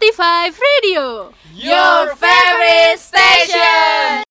Spotify 0.00 0.48
Radio, 0.48 1.32
your 1.54 2.16
favorite 2.16 2.96
station. 2.96 4.24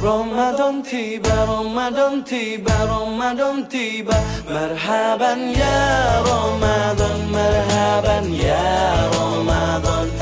Ramadan 0.00 0.82
tiba, 0.84 1.34
Ramadan 1.48 2.22
tiba, 2.22 2.70
Ramadan 2.86 3.66
tiba. 3.66 4.14
Merhaban 4.46 5.50
ya 5.50 6.22
Ramadan, 6.22 7.18
merhaban 7.34 8.30
ya 8.30 8.62
Ramadan. 9.10 10.13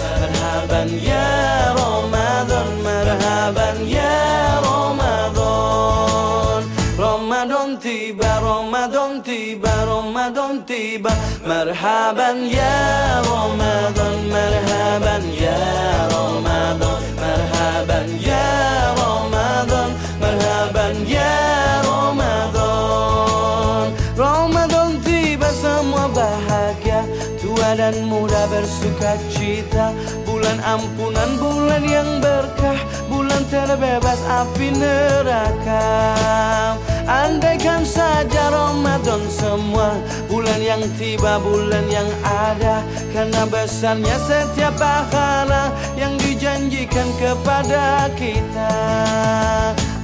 مرحبا 0.73 1.05
يا 1.05 1.77
رمضان 1.77 2.69
مرحبا 2.85 3.69
يا 3.85 4.61
رمضان 4.69 6.63
رمضان 6.99 7.79
تيبا 7.79 8.39
رمضان 8.39 9.23
تيبا 9.23 9.85
رمضان 9.85 10.67
تيبا 10.67 11.11
مرحبا 11.47 12.29
يا 12.57 13.21
رمضان 13.21 14.19
مرحبا 14.33 15.17
يا 15.45 15.61
رمضان 16.17 17.03
مرحبا 17.21 18.01
يا 18.29 18.49
رمضان 19.03 19.91
مرحبا 20.23 20.87
يا 21.09 21.37
رمضان 21.91 23.87
رمضان 24.19 24.91
تيبا 25.05 25.49
semua 25.53 26.09
bahagia 26.17 27.05
Tua 27.43 27.75
dan 27.77 28.07
muda 28.09 28.47
bersuka 28.51 29.19
cita 29.35 29.93
Bulan 30.53 30.69
ampunan, 30.69 31.31
bulan 31.41 31.81
yang 31.81 32.21
berkah 32.21 32.77
Bulan 33.09 33.41
terbebas 33.49 34.21
api 34.29 34.69
neraka. 34.77 36.13
Andaikan 37.09 37.89
saja 37.89 38.53
Ramadan 38.53 39.25
semua 39.33 39.97
Bulan 40.29 40.61
yang 40.61 40.85
tiba, 41.01 41.41
bulan 41.41 41.89
yang 41.89 42.05
ada. 42.21 42.85
Karena 43.17 43.49
besarnya 43.49 44.21
setiap 44.29 44.77
pahala 44.77 45.73
Yang 45.97 46.21
dijanjikan 46.21 47.09
kepada 47.17 48.13
kita. 48.13 48.77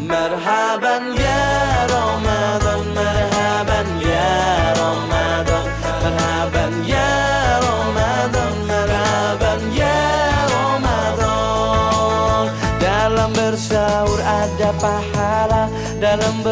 Marhaban 0.01 1.13
ya 1.13 1.45
Ramadan 1.93 2.89
Marhaban 2.97 3.28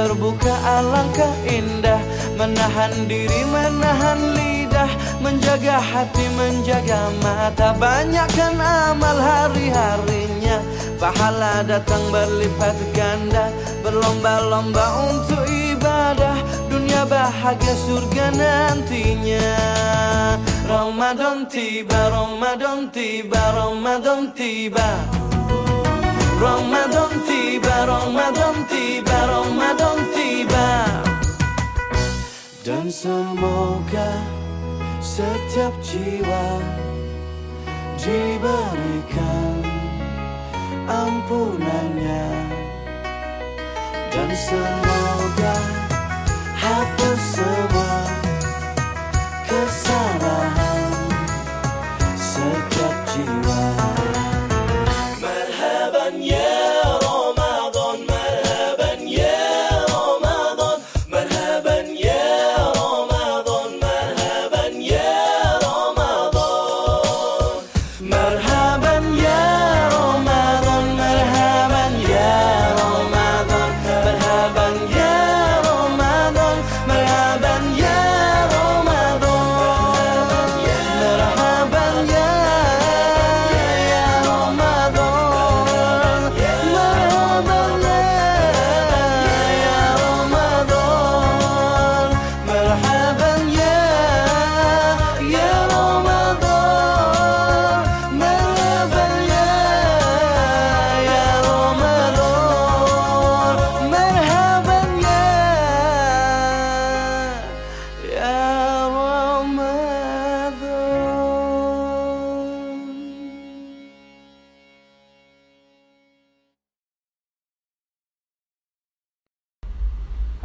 Dalam 0.07 0.23
berbuka 0.23 0.55
alangkah 0.63 1.35
indah 1.51 1.99
Menahan 2.39 2.95
diri, 3.11 3.43
menahan 3.51 4.39
lidah 4.39 4.87
Menjaga 5.19 5.83
hati, 5.83 6.31
menjaga 6.39 7.11
mata. 7.27 7.75
Banyakkan 7.75 8.55
amal 8.55 9.19
hari-harinya 9.19 10.63
Pahala 11.03 11.67
datang 11.67 11.99
berlipat 12.15 12.79
ganda. 12.95 13.51
Berlomba-lomba 13.83 15.11
untuk 15.11 15.43
ibadah 15.75 16.39
Dunia 16.71 17.03
bahagia 17.03 17.75
surga 17.75 18.31
nantinya. 18.31 19.59
Ramadan 20.71 21.51
tiba, 21.51 22.15
Ramadan 22.15 22.95
tiba, 22.95 23.43
Ramadan 23.59 24.31
tiba 24.39 25.27
Ramadan 26.37 27.13
tiba, 27.25 27.89
Ramadan 27.89 28.57
tiba, 28.69 29.19
Ramadan 29.25 29.99
tiba. 30.13 30.69
Dan 32.61 32.93
semoga 32.93 34.21
setiap 35.01 35.73
jiwa 35.81 36.61
diberikan 37.97 39.65
ampunannya. 40.85 42.29
Dan 44.13 44.31
semoga 44.37 45.57
hapus 46.53 47.21
semua 47.33 47.97
kesalahan 49.49 50.66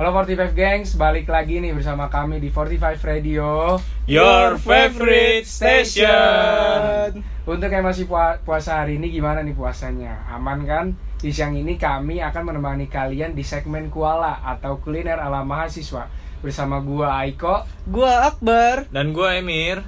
Halo 0.01 0.17
45 0.17 0.57
Gengs, 0.57 0.97
balik 0.97 1.29
lagi 1.29 1.61
nih 1.61 1.77
bersama 1.77 2.09
kami 2.09 2.41
di 2.41 2.49
45 2.49 3.05
Radio 3.05 3.77
Your 4.09 4.57
favorite 4.57 5.45
station. 5.45 7.21
Untuk 7.45 7.69
yang 7.69 7.85
masih 7.85 8.09
pua- 8.09 8.41
puasa 8.41 8.81
hari 8.81 8.97
ini 8.97 9.13
gimana 9.13 9.45
nih 9.45 9.53
puasanya? 9.53 10.25
Aman 10.25 10.65
kan? 10.65 10.97
Di 11.21 11.29
siang 11.29 11.53
ini 11.53 11.77
kami 11.77 12.17
akan 12.17 12.49
menemani 12.49 12.89
kalian 12.89 13.37
di 13.37 13.45
segmen 13.45 13.93
Kuala 13.93 14.41
atau 14.41 14.81
kuliner 14.81 15.21
ala 15.21 15.45
mahasiswa 15.45 16.09
Bersama 16.41 16.81
gua 16.81 17.21
Aiko 17.21 17.61
Gua 17.85 18.25
Akbar. 18.25 18.89
Dan 18.89 19.13
gue 19.13 19.29
Emir. 19.37 19.85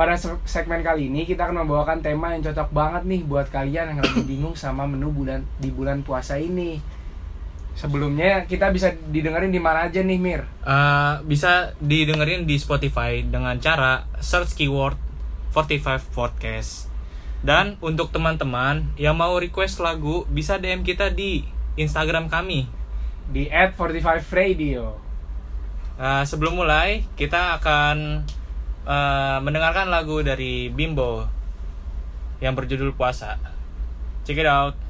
Pada 0.00 0.16
se- 0.16 0.40
segmen 0.48 0.80
kali 0.80 1.12
ini 1.12 1.28
kita 1.28 1.44
akan 1.44 1.60
membawakan 1.68 2.00
tema 2.00 2.32
yang 2.32 2.40
cocok 2.40 2.72
banget 2.72 3.04
nih 3.04 3.20
buat 3.28 3.52
kalian 3.52 3.92
yang 3.92 4.00
lagi 4.00 4.24
bingung 4.24 4.56
sama 4.56 4.88
menu 4.88 5.12
bulan 5.12 5.44
di 5.60 5.68
bulan 5.68 6.00
puasa 6.00 6.40
ini 6.40 6.95
Sebelumnya 7.76 8.48
kita 8.48 8.72
bisa 8.72 8.96
didengerin 9.12 9.52
di 9.52 9.60
mana 9.60 9.86
aja 9.86 10.00
nih 10.00 10.16
Mir? 10.16 10.42
Eh, 10.64 11.14
bisa 11.28 11.76
didengerin 11.78 12.48
di 12.48 12.56
Spotify 12.56 13.20
dengan 13.20 13.60
cara 13.60 14.08
search 14.18 14.56
keyword 14.56 14.96
45 15.52 16.08
podcast. 16.16 16.88
Dan 17.44 17.76
untuk 17.84 18.10
teman-teman 18.10 18.96
yang 18.96 19.14
mau 19.14 19.36
request 19.36 19.84
lagu 19.84 20.24
bisa 20.32 20.56
DM 20.56 20.82
kita 20.82 21.12
di 21.12 21.44
Instagram 21.76 22.32
kami. 22.32 22.64
Di 23.28 23.52
at 23.52 23.76
45 23.76 24.32
Radio 24.32 25.06
Eh, 25.96 26.24
sebelum 26.28 26.60
mulai 26.60 27.08
kita 27.16 27.56
akan 27.56 28.20
eh, 28.84 29.38
mendengarkan 29.40 29.88
lagu 29.88 30.20
dari 30.20 30.68
Bimbo 30.68 31.24
yang 32.44 32.52
berjudul 32.52 32.92
Puasa. 32.92 33.40
Check 34.28 34.36
it 34.36 34.44
out. 34.44 34.85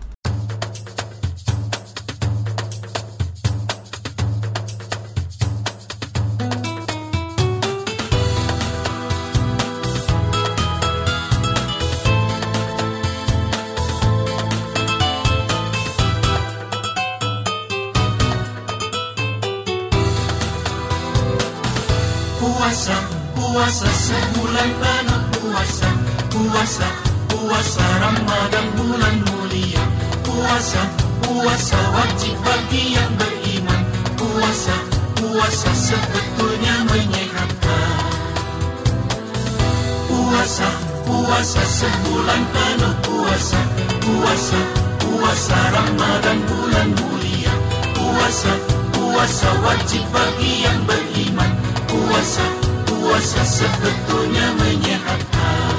Puasa 41.26 41.62
sebulan 41.67 42.43
penuh 42.55 42.94
puasa. 43.02 43.61
Puasa, 43.99 44.61
puasa 45.02 45.58
Ramadan 45.75 46.38
bulan 46.46 46.88
mulia. 46.94 47.55
Puasa, 47.99 48.52
puasa 48.94 49.49
wajib 49.67 50.06
bagi 50.14 50.62
yang 50.62 50.81
beriman. 50.87 51.50
Puasa, 51.90 52.46
puasa 52.87 53.43
sebetulnya 53.43 54.46
menyehatkan. 54.55 55.75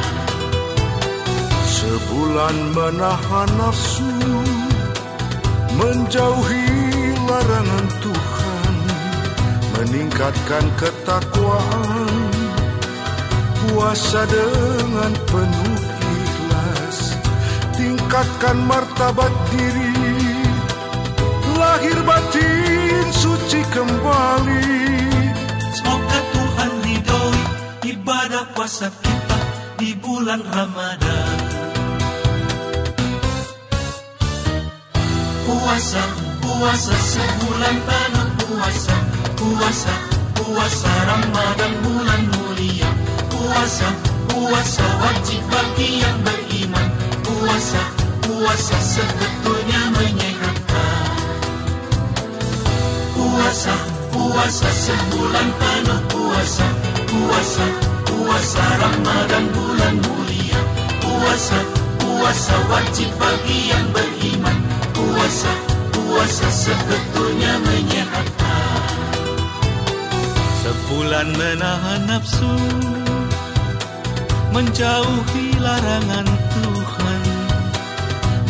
Sebulan 1.63 2.55
menahan 2.75 3.49
nafsu 3.55 4.11
Menjauhi 5.77 6.67
larangan 7.29 7.85
Tuhan 8.01 8.73
Meningkatkan 9.77 10.65
ketakwaan 10.73 12.26
Puasa 13.67 14.23
dengan 14.25 15.11
penuh 15.27 15.79
ikhlas 15.99 16.97
Tingkatkan 17.75 18.57
martabat 18.63 19.33
diri 19.51 19.93
Lahir 21.57 21.99
batin 22.07 23.05
suci 23.11 23.61
kembali 23.75 24.87
Semoga 25.75 26.19
Tuhan 26.33 26.71
ridhoi 26.85 27.41
ibadah 27.91 28.43
puasa 28.55 28.89
kita 29.03 29.39
di 29.77 29.93
bulan 29.93 30.41
Ramadan. 30.41 31.37
Puasa, 35.47 36.03
puasa 36.41 36.95
sebulan 36.97 37.75
penuh 37.85 38.29
puasa. 38.41 38.95
Puasa, 39.37 39.93
puasa 40.33 40.91
Ramadan 41.07 41.73
bulan 41.85 42.21
mulia. 42.33 42.89
Puasa, 43.37 43.89
puasa 44.33 44.85
wajib 44.97 45.41
bagi 45.45 46.01
yang 46.01 46.17
beriman. 46.25 46.89
Puasa, 47.21 47.81
puasa 48.25 48.77
sebetulnya 48.81 49.81
menyehatkan. 49.93 51.05
Puasa, 53.13 53.75
puasa 54.09 54.69
sebulan 54.73 55.47
penuh 55.61 56.01
puasa. 56.09 56.67
Puasa, 57.05 57.65
puasa 58.09 58.63
Ramadan 58.81 59.45
bulan 59.53 59.95
mulia. 60.01 60.59
Puasa, 60.97 61.59
puasa 62.01 62.55
wajib 62.73 63.09
bagi 63.21 63.69
yang 63.69 63.85
beriman. 63.93 64.57
Puasa, 64.97 65.51
puasa 65.93 66.47
sebetulnya 66.49 67.53
menyehatkan. 67.61 68.89
Sebulan 70.65 71.27
menahan 71.37 72.01
nafsu, 72.09 72.51
menjauhi 74.51 75.57
larangan 75.59 76.27
Tuhan, 76.27 77.23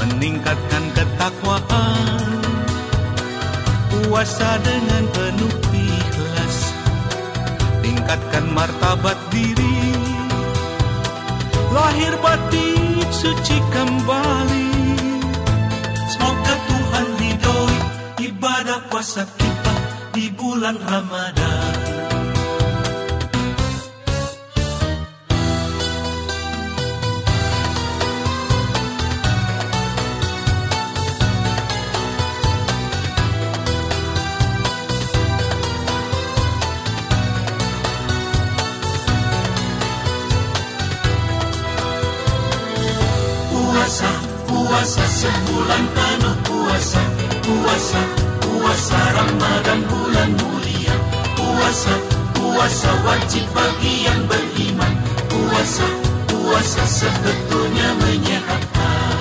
meningkatkan 0.03 0.83
ketakwaan 0.94 2.38
puasa 3.91 4.57
dengan 4.63 5.03
penuh 5.11 5.55
ikhlas 5.73 6.57
tingkatkan 7.83 8.45
martabat 8.51 9.17
diri. 9.29 9.77
Lahir 11.75 12.13
batin 12.23 13.05
suci 13.13 13.57
kembali. 13.69 14.71
Semoga 16.07 16.55
Tuhan 16.65 17.07
ridhoi 17.19 17.77
ibadah 18.31 18.79
puasa 18.89 19.27
kita 19.38 19.75
di 20.15 20.31
bulan 20.33 20.79
Ramadan 20.81 21.76
puasa 44.67 44.99
sebulan 45.07 45.83
penuh 45.95 46.35
puasa, 46.43 46.99
puasa, 47.39 48.01
puasa 48.43 48.99
Ramadan 49.15 49.79
bulan 49.87 50.29
mulia, 50.35 50.95
puasa, 51.39 51.93
puasa 52.35 52.91
wajib 53.07 53.47
bagi 53.55 54.03
yang 54.03 54.21
beriman, 54.27 54.93
puasa, 55.31 55.87
puasa 56.27 56.83
sebetulnya 56.83 57.95
menyehatkan. 57.95 59.15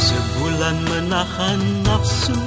Sebulan 0.00 0.76
menahan 0.88 1.60
nafsu, 1.84 2.40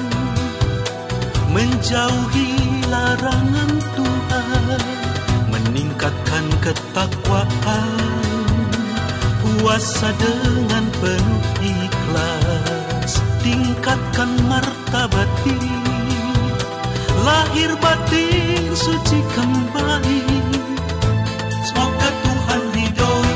menjauhi 1.54 2.82
larangan 2.90 3.72
Tuhan, 3.94 4.82
meningkatkan 5.54 6.46
ketakwaan 6.66 8.07
puasa 9.58 10.14
dengan 10.22 10.86
penuh 11.02 11.46
ikhlas 11.62 13.14
tingkatkan 13.42 14.30
martabat 14.46 15.30
diri. 15.46 16.22
Lahir 17.26 17.72
batin 17.82 18.72
suci 18.78 19.20
kembali. 19.34 20.24
Semoga 21.66 22.10
Tuhan 22.24 22.62
ridhoi 22.72 23.34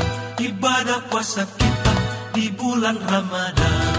ibadah 0.48 1.00
puasa 1.10 1.44
kita 1.58 1.94
di 2.32 2.46
bulan 2.54 2.96
Ramadan. 3.02 3.94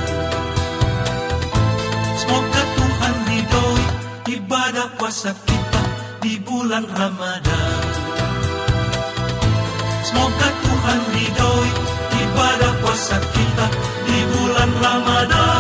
Semoga 2.17 2.63
Tuhan 2.73 3.15
ridhoi 3.29 3.83
ibadah 4.39 4.87
puasa 4.97 5.31
kita 5.45 5.81
di 6.23 6.39
bulan 6.41 6.87
Ramadan. 6.87 7.83
Semoga 10.03 10.47
Tuhan 10.63 10.99
ridhoi 11.13 11.93
ibadah 12.33 12.74
puasa 12.81 13.21
kita 13.30 13.69
di 14.09 14.25
bulan 14.33 14.69
Ramadan. 14.81 15.53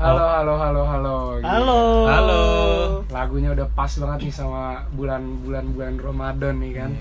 Halo, 0.00 0.24
halo, 0.24 0.56
halo, 0.56 0.82
halo. 0.88 1.36
Halo. 1.44 2.08
Halo. 2.08 2.40
Lagunya 3.12 3.52
udah 3.52 3.68
pas 3.76 3.92
banget 3.92 4.32
nih 4.32 4.32
sama 4.32 4.88
bulan-bulan 4.96 5.68
bulan 5.76 6.00
Ramadan 6.00 6.56
nih 6.64 6.72
kan. 6.72 6.96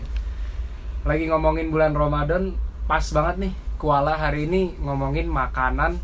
Lagi 1.08 1.32
ngomongin 1.32 1.72
bulan 1.72 1.96
Ramadan, 1.96 2.52
pas 2.84 3.08
banget 3.16 3.48
nih. 3.48 3.54
Kuala 3.80 4.20
hari 4.20 4.44
ini 4.44 4.76
ngomongin 4.84 5.32
makanan 5.32 5.98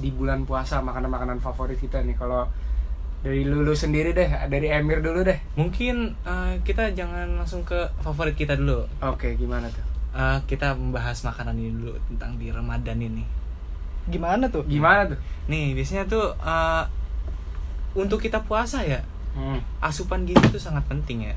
di 0.00 0.08
bulan 0.08 0.48
puasa, 0.48 0.80
makanan-makanan 0.80 1.44
favorit 1.44 1.76
kita 1.76 2.00
nih. 2.00 2.16
Kalau 2.16 2.48
dari 3.22 3.42
lulu 3.42 3.70
sendiri 3.72 4.10
deh, 4.10 4.26
dari 4.50 4.66
Emir 4.66 4.98
dulu 4.98 5.22
deh. 5.22 5.38
Mungkin 5.54 6.18
eh, 6.20 6.54
kita 6.62 6.90
jangan 6.90 7.38
langsung 7.38 7.62
ke 7.62 7.78
favorit 8.00 8.34
kita 8.34 8.54
dulu. 8.54 8.82
Oke, 9.00 9.34
gimana 9.34 9.70
tuh? 9.70 9.84
Eh, 10.12 10.38
kita 10.44 10.74
membahas 10.74 11.22
makanan 11.22 11.54
ini 11.54 11.70
dulu 11.72 11.94
tentang 12.10 12.34
di 12.34 12.50
Ramadan 12.50 12.98
ini. 12.98 13.22
Gimana 14.04 14.50
tuh? 14.50 14.66
Gimana 14.66 15.06
tuh? 15.06 15.18
Nih, 15.46 15.70
biasanya 15.72 16.04
tuh 16.04 16.34
eh, 16.34 16.84
untuk 17.94 18.18
kita 18.18 18.42
puasa 18.42 18.82
ya, 18.82 19.00
Hmm. 19.32 19.62
asupan 19.80 20.26
gizi 20.26 20.42
itu 20.44 20.58
sangat 20.58 20.84
penting 20.84 21.24
ya. 21.24 21.36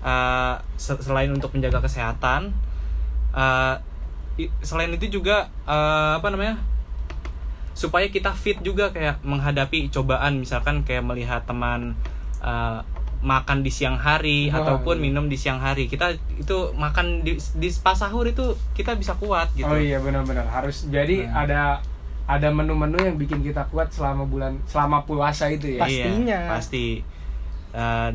Eh, 0.00 0.54
se- 0.74 0.98
selain 0.98 1.28
untuk 1.28 1.52
menjaga 1.52 1.84
kesehatan, 1.84 2.50
eh, 3.30 3.74
i- 4.40 4.52
selain 4.60 4.90
itu 4.90 5.20
juga 5.20 5.52
eh, 5.62 6.12
apa 6.16 6.26
namanya? 6.26 6.56
Supaya 7.72 8.06
kita 8.06 8.32
fit 8.32 8.58
juga 8.60 8.90
kayak 8.90 9.22
menghadapi 9.22 9.88
cobaan 9.88 10.38
misalkan 10.38 10.82
kayak 10.82 11.06
melihat 11.06 11.42
teman 11.46 11.94
eh, 12.40 12.78
makan 13.20 13.60
di 13.60 13.68
siang 13.68 14.00
hari 14.00 14.48
Wah, 14.48 14.64
ataupun 14.64 14.96
iya. 14.96 15.04
minum 15.06 15.28
di 15.28 15.36
siang 15.36 15.60
hari 15.60 15.84
kita 15.86 16.16
itu 16.34 16.72
makan 16.72 17.20
di, 17.20 17.36
di 17.36 17.68
pas 17.84 17.92
sahur 17.92 18.24
itu 18.24 18.56
kita 18.72 18.96
bisa 18.96 19.12
kuat 19.20 19.52
gitu 19.52 19.68
Oh 19.68 19.76
iya 19.76 20.00
benar-benar 20.00 20.48
harus 20.48 20.88
jadi 20.88 21.28
Nah. 21.28 21.44
ada 21.44 21.62
ada 22.24 22.48
menu-menu 22.48 22.96
yang 22.96 23.18
bikin 23.18 23.42
kita 23.42 23.66
kuat 23.68 23.90
selama 23.90 24.22
bulan 24.24 24.54
selama 24.64 25.02
puasa 25.02 25.50
itu 25.50 25.76
ya. 25.76 25.82
Pas- 25.82 25.90
Pastinya. 25.90 26.38
Iya, 26.38 26.48
pasti. 26.48 26.86
Eh, 27.74 28.10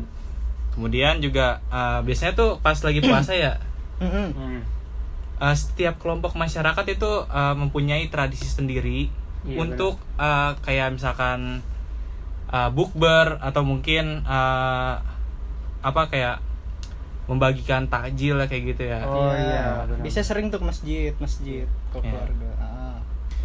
kemudian 0.72 1.20
juga 1.20 1.60
eh, 1.68 2.00
biasanya 2.00 2.32
tuh 2.32 2.56
pas 2.58 2.74
lagi 2.80 2.98
puasa 2.98 3.36
ya, 3.36 3.60
eh, 4.00 5.54
setiap 5.54 6.00
kelompok 6.00 6.32
masyarakat 6.34 6.84
itu 6.88 7.10
eh, 7.28 7.54
mempunyai 7.54 8.08
tradisi 8.08 8.48
sendiri 8.48 9.12
Iya, 9.46 9.56
untuk 9.56 9.94
eh, 10.18 10.50
kayak 10.60 10.88
misalkan 10.92 11.62
eh, 12.48 12.70
bukber 12.70 13.38
atau 13.38 13.62
mungkin 13.62 14.22
eh, 14.22 14.94
apa 15.80 16.02
kayak 16.10 16.42
membagikan 17.26 17.86
takjil 17.86 18.38
lah 18.38 18.46
kayak 18.46 18.64
gitu 18.70 18.82
ya. 18.86 19.02
Oh 19.02 19.30
iya, 19.30 19.82
benar. 19.84 20.02
Bisa 20.02 20.22
sering 20.22 20.46
tuh 20.46 20.62
ke 20.62 20.66
masjid, 20.66 21.10
masjid 21.18 21.66
ke 21.90 21.98
Iya. 21.98 22.06
keluarga. 22.06 22.50
Ah. 22.56 22.98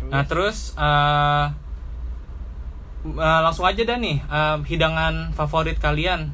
Nah 0.09 0.23
terus 0.25 0.73
eh, 0.75 1.45
eh, 3.07 3.39
langsung 3.41 3.65
aja 3.65 3.81
dah 3.81 3.97
nih 3.97 4.17
eh, 4.21 4.57
hidangan 4.65 5.33
favorit 5.33 5.77
kalian. 5.77 6.29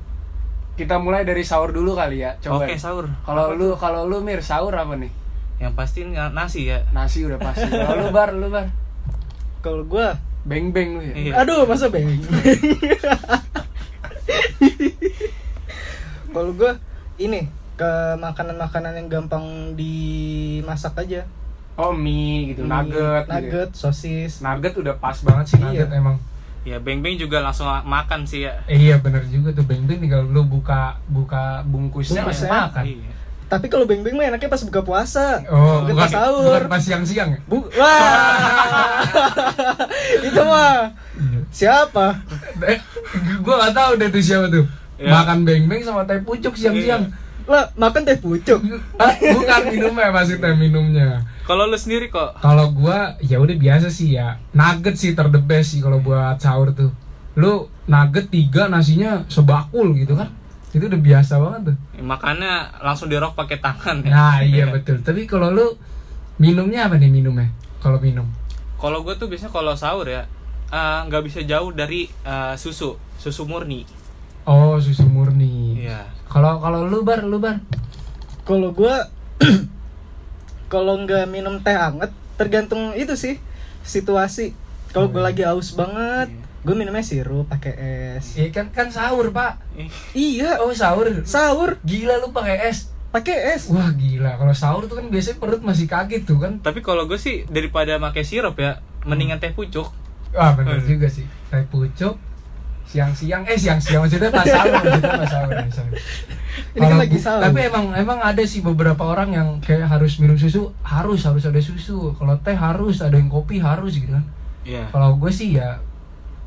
Kita 0.78 1.02
mulai 1.02 1.26
dari 1.26 1.42
sahur 1.42 1.74
dulu 1.74 1.98
kali 1.98 2.22
ya. 2.22 2.38
Coba. 2.38 2.68
Oke 2.68 2.78
sahur. 2.78 3.10
Kalau 3.26 3.56
lu 3.56 3.74
kalau 3.76 4.06
lu 4.06 4.22
Mir 4.22 4.44
sahur 4.44 4.72
apa 4.72 4.94
nih? 4.94 5.10
Yang 5.58 5.74
pasti 5.74 6.00
na- 6.06 6.30
nasi 6.30 6.70
ya. 6.70 6.86
Nasi 6.94 7.26
udah 7.26 7.42
pasti. 7.42 7.66
Kalau 7.66 7.98
lu 7.98 8.08
bar, 8.14 8.30
lu 8.30 8.52
bar. 8.54 8.70
Kalau 9.68 9.84
gua 9.84 10.16
Beng 10.48 10.72
beng 10.72 10.96
lu 10.96 11.04
ya. 11.04 11.12
Iya. 11.14 11.32
Aduh, 11.44 11.68
masa 11.68 11.92
beng. 11.92 12.08
Kalau 16.30 16.52
gua 16.54 16.80
ini 17.18 17.50
ke 17.76 17.92
makanan-makanan 18.16 18.94
yang 18.96 19.08
gampang 19.12 19.44
dimasak 19.76 20.96
aja. 20.98 21.28
Oh 21.76 21.92
mie 21.92 22.56
gitu, 22.56 22.64
Mie, 22.64 22.72
nugget. 22.72 23.24
gitu. 23.24 23.34
nugget, 23.34 23.70
sosis. 23.76 24.40
Nugget 24.40 24.74
udah 24.74 24.96
pas 24.96 25.20
banget 25.20 25.46
sih 25.52 25.58
Iya. 25.58 25.66
nugget 25.84 25.90
emang. 25.92 26.16
Ya 26.64 26.78
beng 26.80 27.00
beng 27.00 27.16
juga 27.16 27.40
langsung 27.40 27.68
makan 27.68 28.24
sih 28.24 28.44
ya. 28.44 28.60
Eh, 28.66 28.80
iya 28.82 28.96
bener 28.98 29.28
juga 29.28 29.52
tuh 29.52 29.64
beng 29.64 29.84
beng 29.84 30.00
tinggal 30.00 30.24
lu 30.24 30.44
buka 30.44 30.98
buka 31.06 31.62
bungkusnya 31.64 32.24
Bungkusnya. 32.24 32.50
langsung 32.50 32.72
makan. 32.72 32.84
Iya. 32.88 33.14
Tapi 33.48 33.72
kalau 33.72 33.88
beng 33.88 34.04
beng 34.04 34.20
mah 34.20 34.28
enaknya 34.28 34.52
pas 34.52 34.60
buka 34.60 34.84
puasa. 34.84 35.40
Oh, 35.48 35.88
bukan 35.88 35.96
bukan, 35.96 36.04
pas 36.04 36.12
sahur. 36.12 36.62
bukan 36.68 36.72
pas 36.72 36.84
siang-siang 36.84 37.30
ya? 37.32 37.40
Bu 37.48 37.64
Wah. 37.80 39.00
Itu 40.28 40.42
mah 40.44 40.92
siapa? 41.48 42.28
Eh, 42.68 42.80
gua 43.40 43.68
gak 43.68 43.76
tahu 43.80 43.92
deh 44.04 44.12
tuh 44.12 44.20
siapa 44.20 44.52
tuh. 44.52 44.68
Ya. 45.00 45.16
Makan 45.16 45.48
beng 45.48 45.72
beng 45.72 45.80
sama 45.80 46.04
teh 46.04 46.20
pucuk 46.20 46.60
siang-siang. 46.60 47.08
Lah, 47.48 47.72
makan 47.80 48.04
teh 48.04 48.20
pucuk. 48.20 48.60
Ah, 49.00 49.16
bukan 49.16 49.62
minumnya 49.72 50.12
masih 50.12 50.44
teh 50.44 50.52
minumnya. 50.52 51.24
Kalau 51.48 51.64
lu 51.64 51.80
sendiri 51.80 52.12
kok 52.12 52.44
Kalau 52.44 52.76
gua 52.76 53.16
ya 53.24 53.40
udah 53.40 53.56
biasa 53.56 53.88
sih 53.88 54.20
ya. 54.20 54.44
Nugget 54.52 55.00
sih 55.00 55.16
ter 55.16 55.32
the 55.32 55.40
best 55.40 55.72
sih 55.72 55.80
kalau 55.80 56.04
buat 56.04 56.36
sahur 56.44 56.76
tuh. 56.76 56.92
Lu 57.40 57.72
nugget 57.88 58.28
tiga 58.28 58.68
nasinya 58.68 59.24
sebakul 59.32 59.96
gitu 59.96 60.20
kan. 60.20 60.36
Itu 60.78 60.86
udah 60.88 61.02
biasa 61.02 61.34
banget 61.42 61.62
tuh. 61.74 61.78
makannya 62.06 62.54
langsung 62.86 63.10
dirok 63.10 63.34
pakai 63.34 63.58
tangan 63.58 64.06
ya. 64.06 64.12
Nah, 64.14 64.38
iya 64.46 64.70
betul. 64.70 65.02
Tapi 65.02 65.26
kalau 65.26 65.50
lu 65.50 65.74
minumnya 66.38 66.86
apa 66.86 67.02
nih 67.02 67.10
minumnya? 67.10 67.50
Kalau 67.82 67.98
minum. 67.98 68.30
Kalau 68.78 69.02
gue 69.02 69.18
tuh 69.18 69.26
biasanya 69.26 69.50
kalau 69.50 69.74
sahur 69.74 70.06
ya 70.06 70.30
eh, 70.72 71.00
nggak 71.08 71.24
bisa 71.26 71.40
jauh 71.44 71.74
dari 71.74 72.08
eh, 72.24 72.54
susu, 72.56 72.96
susu 73.18 73.44
murni. 73.50 73.84
Oh, 74.48 74.80
susu 74.80 75.04
murni. 75.04 75.84
Iya. 75.84 76.08
Kalau 76.32 76.64
kalau 76.64 76.88
lu 76.88 77.04
bar, 77.04 77.24
lu 77.28 77.40
bar. 77.40 77.60
Kalau 78.48 78.72
gua 78.72 79.12
kalau 80.74 81.04
nggak 81.04 81.28
minum 81.28 81.60
teh 81.60 81.76
anget 81.76 82.16
tergantung 82.40 82.96
itu 82.96 83.16
sih 83.20 83.36
situasi. 83.84 84.56
Kalau 84.96 85.12
gua 85.12 85.28
lagi 85.28 85.44
haus 85.44 85.76
banget, 85.76 86.32
gue 86.62 86.74
minumnya 86.74 87.02
sirup 87.02 87.46
pakai 87.48 87.74
es. 88.18 88.36
Iya 88.36 88.50
kan 88.52 88.70
kan 88.72 88.88
sahur, 88.90 89.30
Pak. 89.30 89.62
Iya, 90.12 90.60
Oh, 90.60 90.74
sahur. 90.74 91.08
sahur 91.24 91.78
Gila 91.84 92.20
lu 92.20 92.30
pakai 92.32 92.70
es. 92.70 92.92
pakai 93.08 93.56
es. 93.56 93.72
Wah, 93.72 93.88
gila. 93.94 94.36
Kalau 94.36 94.52
sahur 94.52 94.84
tuh 94.86 95.00
kan 95.00 95.08
biasanya 95.08 95.40
perut 95.40 95.64
masih 95.64 95.88
kaget 95.88 96.28
tuh 96.28 96.38
kan. 96.38 96.60
Tapi 96.60 96.84
kalau 96.84 97.08
gue 97.08 97.16
sih 97.16 97.48
daripada 97.48 97.96
pakai 97.98 98.22
sirup 98.22 98.60
ya, 98.60 98.84
mendingan 99.08 99.40
teh 99.40 99.56
pucuk. 99.56 99.88
Wah, 100.36 100.52
bener 100.54 100.84
juga 100.84 101.08
sih. 101.08 101.24
Teh 101.50 101.64
pucuk 101.66 102.20
siang-siang 102.88 103.44
eh 103.44 103.60
siang-siang 103.60 104.00
maksudnya 104.00 104.32
pas 104.32 104.48
sahur 104.48 104.72
maksudnya 104.80 105.20
pas 105.20 105.28
sahur. 105.28 105.52
Ini 106.72 106.80
kan 106.80 106.96
lagi 106.96 107.20
sahur. 107.20 107.42
Tapi 107.44 107.60
emang 107.68 107.86
emang 107.92 108.20
ada 108.24 108.40
sih 108.48 108.64
beberapa 108.64 109.04
orang 109.04 109.36
yang 109.36 109.48
kayak 109.60 109.92
harus 109.92 110.16
minum 110.24 110.40
susu, 110.40 110.72
harus 110.88 111.20
harus 111.28 111.44
ada 111.44 111.60
susu. 111.60 112.16
Kalau 112.16 112.40
teh 112.40 112.56
harus, 112.56 113.04
ada 113.04 113.20
yang 113.20 113.28
kopi 113.28 113.60
harus 113.60 114.00
gitu 114.00 114.16
kan. 114.16 114.24
Iya. 114.64 114.88
Kalau 114.88 115.20
gue 115.20 115.32
sih 115.32 115.60
ya 115.60 115.84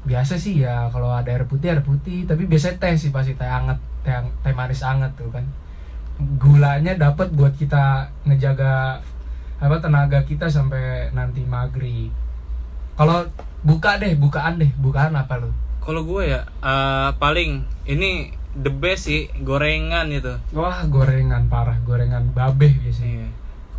biasa 0.00 0.40
sih 0.40 0.64
ya 0.64 0.88
kalau 0.88 1.12
ada 1.12 1.28
air 1.28 1.44
putih 1.44 1.76
air 1.76 1.84
putih, 1.84 2.24
tapi 2.24 2.48
biasanya 2.48 2.80
teh 2.80 2.96
sih 2.96 3.12
pasti 3.12 3.36
teh 3.36 3.44
hangat, 3.44 3.76
teh, 4.00 4.16
teh 4.40 4.52
manis 4.56 4.80
hangat 4.80 5.12
tuh 5.16 5.28
kan. 5.28 5.44
Gulanya 6.40 6.96
dapat 6.96 7.32
buat 7.32 7.56
kita 7.56 8.08
ngejaga 8.28 9.00
apa 9.60 9.76
tenaga 9.80 10.24
kita 10.24 10.48
sampai 10.48 11.12
nanti 11.12 11.44
maghrib. 11.44 12.12
Kalau 12.96 13.28
buka 13.64 14.00
deh, 14.00 14.16
bukaan 14.16 14.60
deh, 14.60 14.72
bukaan 14.80 15.16
apa 15.16 15.40
lu? 15.40 15.52
Kalau 15.80 16.04
gue 16.04 16.32
ya 16.32 16.44
eh, 16.64 17.10
paling 17.16 17.64
ini 17.88 18.32
the 18.56 18.72
best 18.72 19.08
sih 19.08 19.28
gorengan 19.44 20.12
itu. 20.12 20.36
Wah, 20.56 20.84
gorengan 20.88 21.48
parah, 21.48 21.76
gorengan 21.84 22.32
babeh 22.32 22.72
biasanya. 22.80 23.28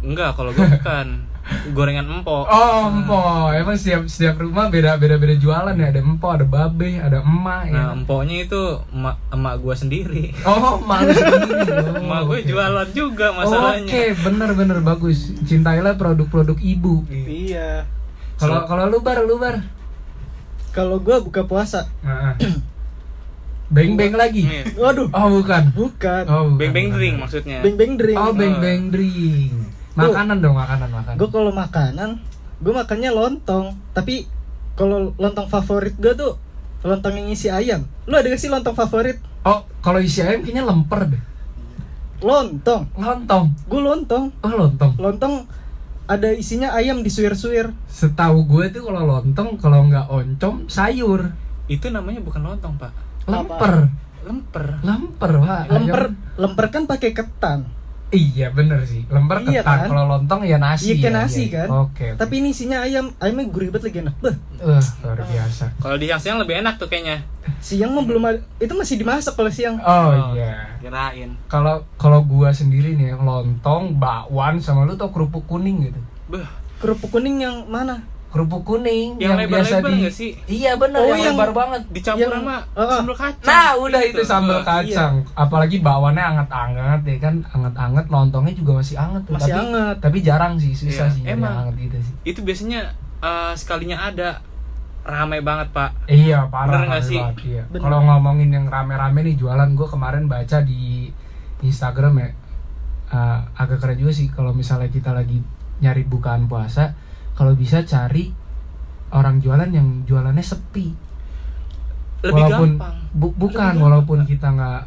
Enggak, 0.01 0.33
kalau 0.33 0.49
gue 0.51 0.65
bukan 0.65 1.07
gorengan 1.75 2.05
empok. 2.11 2.45
Oh, 2.47 2.85
empo. 2.87 3.21
Emang 3.49 3.73
setiap 3.73 4.05
setiap 4.05 4.37
rumah 4.37 4.67
beda 4.67 4.95
beda 4.95 5.17
beda 5.17 5.35
jualan 5.35 5.73
ya. 5.73 5.87
Ada 5.89 5.99
empo, 5.99 6.27
ada 6.27 6.41
babe, 6.43 6.97
ada 6.97 7.21
emak 7.21 7.61
ya. 7.65 7.73
Nah, 7.73 7.87
empoknya 7.95 8.37
itu 8.41 8.61
emak, 8.89 9.17
emak 9.29 9.55
gue 9.57 9.75
sendiri. 9.75 10.25
Oh, 10.41 10.77
malu 10.79 11.09
sendiri. 11.09 11.61
Oh, 11.71 11.97
emak 11.97 12.21
gue 12.27 12.39
oke. 12.39 12.47
jualan 12.47 12.87
juga 12.91 13.27
masalahnya. 13.31 13.85
Oke, 13.85 14.03
bener 14.15 14.49
bener 14.53 14.77
bagus. 14.79 15.33
Cintailah 15.43 15.93
produk-produk 15.95 16.57
ibu. 16.57 17.05
Iya. 17.09 17.85
Kalau 18.37 18.65
kalau 18.65 18.85
lu 18.87 19.01
bar, 19.01 19.21
lu 19.21 19.37
bar. 19.37 19.61
Kalau 20.71 20.97
gua 20.97 21.19
buka 21.19 21.43
puasa. 21.43 21.85
Nah, 21.99 22.33
beng 23.67 23.93
beng 23.93 24.15
lagi. 24.15 24.47
Waduh, 24.73 25.11
Oh, 25.11 25.27
bukan. 25.35 25.69
bukan. 25.71 26.23
Oh, 26.25 26.47
bukan, 26.47 26.57
beng 26.57 26.71
beng 26.71 26.89
drink 26.89 27.15
maksudnya. 27.17 27.59
Beng 27.59 27.75
beng 27.75 27.93
drink. 27.95 28.15
Oh, 28.15 28.31
beng 28.31 28.55
beng 28.57 28.87
drink. 28.87 29.51
Makanan 29.95 30.37
dong, 30.39 30.55
makanan, 30.55 30.89
makanan. 30.89 31.15
Gue 31.19 31.29
kalau 31.29 31.51
makanan, 31.51 32.09
gue 32.63 32.73
makannya 32.73 33.11
lontong. 33.11 33.75
Tapi 33.91 34.23
kalau 34.79 35.11
lontong 35.19 35.51
favorit 35.51 35.95
gue 35.99 36.13
tuh 36.15 36.39
lontong 36.81 37.19
yang 37.19 37.27
isi 37.27 37.51
ayam. 37.51 37.83
Lu 38.07 38.15
ada 38.15 38.31
gak 38.31 38.39
sih 38.39 38.47
lontong 38.47 38.73
favorit? 38.73 39.19
Oh, 39.43 39.67
kalau 39.83 39.99
isi 39.99 40.23
ayam 40.23 40.41
kayaknya 40.41 40.63
lemper 40.63 41.11
deh. 41.11 41.21
Lontong. 42.21 42.87
Lontong. 42.95 43.45
Gue 43.67 43.81
lontong. 43.81 44.31
Oh, 44.39 44.53
lontong. 44.53 44.93
Lontong 44.95 45.33
ada 46.05 46.29
isinya 46.31 46.71
ayam 46.71 47.01
disuir-suir. 47.01 47.71
Setahu 47.87 48.45
gue 48.45 48.69
tuh 48.69 48.83
kalau 48.85 49.03
lontong 49.03 49.57
kalau 49.57 49.87
nggak 49.87 50.07
oncom 50.07 50.67
sayur. 50.67 51.33
Itu 51.67 51.89
namanya 51.89 52.19
bukan 52.19 52.41
lontong, 52.43 52.75
Pak. 52.77 52.91
Lemper. 53.27 53.89
Lemper. 54.21 54.65
Lemper, 54.85 55.31
Pak. 55.39 55.63
Lemper, 55.67 56.03
Ayam- 56.07 56.17
lemper 56.37 56.65
kan 56.69 56.83
pakai 56.85 57.11
ketan. 57.11 57.65
Iya, 58.11 58.51
bener 58.51 58.83
sih. 58.83 59.07
Lemper 59.07 59.39
Iya 59.47 59.63
ketan. 59.63 59.77
kan? 59.79 59.87
Kalau 59.87 60.03
lontong 60.03 60.41
ya 60.43 60.59
nasi. 60.59 60.99
Iya 60.99 61.07
ya, 61.07 61.11
nasi 61.15 61.47
iya. 61.47 61.63
kan. 61.63 61.67
Oke. 61.87 62.11
oke. 62.11 62.19
Tapi 62.19 62.33
ini 62.43 62.51
isinya 62.51 62.83
ayam. 62.83 63.15
Ayamnya 63.23 63.47
gurih 63.47 63.71
banget 63.71 63.87
lagi 63.87 63.97
enak. 64.03 64.15
Beh, 64.19 64.35
Wah, 64.59 64.83
luar 65.07 65.19
biasa. 65.23 65.65
Kalau 65.79 65.95
di 65.95 66.05
siang-siang 66.11 66.37
lebih 66.43 66.55
enak 66.59 66.75
tuh 66.75 66.91
kayaknya. 66.91 67.23
siang 67.63 67.95
mah 67.95 68.03
belum 68.03 68.23
ada. 68.27 68.39
Itu 68.59 68.75
masih 68.75 68.99
dimasak 68.99 69.33
kalau 69.33 69.49
siang. 69.49 69.79
Oh, 69.79 70.35
iya. 70.35 70.75
Kirain. 70.83 71.31
Kalau 71.47 71.87
kalau 71.95 72.19
gua 72.21 72.51
sendiri 72.51 72.99
nih 72.99 73.15
lontong, 73.15 73.95
bakwan 73.95 74.59
sama 74.59 74.83
lu 74.83 74.99
tau 74.99 75.09
kerupuk 75.09 75.47
kuning 75.47 75.87
gitu. 75.89 75.99
Beuh, 76.27 76.47
Kerupuk 76.83 77.15
kuning 77.15 77.39
yang 77.39 77.63
mana? 77.71 78.03
Kerupuk 78.31 78.63
kuning 78.63 79.19
Yang 79.19 79.43
lebar-lebar 79.43 79.59
biasa 79.59 79.75
di 79.83 79.93
nggak 79.99 80.13
sih? 80.15 80.31
Iya 80.47 80.71
bener 80.79 80.97
Oh, 80.97 81.05
yang 81.05 81.19
yang- 81.21 81.35
lebar 81.35 81.51
banget. 81.51 81.81
dicampur 81.91 82.23
Yang- 82.25 82.35
sama 82.39 82.55
uh, 82.55 82.79
uh. 82.79 82.89
sambal 82.95 83.15
kacang. 83.19 83.47
Nah, 83.51 83.69
udah 83.75 84.01
Gitu. 84.01 84.11
itu 84.13 84.21
sambal 84.23 84.59
kacang. 84.63 85.13
Apalagi 85.33 85.77
bawannya 85.79 86.23
anget-anget 86.25 87.01
ya 87.03 87.17
kan, 87.21 87.35
anget-anget 87.45 88.05
lontongnya 88.07 88.53
juga 88.53 88.71
masih 88.79 88.95
anget 88.95 89.21
tuh. 89.27 89.33
Masih 89.35 89.51
tapi, 89.51 89.61
anget. 89.61 89.95
Tapi 89.99 90.17
jarang 90.21 90.53
sih, 90.55 90.71
susah 90.71 91.07
Iya, 91.07 91.13
sih 91.13 91.23
emang. 91.27 91.53
anget 91.67 91.75
gitu 91.81 91.97
sih. 92.01 92.13
Itu 92.25 92.39
biasanya 92.41 92.81
eh, 93.19 93.53
sekalinya 93.53 93.97
ada 94.01 94.39
ramai 95.01 95.41
banget, 95.41 95.69
Pak. 95.69 96.07
Iya 96.07 96.45
parah 96.47 96.71
Bener 96.71 96.81
nggak 96.87 97.03
rame 97.03 97.09
sih? 97.09 97.21
iya. 97.47 97.63
Bener. 97.67 97.83
Kalau 97.83 97.99
ngomongin 98.01 98.49
yang 98.49 98.65
rame-rame 98.65 99.19
nih 99.23 99.35
jualan 99.35 99.69
gue 99.71 99.87
kemarin 99.87 100.25
baca 100.25 100.57
di 100.61 101.09
Instagram 101.59 102.17
ya 102.17 102.29
uh, 103.11 103.37
agak 103.53 103.77
keren 103.77 103.97
juga 103.97 104.09
sih 104.09 104.27
kalau 104.27 104.49
misalnya 104.49 104.87
kita 104.87 105.11
lagi 105.11 105.37
nyari 105.77 106.01
bukaan 106.03 106.45
puasa 106.45 106.95
kalau 107.33 107.53
bisa 107.53 107.81
cari 107.83 108.31
orang 109.09 109.37
jualan 109.37 109.67
yang 109.67 109.87
jualannya 110.03 110.41
sepi 110.41 110.87
Lebih 112.21 112.33
walaupun 112.39 112.69
gampang. 112.75 112.95
bu- 113.11 113.35
bukan 113.35 113.73
Lebih 113.73 113.83
walaupun 113.83 114.17
gampang. 114.19 114.29
kita 114.29 114.47
nggak 114.51 114.81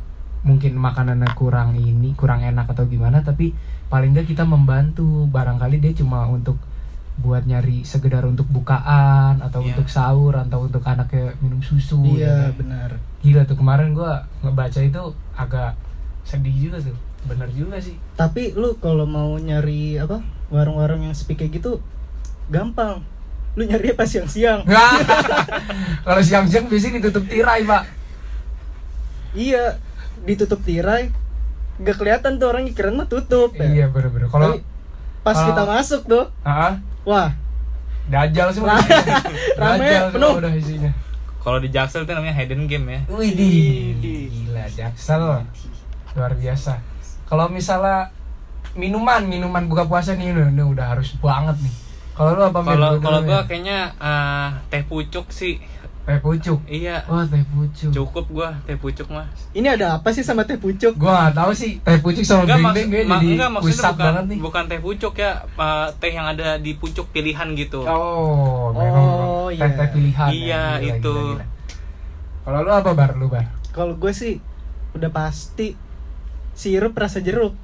mungkin 0.44 0.72
makanannya 0.74 1.30
kurang 1.32 1.70
ini 1.74 2.12
kurang 2.14 2.40
enak 2.40 2.68
atau 2.68 2.84
gimana 2.84 3.20
tapi 3.20 3.50
paling 3.86 4.12
nggak 4.12 4.26
kita 4.26 4.44
membantu 4.44 5.04
barangkali 5.26 5.76
dia 5.78 5.92
cuma 5.94 6.24
untuk 6.26 6.60
buat 7.16 7.42
nyari 7.42 7.80
sekedar 7.82 8.22
untuk 8.22 8.44
bukaan 8.48 9.38
atau 9.38 9.60
Iya. 9.60 9.70
untuk 9.70 9.86
sahur 9.86 10.34
atau 10.36 10.62
untuk 10.62 10.82
anaknya 10.82 11.32
minum 11.38 11.58
susu 11.58 12.02
ya 12.12 12.12
Iya, 12.12 12.34
kan? 12.44 12.52
benar. 12.56 12.90
gila 13.20 13.42
tuh 13.44 13.56
kemarin 13.56 13.92
gua 13.92 14.12
ngebaca 14.40 14.80
itu 14.80 15.02
agak 15.32 15.78
sedih 16.22 16.52
juga 16.60 16.82
tuh 16.82 16.96
bener 17.24 17.48
juga 17.50 17.78
sih 17.78 17.96
Tapi 18.12 18.52
lu 18.52 18.76
kalau 18.76 19.06
mau 19.06 19.32
nyari 19.34 19.96
apa? 19.96 20.20
Warung-warung 20.46 21.02
yang 21.02 21.12
sepi 21.12 21.34
kayak 21.34 21.56
gitu 21.56 21.80
gampang. 22.46 23.00
Lu 23.54 23.62
nyari 23.62 23.92
pas 23.92 24.04
siang-siang. 24.04 24.66
kalau 26.06 26.20
siang-siang 26.20 26.66
biasanya 26.66 26.98
ditutup 26.98 27.24
tirai 27.24 27.62
pak 27.62 27.84
Iya, 29.32 29.78
ditutup 30.22 30.62
tirai. 30.62 31.10
gak 31.76 31.98
kelihatan 31.98 32.38
tuh 32.38 32.46
orang 32.48 32.70
keren 32.70 32.94
mah 32.94 33.06
tutup 33.06 33.50
ya. 33.52 33.66
Iya 33.66 33.86
bener-bener. 33.90 34.30
Kalau 34.30 34.62
pas 35.20 35.34
kalau- 35.34 35.48
kita 35.48 35.62
masuk 35.64 36.02
tuh, 36.06 36.24
ah 36.40 36.78
wah, 37.02 37.34
dajal 38.06 38.54
semua. 38.54 38.78
Rame. 39.58 39.82
Dajal 39.82 40.06
penuh. 40.14 40.32
udah 40.38 40.54
isinya. 40.54 40.94
Kalau 41.36 41.58
di 41.58 41.68
Jaksel 41.68 42.06
itu 42.06 42.14
namanya 42.14 42.30
hidden 42.32 42.64
game 42.64 42.86
ya. 42.88 43.00
Widih, 43.10 43.98
gila 43.98 44.64
Jaksel 44.66 45.42
luar 46.14 46.32
biasa. 46.32 46.78
Kalau 47.26 47.50
misalnya 47.50 48.14
minuman, 48.72 49.26
minuman 49.26 49.66
buka 49.66 49.82
puasa 49.84 50.14
nih 50.14 50.30
udah, 50.30 50.46
udah 50.54 50.86
harus 50.94 51.10
banget 51.18 51.58
nih. 51.58 51.74
Kalau 52.14 52.30
lu 52.33 52.42
apa? 52.42 52.59
Kalau 52.61 52.90
kalau 52.99 53.21
gua 53.23 53.40
kayaknya 53.42 53.78
eh, 53.92 54.49
teh 54.68 54.83
pucuk 54.83 55.26
sih. 55.28 55.59
teh 56.04 56.21
pucuk. 56.21 56.61
Iya. 56.64 57.00
Wah 57.04 57.25
teh 57.25 57.40
pucuk. 57.42 57.88
Cukup 57.90 58.26
gua 58.30 58.52
teh 58.62 58.76
pucuk 58.76 59.09
mah. 59.09 59.25
ini 59.50 59.64
ada 59.66 59.97
apa 59.97 60.12
sih 60.12 60.21
sama 60.21 60.44
teh 60.44 60.54
pucuk? 60.54 60.94
Gua 60.94 61.26
gak 61.26 61.40
tahu 61.40 61.50
sih 61.50 61.80
teh 61.80 61.97
pucuk 61.97 62.21
sama 62.21 62.44
Enggak, 62.44 62.61
beng 62.71 62.88
gue 62.88 63.02
ma- 63.02 63.16
jadi 63.16 63.26
enggak 63.33 63.50
maksudnya 63.50 63.83
bukan 63.88 63.97
banget 63.99 64.25
nih. 64.26 64.38
bukan 64.38 64.62
teh 64.64 64.80
pucuk 64.80 65.14
ya, 65.16 65.33
eh, 65.42 65.87
teh 65.97 66.12
yang 66.12 66.26
ada 66.28 66.49
di 66.56 66.73
pucuk 66.75 67.09
pilihan 67.09 67.49
gitu. 67.54 67.83
Oh, 67.83 68.68
memang 68.71 69.00
Oh, 69.00 69.49
teh 69.49 69.59
iya. 69.59 69.75
teh 69.75 69.88
pilihan. 69.90 70.28
ya. 70.28 70.30
Iya, 70.30 70.62
Gila, 70.78 70.88
itu. 70.92 71.14
gila, 71.14 71.35
gila. 71.35 71.44
Kalau 72.44 72.59
lu 72.61 72.71
apa 72.71 72.90
bar 72.92 73.11
lu 73.14 73.26
bar? 73.26 73.47
Kalau 73.73 73.94
gue 73.97 74.12
sih 74.12 74.38
udah 74.92 75.09
pasti 75.09 75.73
sirup 76.52 76.94
rasa 76.94 77.18
jeruk. 77.18 77.56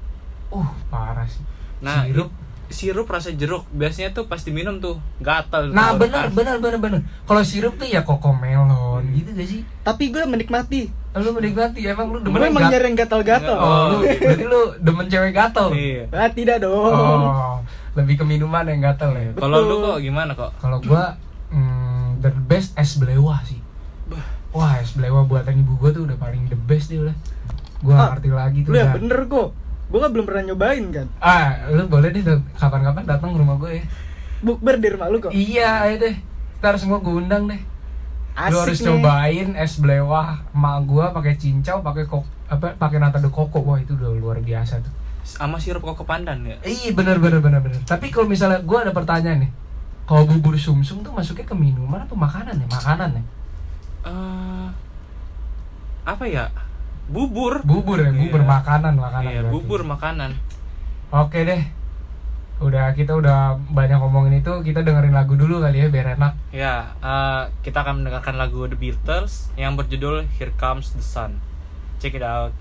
Uh 0.49 0.67
parah 0.89 1.23
sih. 1.23 1.45
Nah, 1.79 2.03
Sirup. 2.03 2.33
Sirup 2.71 3.05
rasa 3.05 3.29
jeruk 3.29 3.67
biasanya 3.69 4.11
tuh 4.11 4.25
pas 4.25 4.39
diminum 4.39 4.77
tuh 4.77 4.95
gatal. 5.19 5.69
Nah 5.69 5.91
tuh. 5.91 6.03
benar 6.03 6.27
benar 6.27 6.57
benar 6.57 6.79
benar. 6.79 6.99
Kalau 7.23 7.41
sirup 7.41 7.75
tuh 7.75 7.85
ya 7.85 8.01
koko 8.01 8.31
melon 8.31 9.03
gitu 9.11 9.31
gak 9.31 9.45
sih? 9.45 9.61
Tapi 9.81 10.09
gue 10.09 10.23
menikmati. 10.23 10.89
Lu 11.13 11.31
menikmati 11.31 11.83
emang 11.83 12.07
lu 12.09 12.17
Gue 12.17 12.31
demen 12.31 12.49
emang 12.49 12.63
gat- 12.63 12.71
nyari 12.71 12.85
yang 12.85 12.97
gatal-gatal. 12.97 13.55
Oh, 13.55 13.83
lu, 13.91 13.97
berarti 14.01 14.45
lu 14.45 14.61
demen 14.79 15.05
cewek 15.05 15.31
gatel. 15.31 15.67
Iya. 15.71 16.03
Ah, 16.09 16.29
tidak 16.29 16.57
dong. 16.59 16.87
Oh, 16.87 17.59
lebih 17.93 18.15
ke 18.15 18.23
minuman 18.23 18.63
yang 18.63 18.81
gatel 18.81 19.11
ya. 19.13 19.31
Kalau 19.35 19.59
lu 19.61 19.75
kok 19.81 19.97
gimana 19.99 20.31
kok? 20.31 20.51
Kalau 20.57 20.79
gua 20.79 21.19
hmm, 21.49 22.19
the 22.19 22.31
best 22.45 22.71
es 22.73 22.95
belewah 22.95 23.43
sih. 23.43 23.59
Wah, 24.51 24.75
es 24.77 24.91
belewah 24.91 25.23
buatan 25.23 25.55
ibu 25.57 25.75
gua 25.75 25.91
tuh 25.91 26.03
udah 26.03 26.15
paling 26.15 26.47
the 26.47 26.55
best 26.57 26.87
dia 26.87 26.99
udah. 27.01 27.15
Gua 27.79 27.93
Ah, 27.93 28.07
ngerti 28.13 28.29
lagi 28.29 28.59
tuh. 28.61 28.71
Lu 28.71 28.77
ya 28.77 28.91
bener 28.91 29.19
kok. 29.25 29.51
Gue 29.91 29.99
kan 29.99 30.09
belum 30.15 30.25
pernah 30.25 30.43
nyobain 30.47 30.85
kan. 30.89 31.07
Ah, 31.19 31.67
lu 31.67 31.83
boleh 31.91 32.15
deh 32.15 32.23
tuh, 32.23 32.39
kapan-kapan 32.55 33.03
datang 33.03 33.35
ke 33.35 33.37
rumah 33.37 33.59
gue 33.59 33.83
ya. 33.83 33.83
Bukber 34.39 34.79
di 34.79 34.87
rumah 34.87 35.11
lu 35.11 35.19
kok. 35.19 35.35
Iya, 35.35 35.83
ayo 35.85 35.99
deh. 35.99 36.15
Ntar 36.63 36.79
semua 36.79 37.03
gue 37.03 37.11
undang 37.11 37.51
deh. 37.51 37.61
Asik 38.31 38.51
lu 38.51 38.57
harus 38.63 38.79
nih. 38.79 38.87
cobain 38.87 39.49
es 39.59 39.73
belewah 39.75 40.39
emak 40.55 40.77
gua 40.87 41.11
pakai 41.11 41.35
cincau, 41.35 41.83
pakai 41.83 42.07
kok 42.07 42.23
apa 42.47 42.79
pakai 42.79 42.97
nata 43.03 43.19
de 43.19 43.27
coco. 43.27 43.59
Wah, 43.59 43.75
itu 43.75 43.91
udah 43.99 44.07
luar 44.15 44.39
biasa 44.39 44.79
tuh. 44.79 44.93
Sama 45.27 45.59
sirup 45.59 45.83
koko 45.83 46.07
pandan 46.07 46.47
ya. 46.47 46.55
Iya 46.63 46.95
bener 46.95 47.19
bener 47.19 47.43
bener 47.43 47.59
bener. 47.59 47.83
Tapi 47.83 48.07
kalau 48.07 48.31
misalnya 48.31 48.63
gue 48.63 48.77
ada 48.79 48.95
pertanyaan 48.95 49.45
nih, 49.45 49.51
kalau 50.07 50.23
bubur 50.25 50.55
sumsum 50.55 51.03
tuh 51.03 51.11
masuknya 51.11 51.43
ke 51.43 51.55
minuman 51.55 52.07
atau 52.07 52.15
makanan 52.15 52.55
ya? 52.55 52.67
Makanan 52.71 53.09
ya? 53.19 53.23
Eh 54.07 54.67
apa 56.07 56.23
ya? 56.25 56.47
Bubur. 57.09 57.65
Bubur 57.65 57.97
ya, 57.97 58.11
bubur 58.11 58.41
Iya. 58.43 58.49
makanan 58.49 58.93
makanan. 58.95 59.31
Iya, 59.31 59.39
berarti. 59.41 59.53
bubur 59.53 59.81
makanan. 59.83 60.31
Oke 61.11 61.39
deh. 61.43 61.61
Udah 62.61 62.93
kita 62.93 63.17
udah 63.17 63.57
banyak 63.73 63.97
ngomongin 63.97 64.37
itu, 64.37 64.53
kita 64.61 64.85
dengerin 64.85 65.17
lagu 65.17 65.33
dulu 65.33 65.59
kali 65.59 65.81
ya 65.81 65.87
biar 65.89 66.13
enak. 66.13 66.33
Ya, 66.53 66.93
eh, 67.01 67.41
kita 67.65 67.81
akan 67.81 68.05
mendengarkan 68.05 68.37
lagu 68.37 68.69
The 68.69 68.77
Beatles 68.77 69.49
yang 69.55 69.73
berjudul 69.73 70.29
Here 70.37 70.53
Comes 70.55 70.93
the 70.93 71.01
Sun. 71.01 71.41
Check 71.97 72.13
it 72.13 72.21
out. 72.21 72.53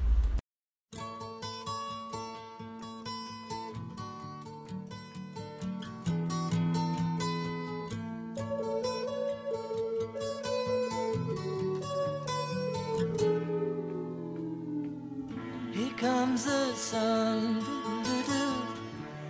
Comes 16.00 16.46
the 16.46 16.72
sun. 16.74 17.62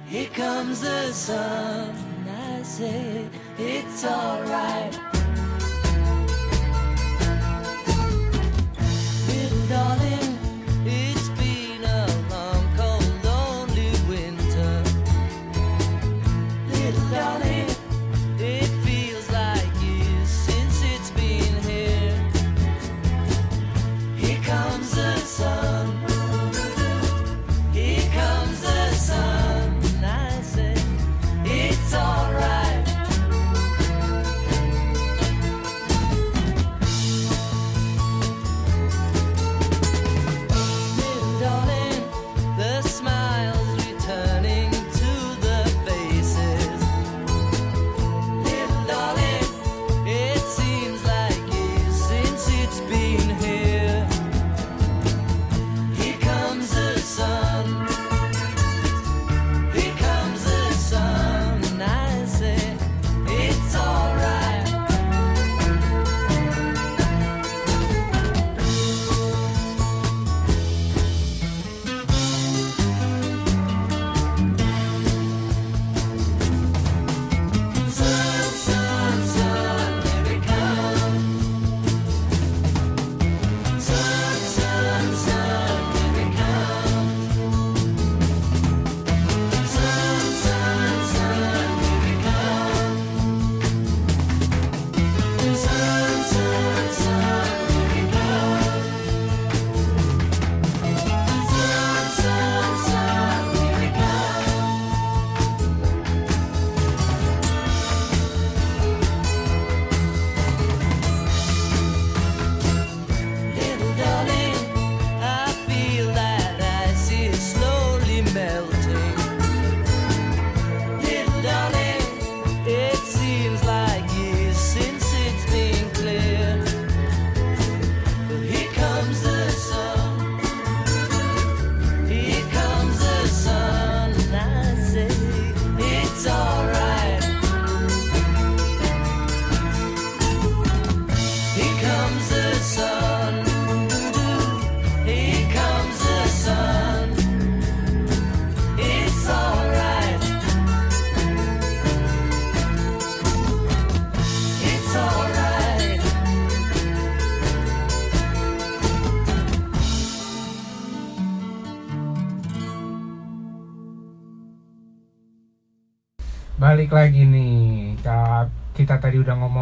Here 0.07 0.29
comes 0.29 0.83
the 0.83 1.13
sun. 1.13 1.97
I 2.29 2.63
say 2.63 3.29
it's 3.59 4.05
alright. 4.05 5.10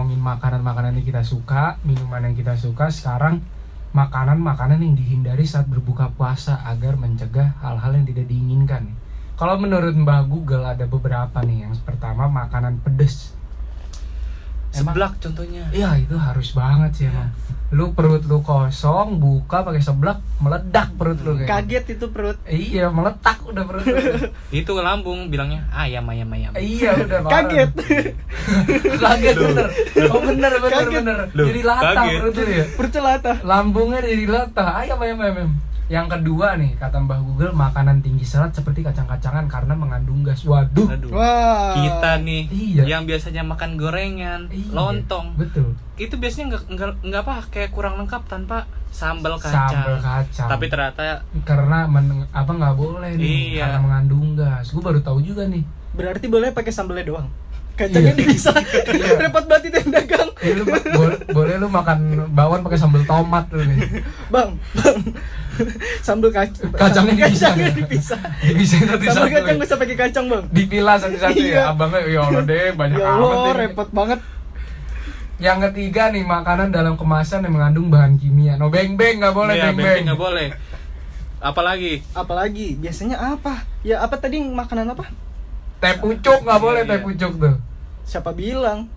Ngomongin 0.09 0.25
makanan-makanan 0.25 0.97
yang 0.97 1.05
kita 1.05 1.21
suka, 1.21 1.77
minuman 1.85 2.25
yang 2.25 2.33
kita 2.33 2.57
suka. 2.57 2.88
Sekarang 2.88 3.44
makanan-makanan 3.92 4.81
yang 4.81 4.97
dihindari 4.97 5.44
saat 5.44 5.68
berbuka 5.68 6.09
puasa 6.16 6.64
agar 6.64 6.97
mencegah 6.97 7.61
hal-hal 7.61 7.92
yang 7.92 8.09
tidak 8.09 8.25
diinginkan. 8.25 8.97
Kalau 9.37 9.61
menurut 9.61 9.92
Mbah 9.92 10.25
Google 10.25 10.64
ada 10.64 10.88
beberapa 10.88 11.44
nih. 11.44 11.68
Yang 11.68 11.85
pertama 11.85 12.25
makanan 12.25 12.81
pedes. 14.68 14.78
Emang- 14.78 14.94
Seblak 14.94 15.12
contohnya. 15.18 15.64
Iya 15.70 15.90
itu 15.98 16.14
harus 16.14 16.48
banget 16.52 16.90
sih 16.94 17.07
emang. 17.07 17.33
Lu 17.68 17.92
perut 17.92 18.24
lu 18.24 18.40
kosong, 18.40 19.16
buka 19.16 19.61
pakai 19.61 19.78
seblak, 19.78 20.24
meledak 20.38 20.88
perut 20.94 21.20
lu 21.20 21.37
kayak. 21.37 21.48
Kaget 21.50 21.85
itu 21.90 22.07
perut. 22.09 22.37
Iya 22.42 22.88
meletak 22.88 23.44
udah 23.44 23.61
perut 23.62 23.85
lu. 23.85 24.00
Itu 24.59 24.72
lambung 24.74 25.28
bilangnya 25.28 25.68
ayam 25.70 26.04
ayam 26.07 26.28
ayam. 26.31 26.52
iya 26.54 26.92
udah. 26.94 27.24
Kaget. 27.24 27.70
kaget 28.98 29.37
bener 29.37 29.68
oh 30.09 30.20
bener 30.22 30.52
bener 30.54 30.70
Kaget. 30.70 30.92
bener 30.98 31.18
Loh, 31.31 31.46
jadi 31.46 31.61
latah 31.62 31.92
kaget. 31.94 32.18
perut 32.18 32.35
lu 32.35 32.44
ya 32.48 32.64
Perut 32.72 32.90
celata. 32.90 33.33
lambungnya 33.42 34.00
jadi 34.00 34.24
latah 34.26 34.68
ayam 34.78 34.98
ayam 34.98 35.18
ayam 35.20 35.50
yang 35.88 36.05
kedua 36.07 36.53
nih 36.55 36.77
kata 36.77 37.01
Mbah 37.01 37.16
Google 37.18 37.51
makanan 37.51 37.98
tinggi 37.98 38.20
serat 38.20 38.53
seperti 38.53 38.81
kacang-kacangan 38.83 39.44
karena 39.44 39.72
mengandung 39.72 40.20
gas 40.20 40.44
waduh 40.44 40.85
Aduh. 40.87 41.09
Wah. 41.11 41.72
Kita 41.74 42.20
nih 42.20 42.44
Iya. 42.46 42.83
yang 42.87 43.03
biasanya 43.03 43.40
makan 43.42 43.74
gorengan, 43.74 44.48
Iya, 44.48 44.68
lontong. 44.70 45.33
betul 45.35 45.72
Itu 45.96 46.14
biasanya 46.14 46.44
nggak 46.51 46.62
nggak 46.68 46.90
nggak 47.03 47.22
apa 47.22 47.35
kayak 47.48 47.70
kurang 47.70 47.96
lengkap 47.96 48.20
tanpa 48.22 48.64
sambal 48.88 49.37
kacang. 49.37 49.68
sambal 49.70 49.96
kacang 49.98 50.48
Tapi 50.48 50.64
ternyata 50.66 51.24
karena 51.42 51.79
men- 51.85 52.29
apa 52.31 52.51
nggak 52.51 52.74
boleh 52.74 53.12
nih 53.14 53.57
Iya. 53.57 53.64
karena 53.66 53.79
mengandung 53.81 54.27
gas 54.35 54.68
gue 54.68 54.81
baru 54.81 55.01
tahu 55.01 55.18
juga 55.20 55.44
nih 55.44 55.64
Berarti 55.90 56.27
boleh 56.27 56.53
pakai 56.53 56.68
sambelnya 56.68 57.03
doang. 57.07 57.27
Kacangnya 57.74 58.12
Iya. 58.12 58.27
bisa. 58.29 58.51
Repot 59.16 59.44
banget 59.44 59.70
itu 59.70 59.77
yang 59.79 59.90
dagang. 59.94 60.29
Eh, 60.38 60.53
lu, 60.53 60.62
boleh, 60.66 61.18
boleh 61.29 61.55
lu 61.57 61.66
makan 61.66 61.98
bawang 62.31 62.61
pakai 62.61 62.77
sambal 62.77 63.03
tomat 63.03 63.46
lu 63.48 63.62
nih 63.64 64.03
Bang, 64.29 64.55
bang. 64.72 64.98
Sambal 66.07 66.31
kacang. 66.31 66.71
Kacangnya 66.71 67.14
dipisah, 67.14 67.51
Kacangnya 67.51 67.64
ya? 67.64 67.77
dipisah. 67.77 68.21
bisa 68.53 68.75
satu 68.77 68.88
Sambal 69.01 69.14
satu 69.14 69.29
kacang 69.31 69.57
bisa 69.59 69.75
pakai 69.75 69.97
kacang, 69.97 70.25
Bang. 70.27 70.44
dipilah 70.49 70.97
satu-satu 70.97 71.35
Iya. 71.35 71.55
ya 71.55 71.62
abangnya 71.68 72.01
ya 72.05 72.21
Allah 72.23 72.42
deh 72.44 72.66
banyak 72.73 72.97
Ya 72.97 73.07
amat 73.09 73.18
Allah, 73.21 73.44
deh. 73.44 73.55
repot 73.59 73.88
banget. 73.90 74.21
Yang 75.38 75.59
ketiga 75.64 76.03
nih 76.09 76.25
makanan 76.25 76.68
dalam 76.68 76.94
kemasan 76.94 77.40
yang 77.40 77.55
mengandung 77.55 77.87
bahan 77.88 78.14
kimia. 78.14 78.55
No 78.55 78.68
beng 78.68 78.94
beng 78.94 79.18
nggak 79.18 79.31
boleh 79.33 79.55
Iya, 79.55 79.71
beng 79.71 79.79
beng. 79.79 80.03
nggak 80.05 80.18
boleh. 80.18 80.49
Apalagi 81.38 82.03
Apalagi 82.12 82.75
biasanya 82.75 83.16
apa? 83.33 83.62
Ya 83.81 84.01
apa 84.01 84.16
tadi 84.16 84.42
makanan 84.42 84.90
apa? 84.90 85.07
Teh 85.79 85.94
pucuk 85.97 86.42
nggak 86.42 86.59
boleh 86.59 86.83
Iya, 86.83 86.88
teh 86.88 86.97
iya. 86.97 87.05
pucuk 87.05 87.33
tuh. 87.37 87.55
Siapa 88.03 88.31
bilang? 88.33 88.90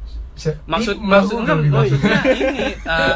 Maksud 0.65 0.97
maksud 0.97 1.37
maksudnya 1.45 2.17
ini 2.25 2.73
eh, 2.97 3.15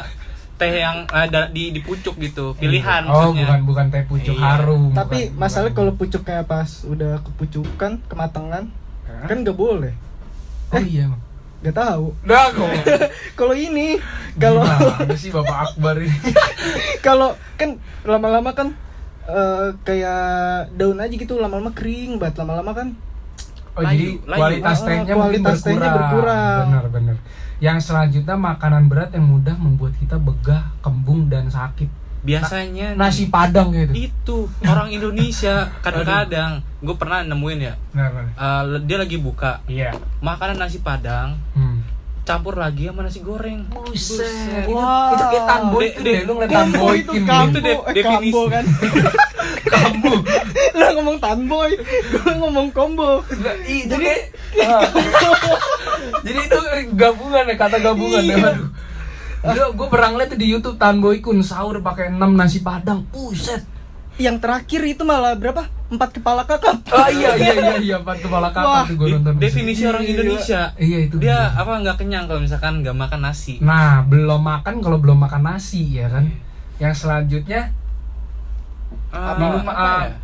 teh 0.55 0.73
yang 0.77 1.03
ada 1.07 1.47
di 1.47 1.69
di 1.69 1.79
pucuk 1.79 2.15
gitu, 2.17 2.53
pilihan 2.53 3.03
Oh 3.05 3.29
maksudnya. 3.29 3.43
bukan 3.45 3.59
bukan 3.65 3.85
teh 3.89 4.03
pucuk 4.03 4.33
Iya. 4.33 4.45
harum. 4.55 4.91
Tapi 4.91 5.17
bukan- 5.27 5.35
masalah 5.37 5.67
bukan. 5.67 5.77
kalau 5.77 5.91
pucuknya 5.93 6.41
pas 6.41 6.69
udah 6.83 7.13
kepucukan, 7.21 7.91
kematangan, 8.01 8.63
Hah? 9.03 9.25
kan 9.25 9.37
nggak 9.37 9.53
boleh. 9.53 9.93
oh 10.67 10.81
iya 10.81 11.05
emang. 11.05 11.21
Gak 11.61 11.75
tahu. 11.75 12.13
Dah 12.21 12.51
kok. 12.51 12.69
Kalau 13.35 13.51
ini, 13.51 13.97
kalau 14.35 14.61
sih 15.17 15.29
Bapak 15.29 15.57
Akbar 15.67 15.97
ini? 15.97 16.13
kalau 17.01 17.29
kan 17.55 17.75
lama-lama 18.03 18.51
kan 18.51 18.77
eh, 19.25 19.73
kayak 19.81 20.21
daun 20.71 20.99
aja 20.99 21.09
gitu 21.11 21.35
lama-lama 21.35 21.71
kering 21.71 22.15
banget 22.15 22.37
lama-lama 22.37 22.71
kan 22.71 22.87
Oh 23.73 23.81
Layu, 23.81 23.91
jadi 23.91 24.07
layu. 24.23 24.39
kualitas 24.39 24.77
Ah, 24.77 24.85
tehnya 24.85 25.13
kualitas 25.13 25.41
mungkin 25.57 25.65
tehnya 25.65 25.89
berkurang. 25.89 25.97
berkurang. 25.97 26.65
Benar 26.69 26.85
benar. 26.87 27.15
Yang 27.57 27.77
selanjutnya 27.85 28.35
makanan 28.35 28.85
berat 28.85 29.11
yang 29.11 29.25
mudah 29.25 29.55
membuat 29.55 29.95
kita 29.95 30.15
begah, 30.15 30.75
kembung 30.79 31.25
dan 31.25 31.47
sakit. 31.47 31.87
Biasanya 32.21 32.97
Nasi 32.97 33.29
padang 33.29 33.69
gitu. 33.69 33.93
itu 33.93 34.37
orang 34.63 34.89
Indonesia 34.89 35.69
kadang-kadang 35.85 36.65
gue 36.79 36.95
pernah 36.95 37.21
nemuin 37.21 37.59
ya 37.61 37.73
eh, 38.33 38.61
dia 38.81 38.97
lagi 38.97 39.17
buka 39.17 39.61
Iya. 39.65 39.93
makanan 40.19 40.57
nasi 40.57 40.81
padang 40.81 41.37
Hmm. 41.53 41.85
campur 42.21 42.57
lagi 42.57 42.89
sama 42.89 43.05
nasi 43.05 43.21
goreng 43.21 43.69
Buset. 43.69 44.65
Wah. 44.65 44.81
Itu, 45.07 45.13
itu 45.13 45.25
kayak 45.29 45.45
tanboy 45.45 45.77
De- 45.79 45.85
itu 45.87 46.01
de- 46.01 46.05
deh, 46.07 46.19
lu 46.19 46.31
ngeliat 46.33 46.49
tanboy 46.51 46.95
itu 46.97 47.11
Kim 47.13 47.23
kambo, 47.23 47.45
Itu 47.45 47.59
de- 47.59 47.69
eh, 47.69 47.93
definisi. 47.93 48.25
kambo 48.25 48.41
kan 48.49 48.65
Kambo. 49.67 50.13
Lu 50.73 50.85
ngomong 50.95 51.17
tanboy, 51.19 51.71
gue 51.77 52.33
ngomong 52.35 52.67
combo 52.71 53.21
Ih, 53.63 53.85
jadi 53.85 54.33
Ah. 54.57 54.81
Jadi 56.21 56.39
itu 56.41 56.59
gabungan 56.93 57.43
ya, 57.45 57.55
kata 57.55 57.77
gabungan 57.79 58.23
ya. 58.23 58.35
Iya. 58.35 58.49
Aduh. 58.51 58.67
Gue 59.45 59.65
gue 59.75 59.87
pernah 59.87 60.09
ngeliat 60.09 60.33
di 60.33 60.47
YouTube 60.47 60.75
Tanboy 60.75 61.19
Kun 61.19 61.39
sahur 61.39 61.77
pakai 61.79 62.09
6 62.09 62.17
nasi 62.33 62.59
padang. 62.59 63.05
Buset. 63.07 63.61
Yang 64.15 64.37
terakhir 64.41 64.81
itu 64.87 65.03
malah 65.03 65.33
berapa? 65.33 65.67
Empat 65.85 66.17
kepala 66.17 66.41
kakap 66.43 66.81
Oh 66.87 67.09
iya 67.13 67.37
iya 67.37 67.53
iya 67.53 67.75
iya 67.77 67.95
empat 67.99 68.17
kepala 68.17 68.49
Wah, 68.49 68.81
kakak 68.81 68.89
tuh 68.89 68.95
gue 68.97 69.07
nonton. 69.13 69.33
definisi 69.37 69.85
orang 69.85 70.01
Gila. 70.01 70.13
Indonesia 70.17 70.61
Iya 70.73 70.97
itu. 71.05 71.15
dia 71.21 71.53
apa 71.53 71.77
nggak 71.77 72.01
kenyang 72.01 72.25
kalau 72.25 72.41
misalkan 72.41 72.81
nggak 72.81 72.97
makan 72.97 73.21
nasi 73.21 73.61
Nah, 73.61 74.01
belum 74.01 74.41
makan 74.41 74.81
kalau 74.81 74.97
belum 74.97 75.19
makan 75.19 75.45
nasi 75.45 75.93
ya 75.93 76.09
kan. 76.09 76.25
Yang 76.81 77.05
selanjutnya 77.05 77.69
Ah, 79.11 79.37
minum 79.37 79.61
apa 79.61 79.77
ah, 79.77 80.01
ya? 80.03 80.17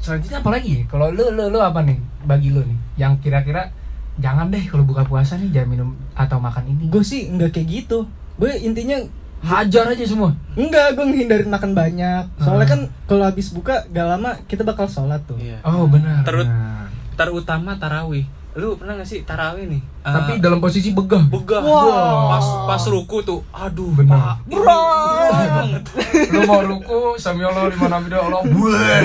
selanjutnya 0.00 0.38
apa 0.40 0.50
lagi? 0.50 0.70
ya? 0.72 0.82
Kalau 0.88 1.06
lu 1.10 1.24
lu 1.28 1.44
lu 1.48 1.60
apa 1.60 1.80
nih 1.80 1.98
bagi 2.24 2.48
lu 2.48 2.64
nih? 2.64 2.78
Yang 2.96 3.12
kira-kira 3.20 3.70
jangan 4.16 4.46
deh 4.46 4.62
kalau 4.64 4.82
buka 4.82 5.02
puasa 5.02 5.34
nih 5.34 5.50
jangan 5.50 5.68
minum 5.68 5.88
atau 6.12 6.38
makan 6.38 6.64
ini. 6.68 6.86
Gue 6.86 7.02
sih 7.02 7.26
nggak 7.26 7.50
kayak 7.50 7.68
gitu 7.68 8.06
Gue 8.34 8.50
intinya 8.58 8.98
hajar 9.40 9.86
aja 9.88 10.02
semua. 10.02 10.34
Enggak, 10.54 10.94
gue 10.94 11.04
ngehindarin 11.04 11.46
makan 11.46 11.70
banyak 11.70 12.24
Soalnya 12.36 12.64
Ah. 12.64 12.70
kan 12.70 12.80
kalau 13.04 13.22
habis 13.22 13.50
buka 13.50 13.84
gak 13.86 14.06
lama 14.08 14.40
kita 14.44 14.62
bakal 14.62 14.86
sholat 14.86 15.20
tuh 15.22 15.36
Iya. 15.36 15.60
Oh 15.62 15.84
benar. 15.84 16.22
Benar. 16.22 16.88
terutama 17.14 17.74
tarawih 17.74 18.26
lu 18.54 18.74
pernah 18.74 18.94
gak 18.94 19.04
sih 19.04 19.20
tarawih 19.20 19.66
nih? 19.66 19.82
Ah, 20.00 20.14
Tapi 20.16 20.38
dalam 20.38 20.58
posisi 20.58 20.90
begah. 20.90 21.26
begah. 21.26 21.58
Wah. 21.60 22.38
pas 22.38 22.46
pas 22.70 22.82
ruku 22.86 23.18
tuh 23.20 23.42
aduh 23.50 23.90
Bener. 23.92 24.14
ini 24.44 24.54
berat 24.54 25.18
banget 25.50 25.82
lu 26.30 26.40
mau 26.44 26.62
ruku 26.62 26.98
sambil 27.16 27.50
Allah 27.50 27.66
di 27.66 27.76
mana 27.76 27.98
video 27.98 28.22
Allah 28.22 28.42
buat 28.44 29.02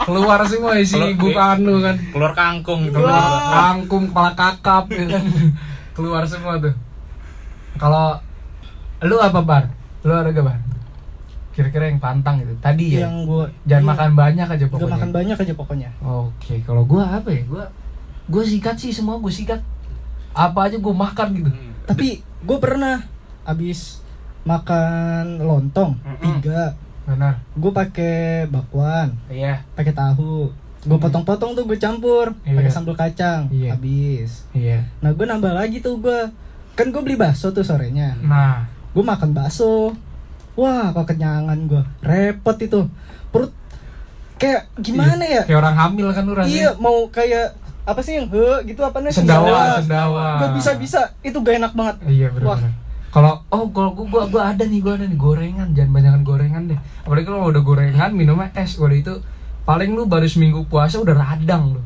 keluar 0.00 0.40
semua 0.44 0.72
isi 0.76 0.94
Keluar- 0.94 1.18
bukaan 1.18 1.58
lu 1.60 1.74
kan. 1.80 1.96
keluar 2.08 2.32
kangkung 2.32 2.80
gitu. 2.84 3.02
Kangkung 3.50 4.04
kepala 4.08 4.30
kakap 4.32 4.86
ya 4.88 5.04
kan. 5.08 5.24
Keluar 5.92 6.22
semua 6.24 6.56
tuh. 6.56 6.74
Kalau 7.74 8.22
lu 9.00 9.16
apa 9.16 9.40
bar? 9.40 9.64
Lu 10.00 10.12
ada 10.12 10.28
gak 10.28 10.42
bar? 10.44 10.58
Kira-kira 11.50 11.86
yang 11.86 11.98
pantang 11.98 12.38
gitu 12.38 12.54
tadi 12.56 12.94
ya? 12.94 13.04
Yang 13.04 13.14
gue 13.26 13.44
jangan 13.66 13.84
makan 13.88 14.10
banyak 14.14 14.46
aja 14.48 14.58
Gak 14.60 14.70
pokoknya. 14.70 14.94
makan 14.94 15.10
banyak 15.10 15.36
aja 15.36 15.52
pokoknya. 15.52 15.90
Oke 16.00 16.62
kalau 16.62 16.82
gua 16.84 17.18
apa 17.18 17.28
ya? 17.28 17.42
Gua 17.44 17.66
gua 18.28 18.44
sikat 18.44 18.76
sih 18.76 18.92
semua 18.92 19.16
gua 19.16 19.32
sikat. 19.32 19.60
Apa 20.30 20.68
aja 20.68 20.76
gua 20.76 20.94
makan 20.94 21.28
gitu. 21.34 21.50
Tapi 21.84 22.20
gue 22.20 22.58
pernah 22.60 23.00
Abis 23.42 24.04
makan 24.44 25.40
lontong 25.40 25.96
Mm-mm. 25.98 26.20
Tiga. 26.20 26.76
Benar. 27.08 27.40
Gue 27.56 27.72
pakai 27.72 28.44
bakwan 28.46 29.16
iya. 29.26 29.64
pakai 29.72 29.96
tahu. 29.96 30.52
Gue 30.84 30.98
potong-potong 31.00 31.56
tuh 31.56 31.64
gue 31.64 31.80
campur 31.80 32.36
Iya. 32.44 32.60
pakai 32.60 32.70
sambal 32.70 32.92
kacang 32.92 33.48
Iya. 33.48 33.72
habis. 33.72 34.44
Iya. 34.52 34.84
Nah 35.00 35.16
gue 35.16 35.24
nambah 35.24 35.50
lagi 35.50 35.80
tuh 35.80 35.96
gue 35.96 36.28
kan 36.76 36.86
gue 36.92 37.00
beli 37.00 37.16
bakso 37.16 37.50
tuh 37.50 37.64
sorenya. 37.64 38.20
Nah. 38.20 38.68
Gue 38.92 39.00
makan 39.00 39.32
bakso. 39.32 39.96
Wah 40.52 40.92
kok 40.92 41.08
kenyangan 41.08 41.56
gue 41.64 41.82
repot 42.04 42.60
itu. 42.60 42.84
Perut 43.32 43.56
kayak 44.36 44.68
gimana 44.76 45.24
ya? 45.24 45.42
Kayak 45.48 45.60
orang 45.64 45.76
hamil 45.76 46.12
kan 46.12 46.22
lu 46.28 46.36
rasanya. 46.36 46.52
Iya 46.52 46.70
mau 46.76 47.08
kayak 47.08 47.56
apa 47.88 48.00
sih 48.00 48.12
yang 48.14 48.28
he 48.28 48.44
gitu 48.66 48.80
apa 48.82 49.00
namanya 49.00 49.16
sendawa 49.16 49.80
sendawa 49.80 50.26
gak 50.38 50.50
bisa 50.54 50.70
bisa 50.76 51.00
itu 51.20 51.36
gak 51.38 51.56
enak 51.56 51.72
banget 51.72 51.96
Iya 52.04 52.28
benar. 52.30 52.60
Kalau 53.08 53.40
oh 53.48 53.64
kalau 53.68 53.90
gua, 53.90 54.04
gua 54.04 54.22
gua 54.28 54.42
ada 54.46 54.62
nih 54.62 54.78
gua 54.78 54.94
ada 54.94 55.02
nih 55.02 55.16
gorengan 55.16 55.72
jangan 55.72 55.90
banyakan 55.90 56.22
gorengan 56.22 56.62
deh. 56.66 56.76
Apalagi 57.02 57.24
kalau 57.24 57.48
udah 57.48 57.62
gorengan 57.62 58.10
minumnya 58.12 58.52
es 58.54 58.76
udah 58.76 58.92
itu 58.94 59.14
paling 59.64 59.90
lu 59.90 60.04
baru 60.04 60.24
seminggu 60.24 60.64
puasa 60.64 60.96
udah 60.98 61.12
radang 61.14 61.72
lu. 61.72 61.80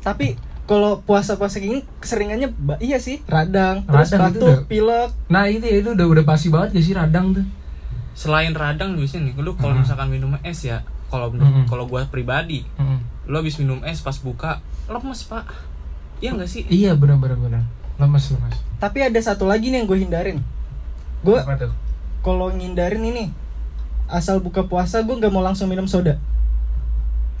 tapi 0.00 0.34
kalau 0.64 0.98
puasa-puasa 1.00 1.58
gini 1.58 1.82
keseringannya 1.96 2.50
iya 2.78 2.98
sih 2.98 3.22
radang 3.24 3.82
terus 3.84 4.10
Radang 4.10 4.22
itu 4.28 4.34
batuk 4.34 4.46
udah- 4.48 4.66
pilek 4.66 5.10
Nah 5.28 5.44
itu 5.44 5.62
itu 5.62 5.88
udah 5.88 6.06
udah 6.08 6.24
pasti 6.24 6.46
banget 6.48 6.68
gak 6.72 6.84
sih 6.84 6.94
radang 6.96 7.26
tuh. 7.32 7.46
selain 8.12 8.50
radang 8.52 8.92
biasanya 8.92 9.30
nih 9.30 9.34
lu 9.36 9.54
kalau 9.54 9.72
Hmm. 9.72 9.80
misalkan 9.80 10.08
minum 10.08 10.34
es 10.40 10.60
ya 10.60 10.82
kalau 11.06 11.26
menurut- 11.28 11.54
Hmm. 11.56 11.66
kalau 11.66 11.86
gua 11.86 12.02
pribadi 12.04 12.66
Mm-mm. 12.76 12.98
Lu 13.24 13.34
habis 13.34 13.54
minum 13.56 13.80
es 13.82 13.98
pas 13.98 14.16
buka 14.16 14.58
lemes 14.86 15.22
pak 15.24 15.46
iya 16.18 16.32
nggak 16.32 16.46
sih 16.46 16.62
Iya 16.66 16.94
benar 16.94 17.16
benar 17.16 17.36
benar. 17.36 17.62
Lemes 17.94 18.24
lemes. 18.28 18.56
tapi 18.76 18.98
ada 19.00 19.18
satu 19.18 19.44
lagi 19.44 19.68
nih 19.68 19.78
yang 19.78 19.86
gue 19.86 19.98
hindarin 19.98 20.38
gue 21.20 21.38
Apa 21.38 21.54
tuh? 21.56 21.72
kalau 22.20 22.50
ngindarin 22.50 23.02
ini 23.04 23.30
asal 24.06 24.38
buka 24.38 24.62
puasa 24.62 25.00
gue 25.00 25.14
nggak 25.14 25.30
mau 25.30 25.40
langsung 25.40 25.66
minum 25.66 25.86
soda 25.86 26.18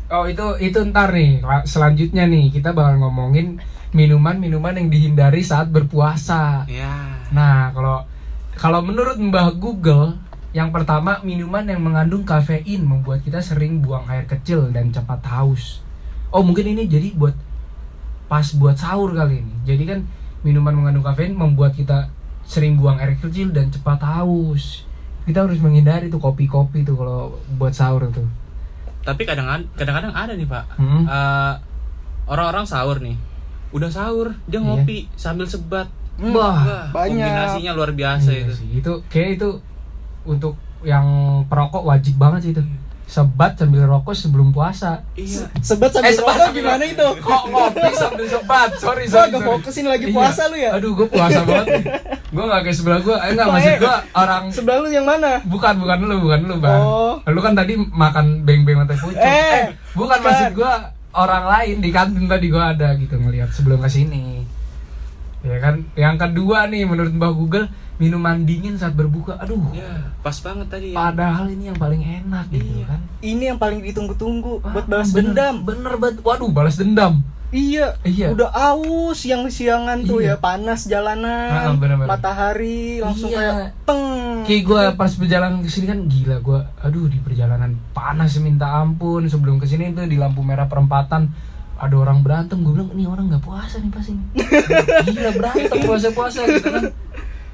Oh 0.06 0.28
itu 0.28 0.44
itu 0.60 0.76
ntar 0.86 1.08
nih 1.08 1.40
la- 1.40 1.64
selanjutnya 1.64 2.28
nih 2.28 2.52
kita 2.52 2.70
bakal 2.70 3.00
ngomongin 3.00 3.56
minuman-minuman 3.92 4.72
yang 4.74 4.88
dihindari 4.88 5.40
saat 5.40 5.68
berpuasa. 5.68 6.64
Ya. 6.64 7.16
Nah 7.28 7.72
kalau 7.72 8.04
kalau 8.52 8.80
menurut 8.80 9.16
Mbah 9.16 9.52
Google 9.54 10.20
yang 10.52 10.68
pertama 10.68 11.16
minuman 11.22 11.64
yang 11.64 11.80
mengandung 11.80 12.22
kafein 12.22 12.80
membuat 12.80 13.20
kita 13.20 13.40
sering 13.40 13.80
buang 13.80 14.04
air 14.06 14.24
kecil 14.24 14.68
dan 14.68 14.88
cepat 14.88 15.24
haus. 15.26 15.80
Oh 16.28 16.40
mungkin 16.40 16.68
ini 16.68 16.84
jadi 16.84 17.12
buat 17.12 17.32
pas 18.26 18.44
buat 18.52 18.76
sahur 18.76 19.12
kali 19.12 19.40
ini. 19.40 19.54
Jadi 19.64 19.84
kan 19.84 19.98
minuman 20.40 20.72
mengandung 20.72 21.02
kafein 21.02 21.32
membuat 21.32 21.72
kita 21.72 22.12
sering 22.42 22.76
buang 22.76 22.96
air 22.96 23.16
kecil 23.16 23.48
dan 23.48 23.68
cepat 23.68 24.00
haus. 24.02 24.84
Kita 25.22 25.46
harus 25.46 25.56
menghindari 25.56 26.08
tuh 26.08 26.18
kopi-kopi 26.18 26.82
tuh 26.82 26.96
kalau 26.96 27.20
buat 27.54 27.72
sahur 27.72 28.08
tuh. 28.08 28.26
Tapi 29.02 29.22
kadang 29.24 29.46
kadang-kadang 29.72 30.12
ada 30.12 30.32
nih 30.32 30.44
pak. 30.44 30.64
Hmm. 30.76 31.04
Eh, 31.04 31.54
orang-orang 32.26 32.64
sahur 32.64 32.98
nih. 32.98 33.16
Udah 33.72 33.88
sahur, 33.88 34.36
dia 34.44 34.60
Iya. 34.60 34.66
ngopi 34.68 35.08
sambil 35.16 35.48
sebat. 35.48 35.88
Wah, 36.20 36.28
Wah, 36.28 36.84
banyak. 36.92 37.18
kombinasinya 37.18 37.72
luar 37.72 37.96
biasa 37.96 38.28
Iya 38.30 38.44
itu. 38.44 38.52
sih, 38.52 38.68
itu 38.78 38.92
kayak 39.08 39.40
itu 39.40 39.48
untuk 40.24 40.54
yang 40.80 41.06
perokok 41.46 41.82
wajib 41.82 42.16
banget 42.16 42.40
sih 42.42 42.52
itu. 42.52 42.62
Sebat 43.02 43.54
sambil 43.54 43.84
rokok 43.84 44.14
sebelum 44.14 44.50
puasa. 44.50 45.04
Iya. 45.12 45.44
Sebat 45.60 45.92
sambil 45.92 46.08
Eh, 46.08 46.14
sebat 46.14 46.32
rokok 46.32 46.48
sambil- 46.48 46.56
gimana 46.56 46.84
itu? 46.86 47.08
Kok 47.26 47.42
ngopi 47.46 47.90
sambil 47.92 48.24
sebat? 48.26 48.68
Sorry, 48.74 49.04
Gua 49.04 49.12
sorry. 49.12 49.28
agak 49.28 49.36
sorry. 49.36 49.48
fokusin 49.52 49.86
lagi 49.86 50.06
Iya. 50.06 50.14
puasa 50.14 50.42
lu 50.46 50.56
ya? 50.56 50.70
Aduh, 50.72 50.90
gue 50.94 51.06
puasa 51.06 51.40
banget. 51.44 51.66
gue 52.32 52.44
gak 52.46 52.60
kayak 52.62 52.72
sebelah 52.74 52.98
gue. 52.98 53.12
Eh, 53.14 53.30
enggak, 53.30 53.46
maksud 53.46 53.68
eh? 53.68 53.78
gue 53.78 53.94
orang 54.14 54.42
Sebelah 54.48 54.78
lu 54.78 54.88
yang 54.88 55.04
mana? 55.04 55.30
bukan 55.44 55.74
bukan 55.76 55.98
lu, 56.00 56.16
bukan 56.20 56.40
lu, 56.42 56.56
Bang. 56.56 56.80
Oh. 56.80 57.14
Lu 57.26 57.40
kan 57.40 57.52
tadi 57.52 57.72
makan 57.76 58.24
beng-beng 58.42 58.78
mata 58.78 58.94
pucuk. 58.94 59.12
Eh, 59.14 59.76
bukan 59.92 60.08
bukan. 60.08 60.18
maksud 60.24 60.48
gue 60.56 60.72
orang 61.12 61.44
lain 61.44 61.76
di 61.78 61.90
kantin 61.90 62.24
tadi 62.24 62.46
gue 62.48 62.62
ada 62.62 62.96
gitu 62.96 63.14
ngelihat 63.14 63.52
sebelum 63.52 63.76
ke 63.78 63.90
sini. 63.90 64.40
Ya 65.42 65.58
kan, 65.58 65.84
yang 65.92 66.16
kedua 66.16 66.64
nih 66.64 66.86
menurut 66.86 67.10
Mbak 67.10 67.32
Google 67.34 67.66
minuman 67.96 68.42
dingin 68.42 68.74
saat 68.74 68.92
berbuka. 68.92 69.36
Aduh, 69.36 69.60
Ya, 69.70 70.12
pas 70.20 70.34
banget 70.34 70.66
tadi. 70.68 70.88
ya. 70.90 70.96
Padahal 70.98 71.46
ini 71.48 71.68
yang 71.68 71.78
paling 71.78 72.00
enak 72.00 72.48
gitu 72.48 72.64
Iya. 72.74 72.84
kan. 72.86 73.00
Ini 73.18 73.42
yang 73.50 73.58
paling 73.58 73.80
ditunggu-tunggu 73.80 74.60
buat 74.60 74.84
Ah, 74.84 74.88
balas 74.88 75.10
bener, 75.10 75.32
dendam. 75.32 75.54
Bener 75.62 75.92
banget. 75.96 76.16
Waduh, 76.20 76.50
balas 76.50 76.76
dendam. 76.76 77.20
Iya, 77.52 78.00
Iya. 78.00 78.32
udah 78.32 78.48
aus 78.48 79.20
siang-siangan 79.20 80.02
tuh 80.02 80.18
Iya. 80.18 80.34
ya, 80.34 80.40
panas 80.40 80.80
Ah, 80.82 80.88
jalanan, 80.88 81.76
bener-bener. 81.76 82.08
matahari 82.08 82.96
langsung 82.98 83.28
Iya. 83.28 83.38
kayak 83.38 83.56
teng. 83.84 84.08
Kayak 84.42 84.62
gue 84.64 84.82
pas 84.96 85.12
perjalanan 85.12 85.60
ke 85.60 85.68
sini 85.68 85.86
kan 85.86 85.98
gila 86.02 86.36
gue. 86.40 86.60
Aduh 86.80 87.06
di 87.06 87.20
perjalanan 87.20 87.76
panas 87.92 88.34
minta 88.38 88.72
ampun. 88.72 89.22
Sebelum 89.24 89.60
ke 89.60 89.68
sini 89.68 89.92
tuh 89.92 90.08
di 90.08 90.16
lampu 90.16 90.40
merah 90.40 90.64
perempatan 90.64 91.28
ada 91.76 91.94
orang 91.94 92.24
berantem. 92.24 92.58
Gue 92.58 92.72
bilang 92.74 92.90
ini 92.90 93.04
orang 93.04 93.28
nggak 93.28 93.44
puasa 93.44 93.78
nih 93.78 93.92
pas 93.92 94.06
ini. 94.08 94.24
gila 95.06 95.30
berantem 95.36 95.78
puasa-puasa 95.78 96.40
gitu 96.48 96.68
kan. 96.68 96.84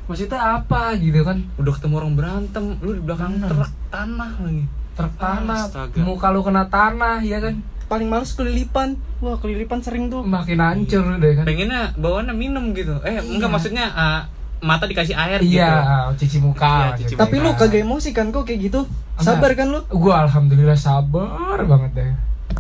Maksudnya 0.08 0.40
apa 0.40 0.96
gitu 0.96 1.20
kan? 1.20 1.44
Udah 1.54 1.72
ketemu 1.76 1.94
orang 2.00 2.12
berantem, 2.16 2.64
lu 2.80 2.96
di 2.96 3.02
belakang 3.04 3.36
Bener. 3.36 3.48
truk 3.52 3.72
tanah 3.92 4.32
lagi. 4.40 4.64
Truk 4.96 5.14
tanah, 5.14 5.60
Astaga. 5.62 5.98
muka 6.00 6.26
lu 6.32 6.40
kena 6.40 6.64
tanah 6.66 7.20
ya 7.20 7.38
kan? 7.38 7.60
Paling 7.86 8.08
males 8.08 8.32
kelilipan. 8.32 8.96
Wah, 9.20 9.36
kelilipan 9.36 9.84
sering 9.84 10.08
tuh. 10.08 10.24
Makin 10.24 10.58
hancur 10.58 11.04
deh 11.14 11.32
kan? 11.36 11.44
Pengennya 11.44 11.92
bawaannya 11.94 12.32
minum 12.32 12.72
gitu. 12.72 12.96
Eh, 13.00 13.20
enggak 13.20 13.48
maksudnya 13.48 13.84
eh, 13.86 14.20
mata 14.58 14.84
dikasih 14.84 15.12
air 15.14 15.40
Iya, 15.40 15.70
gitu. 16.16 16.24
cuci 16.24 16.38
muka. 16.40 16.72
Iya, 16.72 16.88
cuci 16.98 17.12
Tapi 17.14 17.36
lu 17.38 17.50
kagak 17.54 17.80
emosi 17.80 18.10
kan 18.10 18.32
kok 18.32 18.42
kayak 18.42 18.60
gitu? 18.64 18.80
Sabar 19.20 19.52
kan 19.52 19.68
lu? 19.68 19.80
Gue 19.86 20.10
alhamdulillah 20.10 20.74
sabar 20.74 21.60
banget 21.62 21.90
deh. 21.94 22.12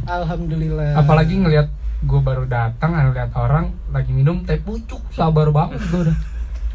Alhamdulillah. 0.04 0.96
Apalagi 0.96 1.34
ngelihat 1.36 1.68
gue 1.98 2.20
baru 2.20 2.44
datang 2.44 2.94
ngeliat 2.94 3.32
orang 3.34 3.72
lagi 3.88 4.12
minum 4.12 4.44
teh 4.44 4.56
pucuk, 4.56 5.00
sabar 5.10 5.48
banget 5.48 5.80
gue 5.82 6.00
udah. 6.06 6.16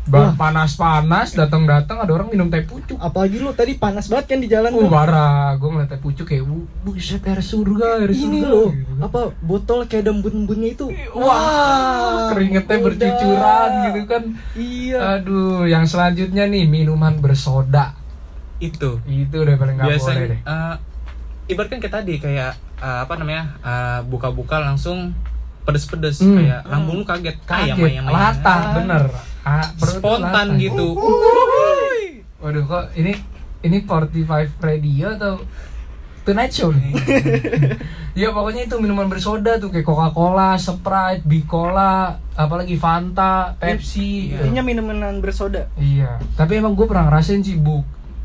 Bang 0.04 0.36
panas-panas 0.36 1.32
datang-datang 1.32 1.96
ada 1.98 2.12
orang 2.12 2.28
minum 2.28 2.46
teh 2.46 2.60
pucuk. 2.62 3.00
apalagi 3.00 3.40
lu 3.40 3.50
tadi 3.52 3.74
panas 3.74 4.06
banget 4.06 4.26
kan 4.28 4.38
di 4.38 4.48
jalan 4.48 4.72
Oh 4.74 4.86
parah, 4.86 5.56
gue 5.56 5.64
ngeliat 5.66 5.90
teh 5.90 5.98
pucuk 5.98 6.26
kayak 6.26 6.44
"Bu- 6.44 6.68
buset 6.84 7.24
air 7.24 7.40
surga, 7.40 8.04
air 8.04 8.12
Ini 8.12 8.20
surga. 8.38 8.46
loh, 8.46 8.68
gitu. 8.70 8.94
apa 9.00 9.20
botol 9.40 9.80
kayak 9.86 10.04
ada 10.04 10.12
embun-embunnya 10.12 10.70
itu. 10.70 10.92
Wah, 11.14 12.30
keringetnya 12.30 12.68
udah. 12.74 12.86
bercucuran 12.86 13.70
gitu 13.86 14.02
kan. 14.06 14.24
Iya. 14.54 15.00
Aduh, 15.18 15.64
yang 15.66 15.84
selanjutnya 15.84 16.44
nih 16.46 16.64
minuman 16.66 17.16
bersoda. 17.18 17.96
Itu. 18.60 19.00
Itu 19.06 19.36
udah 19.40 19.56
paling 19.56 19.76
gak 19.78 19.84
boleh 19.84 19.96
Biasanya 19.96 20.26
deh. 20.26 20.40
eh, 20.42 20.76
ibaratkan 21.48 21.80
kayak 21.80 21.96
tadi 21.96 22.14
kayak 22.18 22.52
eh, 22.78 23.00
apa 23.02 23.14
namanya? 23.16 23.44
eh, 23.58 24.00
buka-buka 24.04 24.60
langsung 24.60 25.16
pedes-pedes 25.64 26.20
Hmm. 26.20 26.36
kayak 26.38 26.60
lambung 26.66 27.00
lu 27.00 27.06
kaget. 27.06 27.40
Kaget, 27.42 27.72
Ayam, 27.72 27.78
ayam, 27.80 28.04
ayam. 28.04 28.12
latah, 28.12 28.62
bener. 28.76 29.04
Ah, 29.44 29.68
Spontan 29.76 30.56
gitu. 30.56 30.96
Waduh 32.40 32.64
kok 32.64 32.86
ini 32.96 33.16
ini 33.64 33.78
45 33.84 34.60
radio 34.60 35.08
atau 35.16 35.34
Tonight 36.24 36.52
Show 36.56 36.72
nih? 36.72 36.96
ya 38.16 38.32
pokoknya 38.32 38.68
itu 38.68 38.80
minuman 38.80 39.12
bersoda 39.12 39.60
tuh 39.60 39.68
kayak 39.68 39.84
Coca-Cola, 39.84 40.56
Sprite, 40.56 41.28
Bicola, 41.28 42.16
apalagi 42.36 42.80
Fanta, 42.80 43.60
Pepsi. 43.60 44.32
gitu. 44.32 44.40
Intinya 44.48 44.64
minuman 44.64 45.20
bersoda. 45.20 45.68
Iya, 45.76 46.24
tapi 46.40 46.64
emang 46.64 46.80
gue 46.80 46.88
pernah 46.88 47.12
ngerasain 47.12 47.44
sih 47.44 47.60
bu 47.60 47.84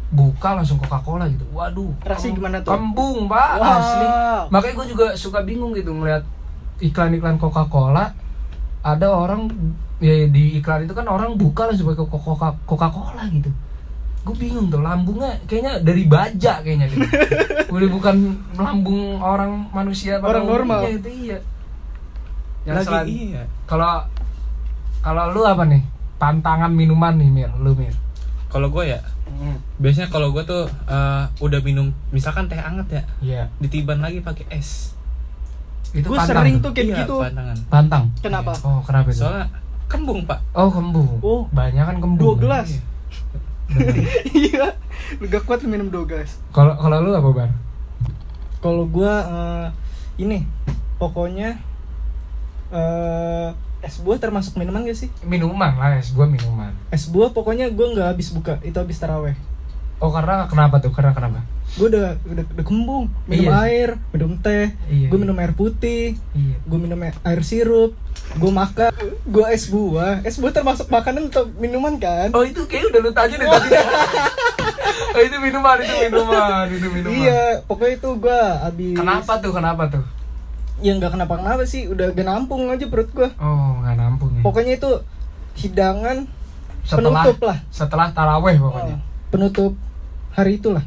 buka 0.08 0.54
langsung 0.54 0.78
Coca-Cola 0.78 1.26
gitu. 1.26 1.44
Waduh. 1.50 1.92
Rasanya 2.00 2.32
gimana 2.38 2.56
tuh? 2.62 2.70
Kembung, 2.70 3.26
Pak, 3.26 3.50
Wah. 3.58 3.76
asli. 3.76 4.06
Makanya 4.48 4.74
gue 4.78 4.86
juga 4.94 5.06
suka 5.18 5.42
bingung 5.42 5.74
gitu 5.74 5.90
ngeliat 5.90 6.22
iklan-iklan 6.78 7.36
Coca-Cola. 7.36 8.14
Ada 8.80 9.06
orang 9.06 9.50
ya 9.98 10.26
di 10.26 10.56
iklan 10.56 10.84
itu 10.84 10.94
kan 10.94 11.04
orang 11.04 11.34
buka 11.34 11.66
langsung 11.66 11.90
pakai 11.90 12.06
Coca- 12.06 12.60
Coca-Cola 12.64 13.24
gitu. 13.28 13.50
Gue 14.22 14.34
bingung 14.36 14.68
tuh 14.68 14.78
lambungnya 14.78 15.40
kayaknya 15.44 15.80
dari 15.80 16.04
baja 16.04 16.60
kayaknya 16.60 16.86
gitu. 16.86 17.06
Udah 17.74 17.88
bukan 17.88 18.16
lambung 18.54 19.18
orang 19.18 19.66
manusia 19.70 20.18
Orang 20.18 20.44
normal. 20.44 20.84
umumnya 20.84 20.92
itu 20.94 21.10
iya. 21.26 21.38
Yang 22.62 22.76
Lagi 22.76 22.86
selan- 22.86 23.08
iya. 23.08 23.42
kalau 23.64 24.04
kalau 24.98 25.30
lu 25.30 25.42
apa 25.42 25.64
nih? 25.64 25.82
Pantangan 26.18 26.68
minuman 26.68 27.14
nih, 27.14 27.30
Mir. 27.30 27.50
Lu, 27.56 27.72
Mir. 27.72 27.94
Kalau 28.48 28.66
gue 28.68 28.90
ya, 28.90 28.98
biasanya 29.76 30.08
kalau 30.08 30.28
gue 30.28 30.42
tuh 30.42 30.66
eh, 30.66 31.24
udah 31.38 31.60
minum 31.62 31.94
misalkan 32.10 32.44
teh 32.44 32.58
anget 32.58 32.88
ya, 32.90 33.02
Iya. 33.20 33.42
ditiban 33.56 34.00
lagi 34.00 34.18
pakai 34.18 34.50
es. 34.50 34.97
Itu 35.90 36.06
Gue 36.06 36.18
sering 36.20 36.60
tuh. 36.60 36.70
kayak 36.70 36.86
Iya, 36.86 36.96
gitu. 37.02 37.16
pantangan. 37.18 37.56
Pantang. 37.68 38.04
Kenapa? 38.18 38.52
Oh, 38.60 38.80
kenapa 38.82 39.08
itu? 39.08 39.20
Soalnya 39.20 39.46
kembung, 39.86 40.20
Pak. 40.24 40.38
Oh, 40.52 40.68
kembung. 40.68 41.08
Oh. 41.20 41.42
banyak 41.50 41.80
kan 41.80 41.96
Dua 41.96 42.04
kembung. 42.04 42.36
gelas. 42.38 42.68
Bener. 43.68 43.94
Iya. 44.30 44.66
Lu 45.16 45.24
gak 45.32 45.44
kuat 45.44 45.60
minum 45.62 45.88
dua 45.88 46.04
gelas. 46.04 46.40
Kalau 46.50 46.72
kalau 46.74 47.00
lu 47.00 47.12
apa, 47.12 47.28
Bar? 47.30 47.50
Kalau 48.58 48.84
gua 48.84 49.14
eh, 49.22 49.66
ini 50.18 50.44
pokoknya 50.96 51.56
eh 52.68 53.48
es 53.78 53.96
buah 53.96 54.18
termasuk 54.18 54.56
minuman 54.56 54.82
gak 54.82 54.98
sih? 54.98 55.08
Minuman 55.22 55.72
lah, 55.72 55.96
es 55.96 56.10
gua 56.10 56.26
minuman. 56.26 56.74
Es 56.90 57.06
buah 57.06 57.30
pokoknya 57.30 57.70
gua 57.70 57.94
nggak 57.94 58.08
habis 58.10 58.28
buka, 58.28 58.58
itu 58.60 58.74
habis 58.74 58.98
taraweh. 58.98 59.36
Oh, 59.98 60.10
karena 60.10 60.44
kenapa 60.46 60.78
tuh? 60.78 60.90
Karena 60.90 61.12
kenapa? 61.12 61.40
Gue 61.76 61.92
udah, 61.92 62.16
udah 62.24 62.44
udah 62.48 62.64
kembung, 62.64 63.12
minum 63.28 63.52
Iya. 63.52 63.60
air, 63.68 63.88
minum 64.10 64.32
teh, 64.40 64.72
Iya, 64.88 65.06
gue 65.12 65.18
iya. 65.18 65.22
minum 65.22 65.36
air 65.36 65.52
putih, 65.52 66.16
Iya. 66.32 66.56
gue 66.64 66.78
minum 66.80 66.96
air 67.04 67.40
sirup, 67.44 67.92
gue 68.34 68.50
makan, 68.50 68.88
gue 69.28 69.46
es 69.52 69.68
buah, 69.68 70.24
es 70.24 70.40
buah 70.40 70.52
termasuk 70.56 70.88
makanan 70.88 71.28
atau 71.28 71.44
minuman 71.60 72.00
kan? 72.00 72.32
Oh, 72.32 72.40
itu 72.40 72.64
kayak 72.64 72.88
udah 72.88 73.00
lu 73.04 73.10
tanya 73.12 73.36
deh 73.36 73.46
tadi. 73.46 73.68
oh, 75.14 75.20
itu 75.20 75.36
minuman, 75.38 75.76
itu 75.84 75.94
minuman, 76.08 76.64
itu 76.72 76.88
minuman. 76.88 77.18
Iya, 77.20 77.42
pokoknya 77.68 77.94
itu 78.00 78.08
gue 78.16 78.40
habis. 78.64 78.96
Kenapa 78.96 79.32
tuh? 79.38 79.52
Kenapa 79.52 79.82
tuh? 79.92 80.04
Ya 80.78 80.94
nggak 80.94 81.10
kenapa-kenapa 81.10 81.62
sih, 81.66 81.90
udah 81.90 82.14
gak 82.14 82.26
nampung 82.26 82.70
aja 82.70 82.86
perut 82.86 83.10
gue. 83.12 83.28
Oh, 83.36 83.82
nggak 83.82 83.96
nampung 83.98 84.30
ya. 84.38 84.42
Pokoknya 84.46 84.78
itu 84.78 84.90
hidangan 85.58 86.30
setelah 86.86 87.22
penutup 87.26 87.38
lah. 87.44 87.58
setelah 87.68 88.08
taraweh 88.14 88.56
pokoknya. 88.56 88.96
Oh, 88.96 89.00
penutup 89.28 89.72
hari 90.32 90.56
itulah. 90.62 90.86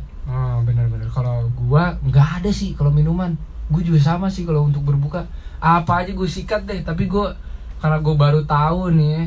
Oh 0.62 0.64
benar-benar. 0.70 1.10
Kalau 1.10 1.50
gua 1.58 1.98
nggak 2.06 2.46
ada 2.46 2.52
sih 2.54 2.78
kalau 2.78 2.94
minuman. 2.94 3.34
Gue 3.74 3.82
juga 3.82 3.98
sama 3.98 4.30
sih 4.30 4.46
kalau 4.46 4.70
untuk 4.70 4.86
berbuka. 4.86 5.26
Apa 5.58 6.06
aja 6.06 6.14
gue 6.14 6.30
sikat 6.30 6.70
deh. 6.70 6.86
Tapi 6.86 7.10
gue 7.10 7.26
karena 7.82 7.98
gue 7.98 8.14
baru 8.14 8.46
tahu 8.46 8.94
nih 8.94 9.10
ya, 9.10 9.24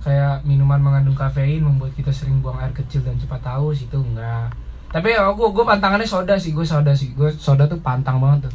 kayak 0.00 0.34
minuman 0.48 0.80
mengandung 0.80 1.12
kafein 1.12 1.60
membuat 1.60 1.92
kita 1.92 2.08
sering 2.08 2.40
buang 2.40 2.56
air 2.56 2.72
kecil 2.72 3.04
dan 3.04 3.20
cepat 3.20 3.44
haus 3.44 3.84
itu 3.84 3.98
enggak. 4.00 4.48
Tapi 4.88 5.12
ya 5.12 5.28
gue 5.28 5.48
gue 5.52 5.64
pantangannya 5.68 6.08
soda 6.08 6.32
sih. 6.40 6.56
Gue 6.56 6.64
soda 6.64 6.96
sih. 6.96 7.12
Gue 7.12 7.28
soda 7.36 7.68
tuh 7.68 7.76
pantang 7.84 8.24
banget 8.24 8.48
tuh. 8.48 8.54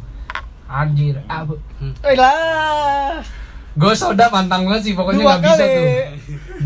Anjir. 0.66 1.22
Ah, 1.30 1.46
Eh 2.02 2.16
lah. 2.18 3.22
gue 3.70 3.92
soda 3.94 4.26
pantang 4.34 4.66
banget 4.66 4.82
sih. 4.90 4.94
Pokoknya 4.98 5.38
nggak 5.38 5.42
bisa 5.46 5.62
tuh. 5.62 5.86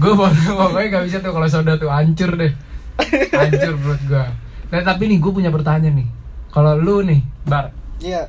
Gue 0.01 0.13
pokoknya 0.57 0.89
nggak 0.89 1.05
bisa 1.05 1.17
tuh 1.21 1.37
kalau 1.37 1.49
soda 1.53 1.77
tuh 1.77 1.93
hancur 1.93 2.33
deh. 2.33 2.53
Hancur 3.35 3.75
menurut 3.75 4.03
gue. 4.07 4.27
Nah 4.75 4.83
tapi 4.83 5.07
nih 5.07 5.23
gue 5.23 5.31
punya 5.31 5.49
pertanyaan 5.49 5.95
nih. 5.95 6.09
Kalau 6.51 6.75
lu 6.75 7.03
nih, 7.03 7.23
Bar, 7.45 7.71
Iya. 7.99 8.27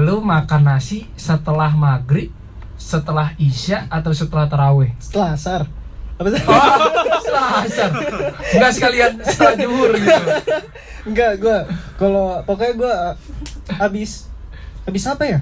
lu 0.00 0.20
makan 0.20 0.64
nasi 0.66 1.04
setelah 1.14 1.68
maghrib 1.70 2.32
setelah 2.74 3.36
isya 3.36 3.84
atau 3.86 4.10
setelah 4.10 4.48
taraweh 4.48 4.96
Setelah 4.96 5.36
asar. 5.36 5.68
Apa 6.14 6.28
sih? 6.30 6.40
setelah 7.20 7.48
asar 7.60 7.90
nggak 8.54 8.72
sekalian 8.72 9.12
setelah 9.20 9.54
juhur 9.58 9.90
gitu 9.92 10.24
Enggak, 11.04 11.36
gua 11.36 11.58
kalau 11.98 12.38
pokoknya 12.42 12.72
gua 12.74 12.92
uh, 13.10 13.14
habis 13.74 14.30
habis 14.82 15.04
apa 15.04 15.24
ya? 15.26 15.38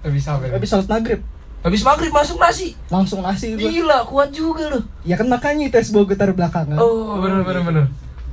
habis 0.00 0.22
apa 0.24 0.46
Habis 0.48 0.68
sholat 0.68 0.86
maghrib 0.86 1.20
habis 1.60 1.82
maghrib 1.82 2.12
masuk 2.14 2.38
nasi 2.38 2.78
langsung 2.86 3.20
nasi 3.20 3.52
gua. 3.52 3.66
gila 3.66 3.98
kuat 4.06 4.30
juga 4.30 4.70
lu 4.70 4.80
Ya 5.02 5.18
kan 5.18 5.26
makanya 5.26 5.66
itu 5.66 5.76
es 5.76 5.90
gue 5.90 6.16
taruh 6.16 6.32
belakangan. 6.32 6.78
oh 6.78 7.18
bener 7.18 7.42
bener 7.42 7.62
bener 7.62 7.84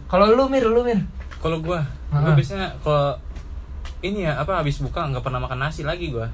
kalau 0.06 0.30
lu 0.30 0.46
mir 0.46 0.64
lu 0.64 0.86
mir 0.86 1.02
Kalau 1.44 1.60
gua, 1.60 1.84
Ah. 2.08 2.24
gua 2.24 2.34
biasanya 2.34 2.72
kalau 2.80 3.20
ini 4.00 4.24
ya 4.24 4.36
apa 4.36 4.58
habis 4.58 4.80
buka 4.80 5.04
nggak 5.06 5.20
pernah 5.22 5.40
makan 5.40 5.60
nasi 5.62 5.84
lagi 5.84 6.08
gua. 6.10 6.28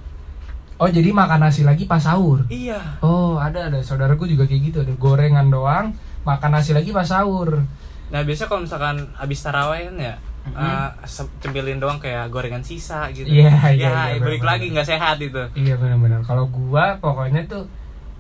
oh 0.78 0.88
jadi 0.88 1.12
makan 1.12 1.44
nasi 1.44 1.62
lagi 1.62 1.84
pas 1.84 2.00
sahur 2.00 2.48
Iya. 2.48 2.80
oh 3.00 3.36
ada 3.36 3.68
ada 3.68 3.84
saudaraku 3.84 4.24
juga 4.24 4.48
kayak 4.48 4.62
gitu 4.64 4.78
ada 4.80 4.94
gorengan 4.96 5.52
doang 5.52 5.92
makan 6.24 6.56
nasi 6.56 6.72
lagi 6.72 6.90
pas 6.90 7.04
sahur 7.04 7.68
Nah 8.08 8.24
biasanya 8.24 8.48
kalau 8.48 8.62
misalkan 8.64 8.98
habis 9.14 9.40
taraweh 9.40 9.86
kan 9.86 9.96
ya 10.00 10.14
eh, 10.50 10.90
se- 11.04 11.28
cemilin 11.40 11.78
doang 11.78 12.00
kayak 12.00 12.32
gorengan 12.32 12.64
sisa 12.64 13.12
gitu. 13.12 13.28
Iya, 13.28 13.52
iya, 13.70 13.92
Ya, 13.92 14.04
iya, 14.10 14.24
balik 14.24 14.40
lagi 14.42 14.72
nggak 14.72 14.88
sehat 14.88 15.20
itu. 15.20 15.44
Iya 15.54 15.76
benar-benar. 15.76 16.24
Kalau 16.24 16.48
gua 16.48 16.96
pokoknya 16.98 17.44
tuh 17.46 17.68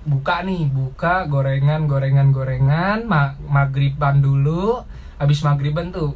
buka 0.03 0.43
nih, 0.43 0.67
buka 0.67 1.25
gorengan, 1.25 1.87
gorengan, 1.87 2.29
gorengan, 2.29 3.07
ma 3.07 3.33
maghriban 3.41 4.19
dulu. 4.19 4.83
Habis 5.15 5.41
maghriban 5.41 5.89
tuh 5.89 6.11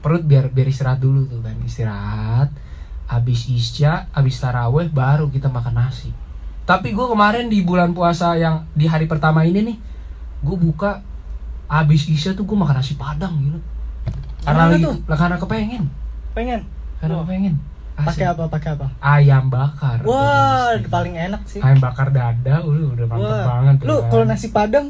perut 0.00 0.24
biar 0.24 0.48
biar 0.48 0.68
istirahat 0.68 0.98
dulu 0.98 1.24
tuh 1.24 1.40
kan, 1.40 1.56
istirahat. 1.62 2.48
Habis 3.06 3.50
isya, 3.50 4.06
habis 4.14 4.38
taraweh 4.38 4.86
baru 4.86 5.26
kita 5.28 5.50
makan 5.50 5.76
nasi. 5.76 6.14
Tapi 6.62 6.94
gua 6.94 7.10
kemarin 7.10 7.50
di 7.50 7.60
bulan 7.60 7.90
puasa 7.90 8.38
yang 8.38 8.62
di 8.72 8.86
hari 8.86 9.10
pertama 9.10 9.42
ini 9.42 9.66
nih, 9.66 9.76
gua 10.40 10.56
buka 10.56 10.90
habis 11.66 12.06
isya 12.06 12.32
tuh 12.32 12.46
gua 12.46 12.62
makan 12.62 12.78
nasi 12.78 12.94
padang 12.94 13.34
gitu. 13.42 13.58
Karena 14.40 14.70
lagi, 14.70 14.80
tuh? 14.80 14.96
karena 15.04 15.36
kepengen, 15.36 15.84
Pengen. 16.32 16.60
karena 16.96 17.14
Wah. 17.18 17.24
kepengen. 17.26 17.54
Pakai 18.00 18.26
apa? 18.32 18.48
Pakai 18.48 18.70
apa? 18.72 18.86
Ayam 18.96 19.52
bakar. 19.52 20.00
Wah, 20.08 20.72
Asik. 20.72 20.88
paling 20.88 21.12
enak 21.12 21.42
sih. 21.44 21.60
ayam 21.60 21.84
bakar 21.84 22.08
dada 22.08 22.64
udah 22.64 22.96
udah 22.96 23.06
mantep 23.10 23.28
Wah. 23.28 23.44
banget 23.44 23.74
tuh 23.76 23.86
Lu 23.90 23.96
kalau 24.08 24.24
nasi 24.24 24.48
padang 24.48 24.88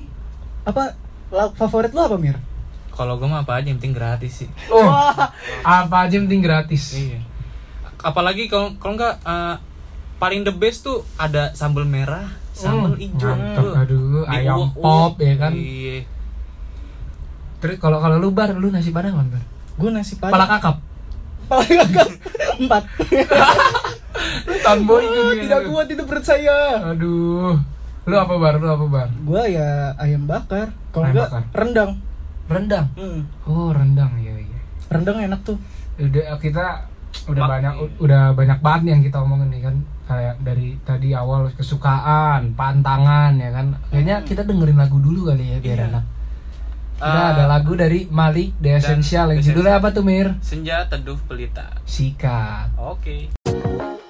apa 0.62 0.94
lauk 1.34 1.58
favorit 1.58 1.90
lu 1.90 1.98
apa, 1.98 2.14
Mir? 2.14 2.36
Kalau 3.00 3.16
gua 3.16 3.28
mah 3.30 3.40
apa 3.40 3.56
aja 3.56 3.66
yang 3.66 3.80
penting 3.80 3.96
gratis 3.96 4.32
sih. 4.38 4.48
oh 4.68 4.84
Wah, 4.84 5.32
apa 5.62 5.96
aja 5.98 6.12
yang 6.14 6.28
penting 6.28 6.44
gratis 6.44 6.84
Iya. 6.92 7.24
Apalagi 7.98 8.44
kalau 8.46 8.76
kalau 8.76 8.94
nggak 8.94 9.16
eh, 9.18 9.54
paling 10.16 10.42
the 10.42 10.52
best 10.52 10.84
tuh 10.84 11.00
ada 11.16 11.48
sambal 11.52 11.82
merah, 11.82 12.28
sambal 12.50 12.92
Hmm, 12.92 13.00
hijau. 13.00 13.28
mantep, 13.30 13.56
tuh. 13.58 13.72
aduh, 13.74 14.24
ayam 14.26 14.68
Diuak-uak. 14.68 14.84
pop, 14.84 15.12
ya 15.18 15.34
kan? 15.38 15.52
Iya. 15.54 15.98
terus 17.56 17.76
kalau 17.76 17.98
kalau 17.98 18.16
lu 18.16 18.28
bar 18.30 18.52
lu 18.52 18.68
nasi 18.68 18.88
padang 18.88 19.16
apa 19.16 19.24
bar 19.30 19.44
gue 19.74 19.90
nasi 19.90 20.14
pala 20.14 20.32
padang. 20.34 20.48
kakap 20.50 20.76
Pala 21.46 21.64
kakap. 21.66 22.08
Empat. 22.58 22.82
Itu 24.46 24.68
Oh, 24.86 25.32
tidak 25.34 25.60
kuat 25.66 25.86
itu 25.86 26.02
perut 26.02 26.22
saya. 26.22 26.78
aduh 26.86 27.58
lu 28.02 28.16
apa 28.16 28.34
bar 28.34 28.54
lu 28.56 28.66
apa 28.66 28.86
bar 28.86 29.08
Gua 29.22 29.44
ya 29.44 29.92
ayam 29.94 30.24
bakar. 30.24 30.72
Kalau 30.90 31.06
enggak 31.06 31.28
rendang. 31.50 31.90
Rendang? 32.50 32.86
Hmm. 32.92 33.22
oh 33.46 33.70
rendang 33.70 34.10
iya 34.18 34.34
iya. 34.36 34.58
Rendang 34.88 35.18
enak 35.20 35.40
tuh. 35.40 35.58
udah 35.96 36.34
kita 36.36 36.90
udah 37.26 37.42
Mak- 37.42 37.50
banyak 37.52 37.74
udah 37.98 38.22
banyak 38.32 38.58
banget 38.58 38.82
yang 38.88 39.00
kita 39.00 39.16
omongin 39.18 39.48
nih 39.48 39.62
kan. 39.62 39.76
Kayak 40.04 40.34
dari 40.40 40.74
tadi 40.82 41.14
awal 41.14 41.46
kesukaan 41.52 42.50
pantangan 42.52 43.38
ya 43.38 43.50
kan. 43.50 43.66
Kayaknya 43.88 44.16
kita 44.24 44.42
dengerin 44.42 44.74
lagu 44.76 44.98
dulu 44.98 45.30
kali 45.30 45.44
ya 45.46 45.58
biar 45.58 45.78
Iya. 45.78 45.88
enak. 45.88 46.04
Kita 46.96 47.16
Eh, 47.16 47.28
ada 47.32 47.44
lagu 47.46 47.72
dari 47.74 48.04
Malik 48.06 48.58
The 48.58 48.76
Essential. 48.76 49.30
Yang 49.30 49.48
judulnya 49.48 49.78
apa 49.78 49.88
tuh 49.88 50.02
Mir? 50.02 50.34
Senja 50.40 50.84
Teduh 50.84 51.16
Pelita. 51.24 51.78
Sikat. 51.86 52.74
Oke. 52.76 53.30
Kita 53.40 54.09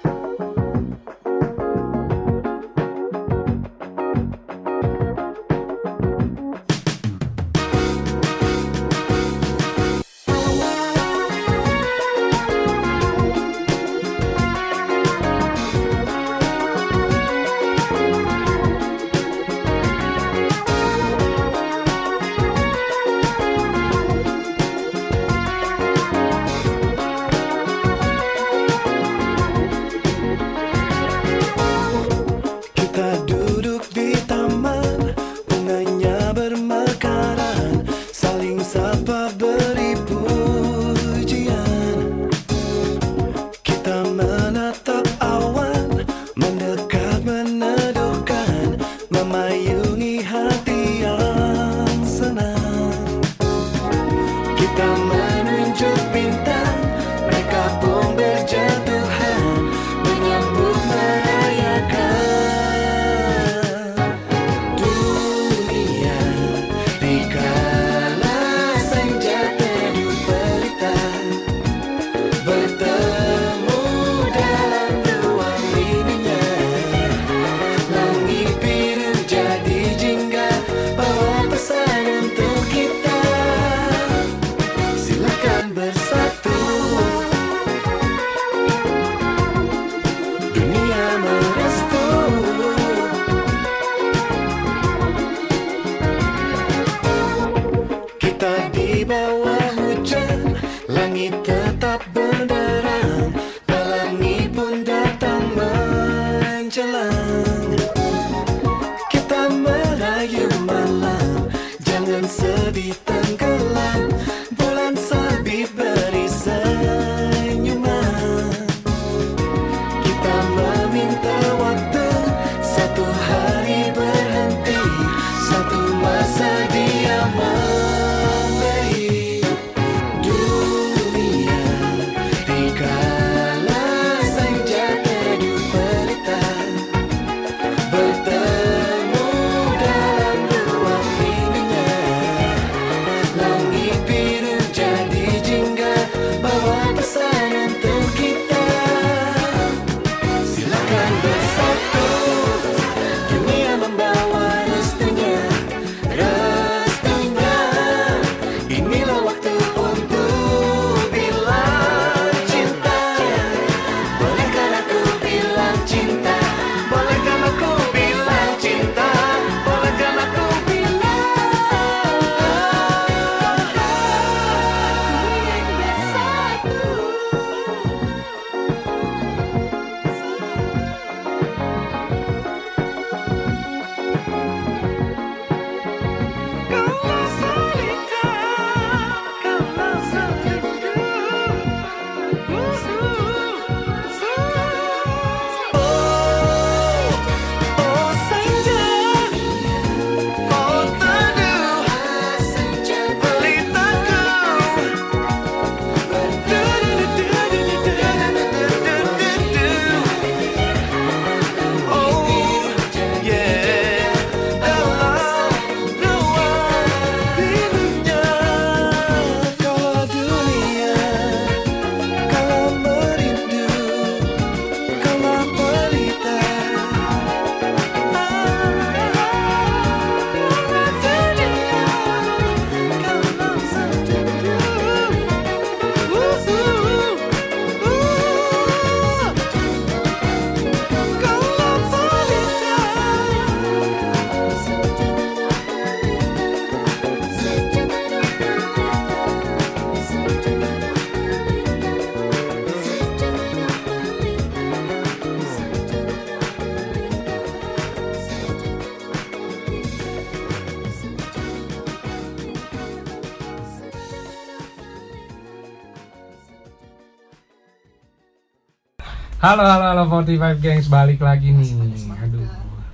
Halo 269.41 269.65
halo 269.65 269.85
halo 269.89 270.03
45 270.05 270.61
gengs 270.61 270.85
balik 270.85 271.17
lagi 271.17 271.49
nih. 271.49 271.73
Aduh. 272.13 272.45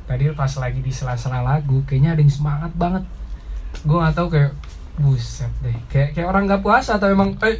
Tadi 0.07 0.31
pas 0.31 0.47
lagi 0.55 0.79
di 0.79 0.95
sela-sela 0.95 1.43
lagu 1.43 1.83
kayaknya 1.83 2.15
ada 2.15 2.21
yang 2.23 2.31
semangat 2.31 2.71
banget. 2.71 3.03
Gue 3.83 3.99
nggak 3.99 4.15
tahu 4.15 4.27
kayak 4.31 4.55
buset 4.95 5.51
deh. 5.59 5.75
Kayak 5.91 6.15
kayak 6.15 6.27
orang 6.31 6.47
nggak 6.47 6.63
puasa 6.63 6.95
atau 6.95 7.11
emang 7.11 7.35
eh 7.43 7.59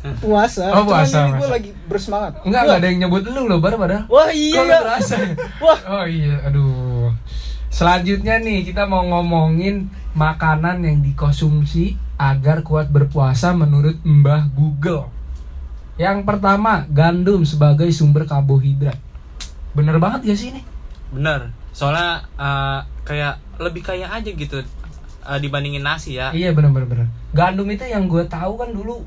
Puasa. 0.22 0.70
Oh, 0.72 0.86
puasa, 0.86 1.26
Gue 1.28 1.42
puasa. 1.42 1.50
lagi 1.50 1.70
bersemangat. 1.90 2.32
enggak 2.46 2.62
enggak 2.64 2.78
ada 2.78 2.86
yang 2.86 2.98
nyebut 3.02 3.22
lu 3.26 3.42
loh 3.50 3.58
bar 3.58 3.74
padahal. 3.74 4.06
Wah 4.06 4.30
iya 4.30 4.62
Kok? 4.62 4.78
Wah. 5.66 5.80
Oh 5.90 6.06
iya, 6.06 6.38
aduh. 6.46 7.10
Selanjutnya 7.66 8.38
nih 8.38 8.62
kita 8.62 8.86
mau 8.86 9.02
ngomongin 9.10 9.90
makanan 10.14 10.86
yang 10.86 11.02
dikonsumsi 11.02 11.98
agar 12.14 12.62
kuat 12.62 12.94
berpuasa 12.94 13.50
menurut 13.58 13.98
Mbah 14.06 14.54
Google. 14.54 15.10
Yang 16.00 16.24
pertama, 16.24 16.88
gandum 16.88 17.44
sebagai 17.44 17.92
sumber 17.92 18.24
karbohidrat. 18.24 18.96
Bener 19.76 20.00
banget 20.00 20.32
gak 20.32 20.38
sih 20.40 20.48
ini? 20.48 20.64
Bener. 21.12 21.52
Soalnya 21.76 22.24
eh, 22.40 22.80
kayak 23.04 23.36
lebih 23.60 23.84
kaya 23.84 24.08
aja 24.08 24.32
gitu 24.32 24.64
eh, 24.64 25.38
dibandingin 25.44 25.84
nasi 25.84 26.16
ya. 26.16 26.32
Iya 26.32 26.56
bener 26.56 26.72
bener 26.72 26.88
bener. 26.88 27.06
Gandum 27.36 27.68
itu 27.68 27.84
yang 27.84 28.08
gue 28.08 28.24
tahu 28.24 28.56
kan 28.56 28.72
dulu 28.72 29.04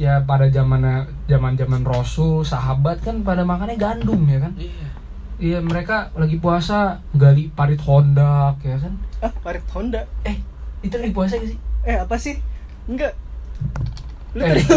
ya 0.00 0.24
pada 0.24 0.48
zaman 0.48 1.04
zaman 1.28 1.52
zaman 1.56 1.84
Rasul 1.84 2.44
sahabat 2.44 3.04
kan 3.04 3.20
pada 3.20 3.44
makannya 3.44 3.76
gandum 3.76 4.24
ya 4.24 4.40
kan. 4.40 4.56
Iya. 4.56 4.88
Iya 5.36 5.58
mereka 5.60 6.16
lagi 6.16 6.40
puasa 6.40 7.04
gali 7.12 7.52
parit 7.52 7.84
hondak 7.84 8.56
ya 8.64 8.80
kan. 8.80 8.96
Ah, 9.20 9.32
parit 9.44 9.64
Honda. 9.76 10.08
Eh 10.24 10.40
itu 10.80 10.96
lagi 10.96 11.12
puasa 11.12 11.36
gak 11.36 11.48
sih? 11.52 11.58
Eh, 11.84 11.96
apa 12.00 12.16
sih? 12.16 12.40
Enggak. 12.88 13.12
Lu 14.36 14.42
Eh, 14.42 14.60
itu 14.60 14.76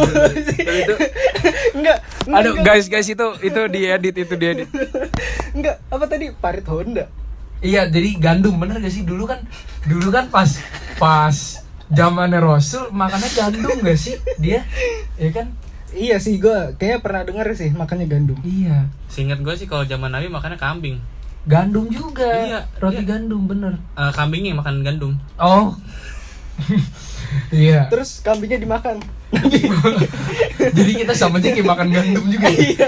enggak. 1.75 1.97
enggak, 2.23 2.39
Aduh 2.39 2.53
enggak. 2.53 2.65
guys 2.65 2.85
guys 2.87 3.05
itu 3.05 3.27
itu 3.41 3.61
diedit 3.67 4.15
itu 4.17 4.33
diedit. 4.33 4.69
Enggak, 5.55 5.83
apa 5.85 6.05
tadi? 6.05 6.31
Parit 6.31 6.63
Honda. 6.63 7.05
Iya 7.59 7.85
jadi 7.85 8.15
gandum 8.15 8.55
bener 8.55 8.79
gak 8.79 8.87
sih 8.89 9.03
dulu 9.03 9.27
kan 9.27 9.43
dulu 9.83 10.07
kan 10.09 10.31
pas 10.31 10.47
pas 10.95 11.35
zamannya 11.89 12.39
Rasul 12.39 12.87
makannya 12.89 13.27
gandum 13.29 13.75
gak 13.77 13.99
sih 13.99 14.15
dia 14.37 14.63
ya 15.15 15.29
kan 15.29 15.51
Iya 15.89 16.15
sih, 16.15 16.37
gue 16.37 16.53
kayaknya 16.77 17.01
pernah 17.01 17.21
denger 17.23 17.49
sih 17.51 17.73
makannya 17.73 18.05
gandum. 18.05 18.37
iya 18.41 18.85
Seingat 19.07 19.41
gue 19.41 19.51
sih 19.55 19.65
kalau 19.65 19.83
zaman 19.83 20.07
Nabi 20.07 20.29
makannya 20.29 20.55
kambing. 20.55 21.01
gandum 21.43 21.89
juga 21.89 22.29
Iya, 22.29 22.59
roti 22.77 23.01
iya. 23.01 23.09
gandum 23.09 23.43
bener 23.43 23.73
Eh, 23.91 24.11
kambingnya 24.13 24.53
yang 24.53 24.61
makan 24.61 24.79
gandum. 24.79 25.13
oh 25.35 25.73
iya 27.49 27.85
Terus 27.87 28.19
kambingnya 28.19 28.57
dimakan. 28.57 28.97
jadi 30.77 30.91
kita 30.95 31.13
sama 31.13 31.37
aja 31.37 31.49
kayak 31.49 31.67
makan 31.67 31.87
gandum 31.89 32.25
juga 32.25 32.47
ya? 32.47 32.59
Iya. 32.59 32.87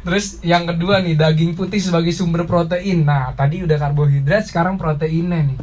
terus 0.00 0.40
yang 0.40 0.64
kedua 0.64 0.98
nih 0.98 1.12
daging 1.12 1.52
putih 1.52 1.76
sebagai 1.76 2.10
sumber 2.10 2.42
protein 2.42 3.04
nah 3.04 3.30
tadi 3.30 3.60
udah 3.60 3.76
karbohidrat 3.76 4.46
sekarang 4.46 4.74
proteinnya 4.74 5.44
nih 5.44 5.58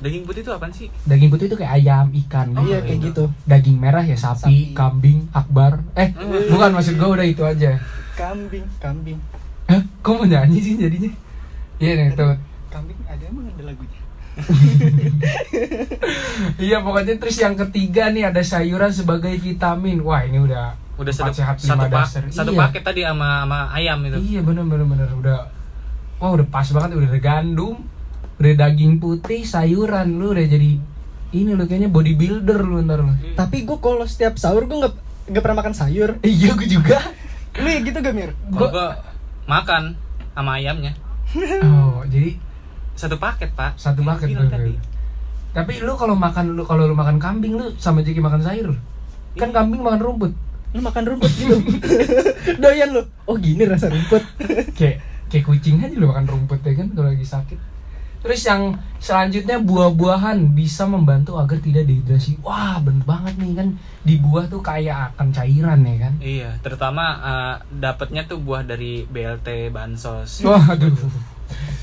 Daging 0.00 0.24
putih 0.24 0.40
itu 0.40 0.48
apaan 0.48 0.72
sih? 0.72 0.88
daging 1.04 1.28
putih 1.28 1.44
itu 1.44 1.60
kayak 1.60 1.76
ayam 1.76 2.08
ikan 2.24 2.56
gitu. 2.56 2.72
Iya, 2.72 2.78
kayak 2.80 3.00
gitu. 3.04 3.24
daging 3.44 3.76
merah 3.76 4.00
ya 4.00 4.16
sapi, 4.16 4.40
Sapi. 4.40 4.56
kambing, 4.72 5.28
akbar. 5.30 5.84
Eh, 5.92 6.16
bukan 6.48 6.72
maksud 6.72 6.96
gue 6.96 7.04
udah 7.04 7.26
itu 7.28 7.44
aja. 7.44 7.76
Kambing, 8.16 8.64
kambing. 8.80 9.20
Hah? 9.68 9.84
Kok 10.00 10.12
mau 10.14 10.24
nyanyi 10.24 10.56
sih 10.56 10.80
jadinya? 10.80 11.12
Iya 11.76 11.92
nih 12.00 12.16
tuh. 12.16 12.32
Kambing 12.72 12.96
ada 13.04 13.24
emang 13.28 13.44
ada 13.46 13.60
lagunya. 13.62 13.99
Iya 16.60 16.84
pokoknya 16.84 17.14
terus 17.20 17.36
yang 17.40 17.56
ketiga 17.56 18.12
nih 18.12 18.30
ada 18.30 18.42
sayuran 18.44 18.92
sebagai 18.92 19.32
vitamin. 19.36 20.00
Wah 20.04 20.24
ini 20.24 20.40
udah 20.40 20.76
Udah 21.00 21.12
satu, 21.16 21.32
sehat 21.32 21.56
satu, 21.56 21.88
pak- 21.88 21.92
dasar. 21.92 22.22
satu 22.28 22.52
iya. 22.52 22.60
paket 22.60 22.82
tadi 22.84 23.00
sama 23.04 23.44
sama 23.44 23.58
ayam 23.72 23.98
itu. 24.04 24.18
Iya 24.20 24.40
bener 24.44 24.64
bener 24.68 24.84
bener 24.84 25.08
udah. 25.16 25.48
Wah 26.20 26.30
udah 26.36 26.46
pas 26.48 26.68
banget 26.68 27.00
udah 27.00 27.08
ada 27.08 27.20
gandum, 27.20 27.76
udah 28.36 28.52
daging 28.52 29.00
putih, 29.00 29.48
sayuran 29.48 30.20
lu 30.20 30.36
udah 30.36 30.44
jadi 30.44 30.76
ini 31.30 31.50
lu 31.56 31.64
kayaknya 31.64 31.88
bodybuilder 31.88 32.60
lu 32.60 32.84
ntar 32.84 33.00
lu. 33.00 33.16
Tapi 33.32 33.64
gue 33.64 33.78
kalau 33.80 34.04
setiap 34.04 34.36
sahur 34.36 34.68
gue 34.68 34.76
nggak 34.76 34.94
nggak 35.32 35.42
pernah 35.42 35.58
makan 35.64 35.74
sayur. 35.74 36.20
Iya 36.26 36.52
gue 36.52 36.68
juga. 36.68 37.00
Lu 37.56 37.66
gitu 37.66 37.98
gak 37.98 38.14
Mir? 38.14 38.30
Gue 38.52 38.68
makan 39.50 39.98
sama 40.30 40.62
ayamnya 40.62 40.94
Oh 41.62 42.06
jadi 42.06 42.38
satu 43.00 43.16
paket 43.16 43.56
pak. 43.56 43.80
satu 43.80 44.04
paket 44.04 44.36
bilang 44.36 44.52
tadi. 44.52 44.76
Tapi 45.50 45.80
lu 45.80 45.96
kalau 45.96 46.12
makan 46.14 46.52
lu 46.52 46.62
kalau 46.68 46.84
lu 46.84 46.92
makan 46.92 47.16
kambing 47.16 47.56
lu 47.56 47.72
sama 47.80 48.04
jadi 48.04 48.20
makan 48.20 48.44
sayur. 48.44 48.76
Kan 49.40 49.50
Iya. 49.50 49.56
kambing 49.56 49.80
makan 49.80 50.00
rumput. 50.04 50.32
Lu 50.76 50.80
makan 50.84 51.02
rumput 51.08 51.32
gitu. 51.32 51.56
Doyan 52.62 52.92
lu. 52.92 53.02
Oh 53.24 53.34
gini 53.40 53.64
rasa 53.64 53.88
rumput. 53.88 54.20
kayak 54.78 55.00
kayak 55.32 55.44
kucing 55.48 55.80
aja 55.80 55.96
lo 55.96 56.12
makan 56.12 56.26
rumput 56.28 56.60
ya 56.60 56.72
kan 56.76 56.92
kalau 56.92 57.08
lagi 57.08 57.24
sakit. 57.24 57.58
Terus 58.20 58.44
yang 58.44 58.76
selanjutnya 59.00 59.56
buah-buahan 59.64 60.52
bisa 60.52 60.84
membantu 60.84 61.40
agar 61.40 61.56
tidak 61.56 61.88
dehidrasi. 61.88 62.36
Wah, 62.44 62.76
bener 62.84 63.00
banget 63.08 63.40
nih 63.40 63.56
kan 63.56 63.68
di 64.04 64.20
buah 64.20 64.44
tuh 64.44 64.60
kayak 64.60 65.16
akan 65.16 65.32
cairan 65.32 65.80
ya 65.88 65.96
kan. 65.96 66.14
Iya, 66.20 66.50
terutama 66.60 67.04
eh, 67.16 67.54
dapatnya 67.80 68.28
tuh 68.28 68.44
buah 68.44 68.60
dari 68.60 69.08
BLT 69.08 69.72
bansos. 69.72 70.44
Wah, 70.44 70.60
aduh. 70.68 70.92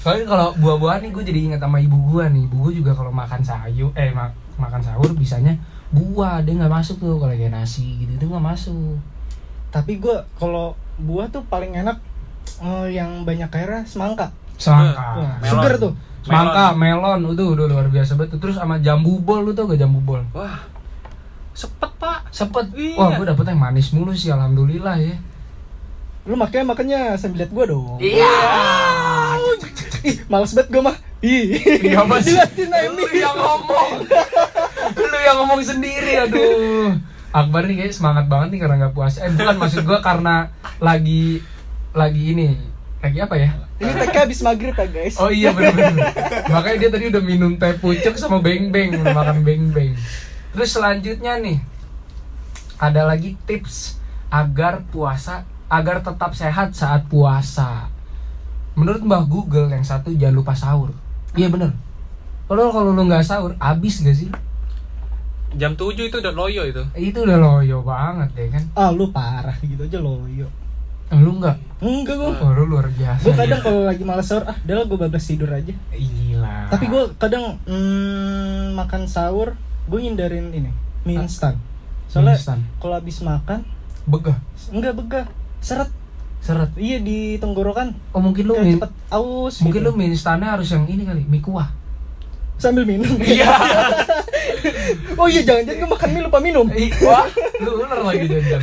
Soalnya 0.02 0.26
kalau 0.30 0.48
buah-buahan 0.56 1.04
nih 1.04 1.12
gue 1.12 1.24
jadi 1.24 1.40
ingat 1.52 1.62
sama 1.62 1.78
ibu 1.80 1.98
gue 2.14 2.24
nih. 2.28 2.44
Ibu 2.48 2.56
gue 2.70 2.74
juga 2.84 2.92
kalau 2.96 3.12
makan 3.12 3.42
sayur 3.42 3.92
eh 3.94 4.12
ma- 4.12 4.34
makan 4.58 4.82
sahur 4.82 5.14
bisanya 5.14 5.54
buah 5.88 6.44
dia 6.44 6.58
nggak 6.58 6.74
masuk 6.74 7.00
tuh 7.00 7.16
kalau 7.16 7.32
kayak 7.32 7.54
nasi 7.54 8.04
gitu 8.04 8.12
itu 8.18 8.26
nggak 8.28 8.44
masuk. 8.44 8.98
Tapi 9.70 10.00
gue 10.00 10.16
kalau 10.36 10.74
buah 10.98 11.30
tuh 11.30 11.46
paling 11.46 11.76
enak 11.78 12.00
eh, 12.60 12.88
yang 12.96 13.24
banyak 13.24 13.48
airnya 13.52 13.84
semangka. 13.86 14.32
Semangka. 14.58 15.38
Melon. 15.44 15.52
Seger 15.62 15.74
tuh. 15.78 15.94
Semangka, 16.28 16.76
melon, 16.76 17.24
itu 17.32 17.44
udah 17.56 17.66
luar 17.72 17.88
biasa 17.88 18.20
banget. 18.20 18.36
Terus 18.36 18.60
sama 18.60 18.76
jambu 18.84 19.16
bol, 19.24 19.48
lu 19.48 19.56
tau 19.56 19.64
gak 19.64 19.80
jambu 19.80 20.04
bol? 20.04 20.20
Wah, 20.36 20.60
sepet 21.56 21.88
pak. 21.96 22.28
Sepet. 22.36 22.68
Iya. 22.76 23.00
Wah, 23.00 23.10
gue 23.16 23.26
dapet 23.32 23.48
yang 23.48 23.62
manis 23.64 23.96
mulu 23.96 24.12
sih, 24.12 24.28
alhamdulillah 24.36 25.00
ya. 25.00 25.16
Lu 26.28 26.36
makanya 26.36 26.76
makannya 26.76 27.00
sambil 27.16 27.48
liat 27.48 27.52
gue 27.56 27.66
dong. 27.72 27.96
Iya. 28.04 28.36
Ih, 30.08 30.16
males 30.30 30.54
banget 30.54 30.70
gue 30.72 30.82
mah. 30.82 30.98
Ih. 31.20 31.46
Iya 31.84 32.02
mas. 32.06 32.24
Jelasin 32.24 32.70
aja 32.70 32.90
Lu 32.94 33.06
yang 33.10 33.36
ngomong. 33.36 33.92
Lu 34.96 35.18
yang 35.20 35.38
ngomong 35.44 35.62
sendiri, 35.66 36.14
aduh. 36.24 36.96
Akbar 37.34 37.68
nih 37.68 37.86
kayak 37.86 37.94
semangat 37.94 38.26
banget 38.32 38.56
nih 38.56 38.60
karena 38.64 38.76
nggak 38.86 38.96
puasa. 38.96 39.28
Eh 39.28 39.32
bukan 39.34 39.58
maksud 39.60 39.84
gue 39.84 40.00
karena 40.00 40.54
lagi 40.80 41.44
lagi 41.92 42.24
ini 42.34 42.56
lagi 42.98 43.18
apa 43.22 43.36
ya? 43.38 43.50
Ini 43.78 43.92
TK 43.94 44.16
habis 44.26 44.40
maghrib 44.42 44.74
ya 44.74 44.88
guys. 44.90 45.16
Oh 45.22 45.30
iya 45.30 45.54
bener-bener 45.54 46.10
Makanya 46.50 46.78
dia 46.82 46.90
tadi 46.90 47.06
udah 47.14 47.22
minum 47.22 47.54
teh 47.62 47.78
pucuk 47.78 48.18
sama 48.18 48.42
beng-beng 48.42 48.90
makan 49.14 49.46
beng-beng 49.46 49.94
Terus 50.58 50.74
selanjutnya 50.74 51.38
nih 51.38 51.62
Ada 52.82 53.06
lagi 53.06 53.38
tips 53.46 54.02
Agar 54.34 54.82
puasa 54.90 55.46
Agar 55.70 56.02
tetap 56.02 56.34
sehat 56.34 56.74
saat 56.74 57.06
puasa 57.06 57.94
Menurut 58.78 59.02
Mbah 59.02 59.26
Google 59.26 59.68
yang 59.68 59.82
satu 59.82 60.14
jangan 60.14 60.38
lupa 60.38 60.54
sahur 60.54 60.94
Iya 61.34 61.50
bener 61.50 61.74
Kalau 62.46 62.70
kalau 62.70 62.94
lu 62.94 63.04
nggak 63.04 63.26
sahur, 63.26 63.58
abis 63.58 64.00
gak 64.00 64.16
sih? 64.16 64.30
Jam 65.58 65.74
7 65.74 65.98
itu 65.98 66.16
udah 66.16 66.32
loyo 66.32 66.64
itu. 66.64 66.84
Itu 66.94 67.26
udah 67.26 67.36
loyo 67.36 67.82
banget 67.82 68.30
ya 68.38 68.48
kan? 68.56 68.64
Ah 68.72 68.90
lu 68.92 69.10
parah 69.10 69.58
gitu 69.60 69.82
aja 69.82 70.00
loyo. 70.00 70.48
Eh, 71.08 71.18
Lu 71.18 71.40
nggak? 71.40 71.56
Enggak 71.80 72.16
gue. 72.20 72.32
Oh 72.36 72.52
lu 72.52 72.68
luar 72.68 72.92
biasa 72.92 73.24
Gue 73.24 73.32
kadang 73.32 73.64
kalau 73.64 73.88
lagi 73.88 74.04
males 74.04 74.28
sahur, 74.28 74.44
ah 74.44 74.56
udah 74.60 74.84
gue 74.84 74.98
bablas 75.00 75.24
tidur 75.24 75.48
aja. 75.48 75.72
Gila 75.90 76.68
Tapi 76.68 76.86
gue 76.88 77.04
kadang 77.16 77.56
mm, 77.64 78.76
makan 78.76 79.08
sahur, 79.08 79.56
gue 79.88 80.00
hindarin 80.04 80.52
ini 80.52 80.72
mie 81.04 81.16
instan. 81.18 81.56
Soalnya 82.08 82.36
Instan. 82.36 82.60
kalau 82.78 82.96
habis 82.96 83.20
makan, 83.20 83.64
Begah 84.04 84.36
enggak 84.70 84.96
begah, 84.96 85.26
seret. 85.60 85.92
Seret 86.48 86.72
Iya 86.74 86.98
di 87.00 87.36
tenggorokan. 87.36 87.92
Oh 88.16 88.24
mungkin 88.24 88.48
lu 88.48 88.56
min- 88.58 88.80
cepet 88.80 88.92
aus. 89.12 89.60
Mungkin 89.60 89.82
gitu. 89.84 89.92
lu 89.92 90.00
mie 90.00 90.10
instannya 90.10 90.48
harus 90.48 90.72
yang 90.72 90.88
ini 90.88 91.04
kali 91.04 91.28
Mie 91.28 91.44
kuah 91.44 91.68
sambil 92.58 92.88
minum. 92.88 93.12
Iya 93.20 93.52
oh 95.20 95.28
iya 95.28 95.42
jangan-jangan 95.44 95.78
gue 95.78 95.90
makan 95.92 96.10
mie 96.10 96.24
lupa 96.24 96.40
minum. 96.40 96.66
Wah, 97.04 97.26
lu 97.60 97.72
ular 97.78 98.02
lagi 98.02 98.26
jajan. 98.26 98.62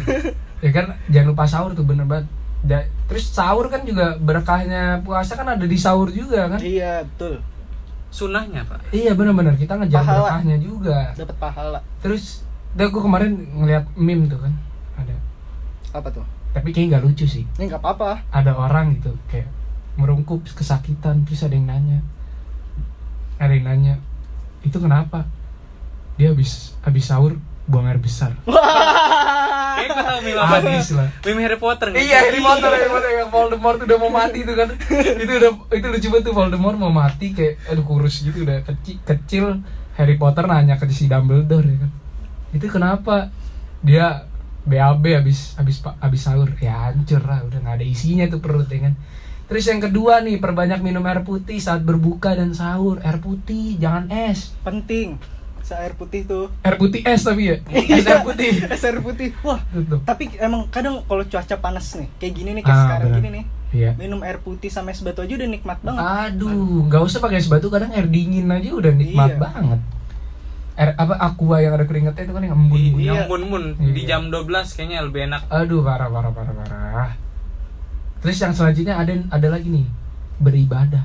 Ya 0.58 0.70
kan, 0.72 0.84
jangan 1.06 1.28
lupa 1.30 1.44
sahur 1.44 1.70
tuh 1.72 1.84
bener 1.84 2.02
banget. 2.02 2.26
Da- 2.64 2.88
terus 3.04 3.28
sahur 3.28 3.68
kan 3.68 3.84
juga 3.84 4.16
berkahnya 4.16 5.04
puasa 5.04 5.36
kan 5.36 5.46
ada 5.46 5.62
di 5.62 5.76
sahur 5.76 6.08
juga 6.08 6.48
kan? 6.48 6.58
Iya 6.58 7.04
betul. 7.04 7.44
Sunahnya 8.08 8.64
pak. 8.64 8.80
Iya 8.90 9.12
bener-bener 9.12 9.54
kita 9.54 9.76
ngejar 9.76 10.00
Pahala. 10.00 10.18
berkahnya 10.24 10.56
juga. 10.58 10.98
Dapat 11.12 11.36
pahala. 11.36 11.78
Terus, 12.00 12.42
dah 12.72 12.86
gue 12.86 12.98
kemarin 12.98 13.30
ngeliat 13.52 13.84
meme 13.94 14.26
tuh 14.26 14.38
kan, 14.38 14.52
ada. 14.96 15.14
Apa 15.92 16.08
tuh? 16.10 16.24
Tapi 16.54 16.70
kayak 16.70 16.86
nggak 16.94 17.04
lucu 17.04 17.26
sih. 17.26 17.44
Ini 17.58 17.66
nggak 17.66 17.82
apa-apa. 17.82 18.30
Ada 18.30 18.54
orang 18.54 18.94
gitu 18.96 19.12
kayak 19.26 19.50
merungkup 19.98 20.46
kesakitan 20.54 21.26
terus 21.26 21.42
ada 21.42 21.54
yang 21.54 21.66
nanya, 21.70 21.98
ada 23.38 23.52
yang 23.54 23.66
nanya, 23.66 23.94
itu 24.62 24.78
kenapa? 24.78 25.26
Dia 26.18 26.30
habis 26.30 26.74
habis 26.82 27.04
sahur 27.06 27.38
buang 27.66 27.86
air 27.90 27.98
besar. 27.98 28.34
Wah, 28.46 29.74
Kayak 29.74 29.90
gue 29.90 30.04
tau 30.06 30.20
meme 30.22 30.38
apa 30.38 30.56
nih 30.62 30.78
Habis 30.78 30.90
lah. 30.94 31.08
Meme 31.26 31.40
Harry 31.42 31.58
Potter 31.58 31.86
nggak 31.90 32.02
Iya? 32.02 32.18
Harry 32.22 32.40
Potter, 32.42 32.70
Harry 32.70 32.90
Potter 32.90 33.10
yang 33.10 33.30
Voldemort 33.34 33.78
udah 33.82 33.98
mau 33.98 34.12
mati 34.14 34.38
itu 34.46 34.52
kan. 34.54 34.68
itu 35.22 35.32
udah 35.34 35.50
itu 35.74 35.86
lucu 35.90 36.06
banget 36.14 36.24
tuh 36.30 36.34
Voldemort 36.34 36.76
mau 36.78 36.92
mati 36.94 37.26
kayak 37.34 37.58
aduh 37.70 37.82
kurus 37.82 38.22
gitu 38.22 38.46
udah 38.46 38.62
kecil 38.62 38.96
kecil 39.02 39.44
Harry 39.98 40.14
Potter 40.14 40.46
nanya 40.46 40.78
ke 40.78 40.86
si 40.94 41.10
Dumbledore 41.10 41.66
ya 41.66 41.76
kan. 41.82 41.90
Itu 42.54 42.66
kenapa 42.70 43.34
dia 43.82 44.30
BAB 44.64 45.04
habis 45.14 45.52
habis 45.54 45.76
habis 45.80 46.20
sahur 46.20 46.48
ya 46.58 46.88
hancur 46.88 47.20
lah 47.20 47.40
udah 47.42 47.58
nggak 47.58 47.76
ada 47.76 47.86
isinya 47.86 48.24
tuh 48.26 48.38
perut 48.38 48.66
ya 48.66 48.80
kan. 48.82 48.94
Terus 49.44 49.64
yang 49.66 49.78
kedua 49.78 50.18
nih 50.18 50.36
perbanyak 50.36 50.80
minum 50.80 51.04
air 51.04 51.20
putih 51.20 51.56
saat 51.56 51.80
berbuka 51.80 52.32
dan 52.32 52.50
sahur 52.50 52.96
air 52.98 53.18
putih 53.18 53.76
jangan 53.76 54.08
es 54.08 54.56
penting 54.60 55.20
se 55.60 55.72
air 55.72 55.92
putih 55.92 56.24
tuh 56.24 56.52
air 56.60 56.76
putih 56.76 57.00
es 57.02 57.20
tapi 57.20 57.48
ya 57.48 57.56
es 57.90 58.04
air 58.04 58.20
putih 58.20 58.52
es 58.66 58.82
air 58.82 59.00
putih 59.00 59.32
wah 59.40 59.56
tuh. 59.64 60.00
tapi 60.02 60.28
emang 60.36 60.68
kadang 60.68 61.00
kalau 61.02 61.24
cuaca 61.24 61.56
panas 61.56 61.88
nih 61.94 62.08
kayak 62.18 62.32
gini 62.34 62.50
nih 62.52 62.62
kayak 62.62 62.72
Ah, 62.74 62.82
sekarang 62.82 63.06
benar. 63.06 63.18
gini 63.18 63.28
nih 63.30 63.44
Iya. 63.74 63.90
minum 63.96 64.20
air 64.22 64.38
putih 64.38 64.68
sama 64.68 64.92
es 64.92 65.00
batu 65.00 65.18
aja 65.18 65.34
udah 65.34 65.48
nikmat 65.50 65.80
banget 65.80 66.04
Aduh, 66.30 66.84
nggak 66.84 67.02
usah 67.02 67.18
pakai 67.18 67.36
es 67.36 67.48
batu, 67.48 67.66
kadang 67.68 67.90
air 67.90 68.06
dingin 68.06 68.46
aja 68.46 68.70
udah 68.70 68.92
nikmat 68.92 69.30
Iya. 69.30 69.40
banget. 69.40 69.80
Air 70.74 70.90
apa 70.94 71.14
aqua 71.16 71.62
yang 71.62 71.72
ada 71.72 71.86
keringetnya 71.86 72.24
itu 72.24 72.34
kan 72.34 72.42
yang 72.42 72.54
embun. 72.56 72.74
Iya, 72.74 72.90
Iya. 72.90 73.12
Yang 73.14 73.26
mun-mun 73.28 73.64
di 73.78 74.02
Iya. 74.02 74.08
jam 74.10 74.22
12 74.26 74.74
kayaknya 74.74 74.98
lebih 75.02 75.20
enak 75.26 75.42
Aduh, 75.46 75.80
parah 75.80 76.10
parah 76.10 76.30
parah 76.30 76.50
parah. 76.52 77.10
Terus 78.18 78.36
yang 78.38 78.50
selanjutnya 78.50 78.94
ada 78.94 79.12
ada 79.30 79.48
lagi 79.48 79.70
nih 79.70 79.86
beribadah. 80.36 81.04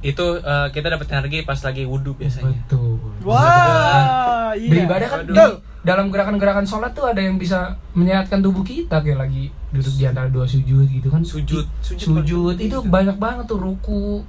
Itu 0.00 0.38
eh, 0.38 0.68
kita 0.70 0.86
dapat 0.88 1.08
energi 1.10 1.42
pas 1.42 1.56
lagi 1.58 1.82
wudhu 1.82 2.14
biasanya 2.14 2.52
Betul. 2.62 3.00
wah 3.24 4.52
iya 4.52 4.70
Beribadah 4.70 5.08
kan 5.08 5.20
di, 5.24 5.32
Aduh. 5.32 5.58
dalam 5.82 6.12
gerakan-gerakan 6.12 6.62
sholat 6.62 6.92
tuh 6.92 7.08
ada 7.08 7.18
yang 7.18 7.40
bisa 7.40 7.74
menyehatkan 7.90 8.38
tubuh 8.38 8.60
kita 8.60 9.00
kayak 9.00 9.18
lagi 9.18 9.48
duduk 9.72 9.94
di 9.96 10.04
antara 10.04 10.28
dua 10.28 10.44
sujud 10.44 10.86
gitu 10.86 11.08
kan. 11.08 11.24
Sujud 11.24 11.64
Sujud, 11.80 12.12
sujud 12.22 12.54
paling 12.54 12.68
itu 12.68 12.76
banyak 12.84 13.16
banget 13.16 13.44
tuh 13.48 13.58
ruku 13.58 14.20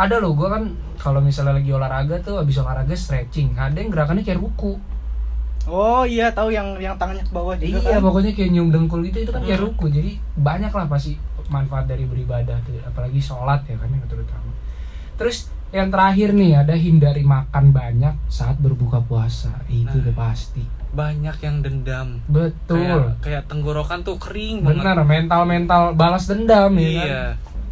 ada 0.00 0.16
loh 0.16 0.32
gua 0.32 0.48
kan 0.50 0.64
kalau 0.96 1.20
misalnya 1.20 1.54
lagi 1.54 1.68
olahraga 1.68 2.16
tuh 2.18 2.36
habis 2.36 2.56
olahraga 2.56 2.92
stretching. 2.94 3.52
Ada 3.54 3.76
yang 3.76 3.90
gerakannya 3.90 4.20
kayak 4.22 4.40
ruku. 4.40 4.80
Oh 5.66 6.02
iya 6.02 6.32
tahu 6.32 6.48
yang 6.48 6.76
yang 6.76 6.96
tangannya 6.96 7.20
ke 7.20 7.30
bawah 7.30 7.52
juga 7.52 7.84
iya 7.84 7.94
kan? 7.94 8.00
pokoknya 8.00 8.32
kayak 8.32 8.50
nyium 8.50 8.68
dengkul 8.70 9.00
gitu 9.02 9.18
itu 9.20 9.30
kan 9.30 9.40
kayak 9.40 9.60
Hmm. 9.60 9.66
ruku. 9.68 9.86
Jadi 9.86 10.10
banyak 10.34 10.72
lah 10.72 10.86
pasti 10.86 11.20
manfaat 11.46 11.84
dari 11.84 12.04
beribadah 12.04 12.56
tuh. 12.64 12.80
Apalagi 12.82 13.20
sholat 13.20 13.60
ya 13.64 13.76
kan 13.76 13.86
yang 13.86 14.00
terutama. 14.06 14.50
Terus 15.14 15.36
yang 15.70 15.86
terakhir 15.86 16.32
nih 16.32 16.58
ada 16.58 16.74
hindari 16.74 17.22
makan 17.22 17.70
banyak 17.70 18.16
saat 18.26 18.56
berbuka 18.56 18.98
puasa. 19.00 19.52
Itu 19.66 19.84
Nah. 19.92 20.02
udah 20.02 20.16
pasti. 20.18 20.64
banyak 20.90 21.38
yang 21.38 21.62
dendam. 21.62 22.18
Betul. 22.26 22.82
Kayak 22.82 23.22
kayak 23.22 23.42
tenggorokan 23.46 24.02
tuh 24.02 24.18
kering 24.18 24.66
banget 24.66 24.82
benar 24.82 24.98
mental 25.06 25.42
mental 25.46 25.82
balas 25.94 26.26
dendam 26.26 26.74
ya 26.74 26.90
kan? 26.90 27.06
Iya 27.06 27.22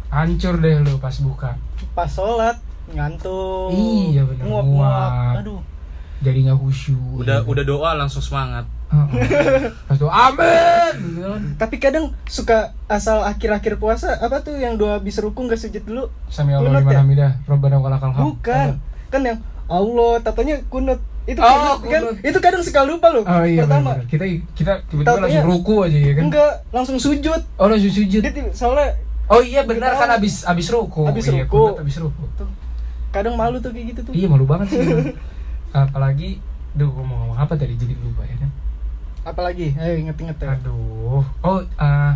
hancur 0.09 0.57
deh 0.57 0.75
lu 0.79 0.97
pas 0.97 1.13
buka 1.15 1.53
pas 1.91 2.07
sholat 2.07 2.57
ngantuk 2.89 3.69
Iya, 3.71 4.25
bener. 4.25 4.43
nguap 4.43 4.65
Nguap. 4.65 5.33
aduh 5.37 5.61
jadi 6.19 6.37
nggak 6.43 6.57
khusyuk 6.57 6.99
udah 7.17 7.37
ya 7.37 7.47
udah 7.47 7.63
doa 7.63 7.89
langsung 7.95 8.19
semangat 8.19 8.65
Heeh. 8.89 9.69
Pas 9.85 9.95
tuh 9.95 10.09
amin 10.09 10.93
gitu 11.13 11.21
kan. 11.23 11.41
tapi 11.55 11.75
kadang 11.77 12.09
suka 12.25 12.57
asal 12.85 13.21
akhir-akhir 13.21 13.77
puasa 13.77 14.17
apa 14.17 14.41
tuh 14.41 14.57
yang 14.57 14.75
doa 14.75 14.97
habis 14.97 15.15
ruku 15.15 15.39
nggak 15.39 15.59
sujud 15.59 15.83
dulu 15.83 16.09
Sami 16.27 16.51
Allah 16.51 16.73
liman 16.75 16.89
ya? 16.89 16.99
hamidah 16.99 17.31
Rabbana 17.45 17.77
walakal 17.77 18.09
hamd. 18.09 18.25
bukan 18.27 18.67
kan 19.07 19.21
yang 19.21 19.37
Allah 19.65 20.17
tatanya 20.19 20.57
kunut 20.65 20.97
itu 21.23 21.37
Oh, 21.37 21.77
kunut, 21.77 21.85
kan 21.85 22.01
kunut. 22.03 22.15
itu 22.25 22.37
kadang 22.39 22.61
suka 22.61 22.81
lupa 22.81 23.07
loh 23.09 23.21
Oh 23.21 23.45
iya 23.45 23.61
pertama 23.61 23.93
bener, 23.93 24.09
kita 24.09 24.25
kita 24.57 24.73
tiba-tiba 24.89 25.21
langsung 25.21 25.45
ruku 25.47 25.75
aja 25.85 25.97
ya 25.99 26.11
kan. 26.11 26.21
enggak 26.25 26.51
langsung 26.71 26.97
sujud 26.97 27.41
Oh 27.55 27.67
langsung 27.69 27.93
sujud. 27.93 28.21
dia 28.25 28.33
soalnya 28.51 28.97
Oh 29.29 29.41
iya 29.41 29.61
benar 29.61 29.93
kan 29.93 30.09
abis 30.17 30.41
abis 30.43 30.67
ruku. 30.73 31.05
Abis 31.05 31.29
iya, 31.29 31.45
kunut 31.45 31.77
abis 31.77 32.01
ruku. 32.01 32.23
tuh 32.33 32.49
kadang 33.09 33.33
malu 33.37 33.57
tuh 33.57 33.69
kayak 33.73 33.93
gitu 33.93 33.99
tuh 34.09 34.13
Iya 34.13 34.25
malu 34.29 34.45
banget 34.45 34.73
sih. 34.73 34.81
Apalagi 35.69 36.41
Duh, 36.69 36.85
gua 36.93 37.01
mau 37.01 37.17
ngomong 37.25 37.37
apa 37.37 37.57
tadi 37.57 37.73
jadi 37.73 37.97
lupa 37.97 38.21
ya 38.25 38.37
kan. 38.37 38.51
apalagi 39.25 39.73
ayo 39.77 39.93
inget-inget 39.99 40.37
ya 40.37 40.53
Aduh. 40.53 41.21
Oh, 41.41 41.59
ah 41.77 42.13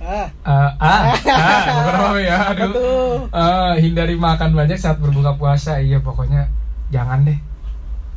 ah 0.00 0.28
ah 0.44 0.70
ah, 0.80 1.02
ah 1.32 1.64
bukan 1.80 1.94
apa 1.96 2.20
ya. 2.20 2.36
Aduh. 2.52 3.16
Ah, 3.32 3.72
hindari 3.76 4.16
makan 4.16 4.52
banyak 4.52 4.76
saat 4.76 4.96
berbuka 4.96 5.36
puasa. 5.36 5.80
Iya, 5.80 6.00
pokoknya 6.00 6.48
jangan 6.88 7.24
deh. 7.24 7.38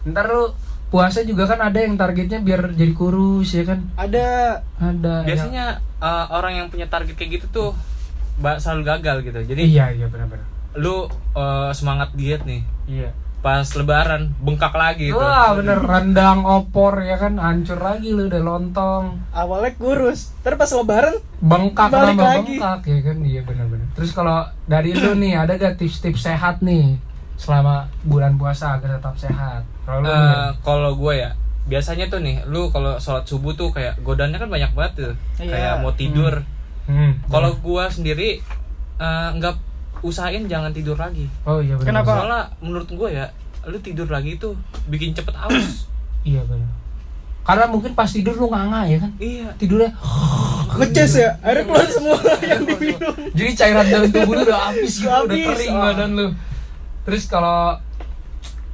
Ntar 0.08 0.28
lu 0.28 0.52
puasa 0.88 1.20
juga 1.22 1.44
kan 1.46 1.60
ada 1.62 1.78
yang 1.78 1.94
targetnya 1.94 2.40
biar 2.40 2.72
jadi 2.72 2.94
kurus 2.94 3.52
ya 3.52 3.64
kan. 3.64 3.84
ada 3.94 4.60
Ada. 4.78 5.14
yang- 5.20 5.28
biasanya 5.28 5.66
eh, 5.98 6.26
orang 6.30 6.54
yang 6.56 6.68
punya 6.68 6.86
target 6.86 7.14
kayak 7.14 7.32
gitu 7.36 7.48
tuh 7.50 7.70
ba- 8.38 8.56
selalu 8.56 8.84
gagal 8.86 9.18
gitu 9.22 9.40
jadi 9.46 9.62
Iya, 9.62 9.86
iya 9.94 10.06
benar-benar. 10.06 10.46
lu 10.76 11.06
eh, 11.34 11.70
semangat 11.72 12.14
diet 12.14 12.44
nih 12.44 12.62
Iya. 12.88 13.12
pas 13.38 13.68
lebaran 13.70 14.34
bengkak 14.38 14.74
lagi 14.74 15.10
tuh 15.10 15.20
Wah, 15.20 15.54
bener 15.54 15.78
rendang 15.78 16.42
opor 16.42 17.00
ya 17.00 17.16
kan 17.16 17.36
hancur 17.36 17.78
lagi 17.78 18.10
lu 18.10 18.26
udah 18.26 18.40
lontong. 18.42 19.22
awalnya 19.32 19.72
kurus 19.74 20.32
terus 20.40 20.58
pas 20.58 20.72
lebaran 20.72 21.16
Bengkak 21.38 21.90
Balik 21.90 22.18
lagi. 22.18 22.58
bengkak 22.58 22.82
ya 22.84 23.00
kan. 23.04 23.18
Iya 23.22 23.42
benar-benar. 23.44 23.88
Terus 23.94 24.10
kalau 24.12 24.42
dari 24.66 24.90
lu 24.92 25.14
nih 25.14 25.38
ada 25.38 25.54
gak 25.54 25.78
tips-tips 25.78 26.24
sehat 26.24 26.60
nih 26.60 26.98
selama 27.36 27.76
bulan 28.02 28.34
puasa 28.34 28.74
agar 28.74 28.98
tetap 28.98 29.14
sehat? 29.16 29.62
Eh, 29.88 29.96
nih, 29.98 30.52
kalau 30.62 30.92
gue 30.94 31.14
ya 31.16 31.32
biasanya 31.64 32.08
tuh 32.08 32.20
nih 32.20 32.44
lu 32.46 32.68
kalau 32.68 32.96
sholat 32.96 33.24
subuh 33.24 33.52
tuh 33.52 33.72
kayak 33.72 34.00
godannya 34.00 34.36
kan 34.36 34.48
banyak 34.48 34.72
banget 34.72 34.94
tuh 34.98 35.14
Iya. 35.38 35.52
kayak 35.52 35.74
mau 35.80 35.92
tidur 35.92 36.32
hmm, 36.86 37.28
kalau 37.28 37.52
gua 37.58 37.88
sendiri 37.88 38.40
eh, 38.98 39.30
nggak 39.34 39.56
usahain 40.00 40.44
jangan 40.46 40.72
tidur 40.72 40.96
lagi 40.96 41.28
Oh 41.44 41.60
iya 41.60 41.76
benar. 41.76 41.88
Kenapa? 42.04 42.12
soalnya 42.14 42.42
menurut 42.60 42.88
gue 42.88 43.10
ya 43.10 43.26
lu 43.66 43.78
tidur 43.80 44.08
lagi 44.08 44.36
tuh 44.38 44.56
bikin 44.88 45.12
cepet 45.12 45.32
aus 45.34 45.88
Iya 46.28 46.44
benar. 46.44 46.72
Karena 47.44 47.66
mungkin 47.66 47.92
pas 47.92 48.08
tidur 48.08 48.36
lu 48.36 48.48
nganga 48.48 48.84
ya 48.86 48.98
kan. 49.00 49.12
iya 49.18 49.48
Tidurnya 49.56 49.92
ngeces 50.78 51.14
ya 51.18 51.30
akhirnya 51.42 51.64
keluar 51.66 51.88
semua 51.88 52.18
yang 52.44 52.64
diminum 52.64 53.14
jadi 53.34 53.52
cairan 53.56 53.86
dalam 53.88 54.10
tubuh 54.10 54.34
lu 54.36 54.44
udah 54.44 54.60
habis 54.68 54.94
gitu, 55.00 55.08
udah 55.08 55.36
kering 55.36 55.74
ah. 55.74 55.84
badan 55.86 56.10
lu. 56.14 56.28
Terus 57.04 57.24
kalau 57.26 57.76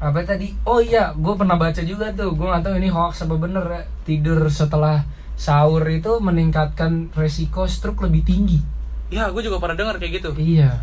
apa 0.04 0.20
tadi? 0.22 0.52
Oh 0.64 0.78
iya, 0.78 1.12
gue 1.12 1.34
pernah 1.34 1.56
baca 1.56 1.80
juga 1.82 2.12
tuh. 2.12 2.32
Gue 2.32 2.44
nggak 2.46 2.60
tahu 2.62 2.76
ini 2.76 2.88
hoax 2.88 3.24
apa 3.24 3.36
bener 3.38 3.64
ya. 3.64 3.82
Tidur 4.04 4.44
setelah 4.50 5.08
sahur 5.34 5.82
itu 5.86 6.20
meningkatkan 6.20 7.08
resiko 7.12 7.64
stroke 7.66 8.04
lebih 8.04 8.22
tinggi. 8.22 8.60
ya 9.08 9.30
gue 9.30 9.42
juga 9.42 9.58
pernah 9.58 9.74
dengar 9.76 9.96
kayak 9.96 10.14
gitu 10.18 10.30
Iya. 10.36 10.82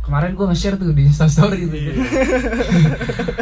Kemarin 0.00 0.32
gue 0.32 0.46
nge-share 0.46 0.74
tuh 0.76 0.90
di 0.90 1.02
Instastory 1.04 1.66
tuh. 1.66 1.76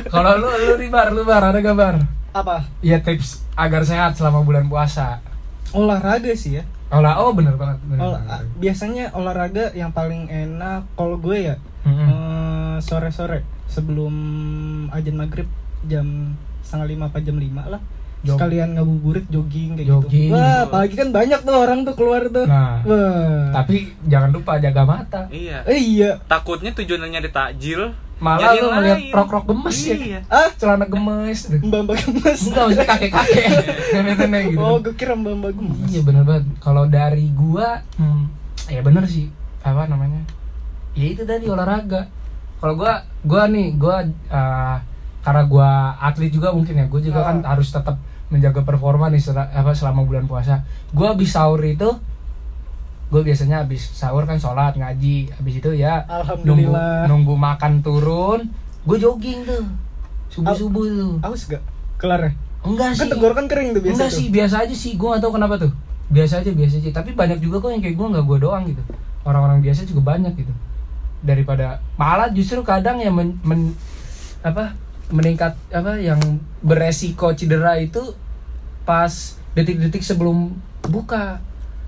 Kalau 0.09 0.33
lu 0.37 0.49
lu 0.49 0.75
nih 0.77 0.89
bar, 0.89 1.09
lu 1.11 1.23
bar 1.23 1.43
ada 1.45 1.59
gak 1.59 1.75
bar? 1.75 1.97
apa 2.33 2.67
Iya 2.81 2.99
tips 2.99 3.47
agar 3.55 3.85
sehat 3.85 4.17
selama 4.17 4.43
bulan 4.43 4.67
puasa. 4.67 5.23
olahraga 5.71 6.35
sih 6.35 6.57
ya 6.57 6.65
Olah, 6.89 7.19
oh 7.19 7.31
bener 7.31 7.55
banget. 7.55 7.79
Bener, 7.85 8.01
Ola- 8.01 8.19
bener. 8.21 8.47
biasanya 8.57 9.05
olahraga 9.13 9.71
yang 9.73 9.91
paling 9.91 10.27
enak 10.27 10.87
kalau 10.93 11.15
gue 11.17 11.37
ya 11.45 11.55
Mm-mm. 11.85 12.07
eh, 12.07 12.77
sore-sore 12.81 13.41
sebelum 13.67 14.15
ajan 14.89 15.15
maghrib 15.15 15.49
jam 15.85 16.33
setengah 16.61 16.89
lima 16.89 17.05
apa 17.07 17.21
jam 17.21 17.37
lima 17.37 17.65
lah 17.67 17.81
Jog- 18.21 18.41
sekalian 18.41 18.73
ngabuburit 18.73 19.29
jogging 19.29 19.77
kayak 19.77 19.85
Jogging. 19.87 20.29
gitu 20.29 20.33
wah 20.33 20.65
apalagi 20.65 20.95
kan 20.95 21.09
banyak 21.11 21.41
tuh 21.41 21.55
orang 21.55 21.81
tuh 21.83 21.93
keluar 21.93 22.25
tuh 22.27 22.45
Nah, 22.45 22.81
wah 22.83 23.53
tapi 23.55 23.93
jangan 24.03 24.31
lupa 24.31 24.57
jaga 24.57 24.83
mata. 24.83 25.29
iya 25.29 25.61
eh, 25.63 25.77
iya 25.77 26.17
takutnya 26.25 26.73
tujuannya 26.73 27.09
nyari 27.11 27.29
takjil 27.29 27.93
Malah 28.15 28.55
lu 28.55 28.71
ngeliat 28.71 29.11
rok-rok 29.11 29.45
gemes 29.45 29.77
ya. 29.77 29.97
iya 29.99 30.21
ah 30.27 30.49
Celana 30.51 30.87
gemes. 30.87 31.39
tuh. 31.47 31.61
mbak 31.61 31.81
mbak 31.85 31.97
gemes 32.01 32.41
Enggak, 32.47 32.65
maksudnya 32.65 32.87
kakek-kakek. 32.87 33.47
Nenek-nenek 33.93 34.43
gitu. 34.49 34.59
oh 34.59 34.77
gue 34.79 34.95
kira 34.95 35.13
mbak 35.13 35.35
mbak 35.35 35.53
gemes 35.53 35.79
Iya 35.85 36.01
bener 36.01 36.23
banget. 36.23 36.45
Kalau 36.59 36.85
dari 36.87 37.27
gua, 37.29 37.83
hmm, 37.95 38.23
ya 38.67 38.81
bener 38.81 39.05
sih. 39.05 39.29
Apa 39.61 39.85
namanya? 39.85 40.23
Ya 40.95 41.07
itu 41.11 41.23
tadi 41.23 41.45
olahraga. 41.47 42.07
Kalau 42.57 42.75
gua, 42.75 42.93
gua 43.21 43.45
nih, 43.47 43.75
gua 43.75 44.01
eh, 44.07 44.77
karena 45.21 45.43
gua 45.45 45.69
atlet 45.99 46.31
juga 46.31 46.51
mungkin 46.51 46.75
ya. 46.77 46.87
Gua 46.87 47.01
juga 47.01 47.21
Ah. 47.21 47.27
kan 47.29 47.37
harus 47.45 47.69
tetap 47.69 47.99
menjaga 48.27 48.63
performa 48.63 49.07
nih 49.09 49.21
sel- 49.21 49.37
apa 49.37 49.71
selama 49.71 50.03
bulan 50.03 50.25
puasa. 50.25 50.63
Gua 50.91 51.13
habis 51.13 51.31
sahur 51.31 51.61
itu 51.61 51.91
gue 53.05 53.21
biasanya 53.23 53.63
habis 53.63 53.95
sahur 53.95 54.25
kan 54.25 54.35
sholat 54.35 54.75
ngaji 54.75 55.31
habis 55.31 55.55
itu 55.55 55.71
ya 55.71 56.03
nunggu 56.43 56.73
nunggu 57.07 57.35
makan 57.37 57.79
turun 57.79 58.49
gue 58.83 58.97
jogging 58.99 59.45
tuh. 59.45 59.63
Subuh 60.33 60.51
subuh 60.51 60.83
tuh. 60.83 61.15
Aus 61.23 61.47
gak? 61.47 61.63
Kelar 61.95 62.19
ya? 62.19 62.33
Enggak 62.65 62.91
kan 62.91 63.07
sih. 63.07 63.11
tenggorokan 63.13 63.47
kering 63.47 63.71
tuh 63.71 63.83
biasa 63.85 63.95
enggak 63.95 64.11
tuh. 64.11 64.19
sih 64.19 64.27
biasa 64.35 64.55
aja 64.67 64.75
sih. 64.75 64.93
Gue 64.99 65.15
gak 65.15 65.23
tahu 65.23 65.37
kenapa 65.37 65.55
tuh. 65.63 65.71
Biasa 66.11 66.43
aja 66.43 66.51
biasa 66.51 66.75
aja. 66.83 66.91
Tapi 66.91 67.15
banyak 67.15 67.39
juga 67.39 67.63
kok 67.63 67.71
yang 67.71 67.83
kayak 67.85 67.95
gue 67.95 68.07
nggak 68.09 68.25
gue 68.25 68.39
doang 68.41 68.63
gitu. 68.67 68.83
Orang-orang 69.23 69.59
biasa 69.63 69.81
juga 69.85 70.01
banyak 70.11 70.33
gitu 70.35 70.51
daripada 71.25 71.81
malah 71.97 72.29
justru 72.29 72.61
kadang 72.61 73.01
yang 73.01 73.17
men, 73.17 73.41
men- 73.41 73.75
apa 74.45 74.77
meningkat 75.09 75.57
apa 75.73 75.97
yang 75.97 76.21
beresiko 76.61 77.33
cedera 77.33 77.81
itu 77.81 78.13
pas 78.85 79.41
detik-detik 79.57 80.05
sebelum 80.05 80.53
buka. 80.85 81.41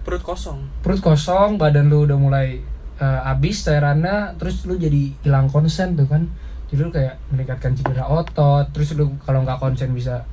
Perut 0.09 0.25
kosong. 0.25 0.65
Perut 0.81 1.05
kosong 1.05 1.61
badan 1.61 1.93
lu 1.93 2.09
udah 2.09 2.17
mulai 2.17 2.65
eh, 2.97 3.21
habis 3.29 3.61
cairannya 3.61 4.41
terus 4.41 4.65
lu 4.65 4.81
jadi 4.81 5.13
hilang 5.21 5.53
konsen 5.53 5.93
tuh 6.01 6.09
kan. 6.09 6.25
Jadi 6.73 6.81
lu 6.81 6.91
kayak 6.91 7.21
meningkatkan 7.29 7.77
cedera 7.77 8.09
otot 8.09 8.73
terus 8.73 8.97
lu 8.97 9.13
kalau 9.23 9.45
nggak 9.45 9.61
konsen 9.61 9.93
bisa 9.93 10.25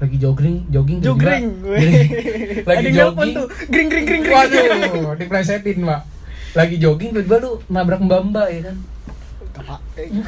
lagi 0.00 0.16
jogging 0.16 0.68
jogging 0.72 1.00
weh. 1.60 2.08
lagi 2.68 2.88
jogging. 2.88 3.36
tuh, 3.36 3.46
gring 3.68 3.88
gring 3.92 4.06
gring 4.08 4.24
gring. 4.24 4.32
waduh 4.32 5.12
diplesetin 5.12 5.84
mbak 5.84 6.00
lagi 6.54 6.76
jogging 6.82 7.14
tiba-tiba 7.14 7.36
lu 7.42 7.50
nabrak 7.70 8.02
mbak 8.02 8.20
mbak 8.30 8.48
ya 8.50 8.60
kan? 8.70 8.76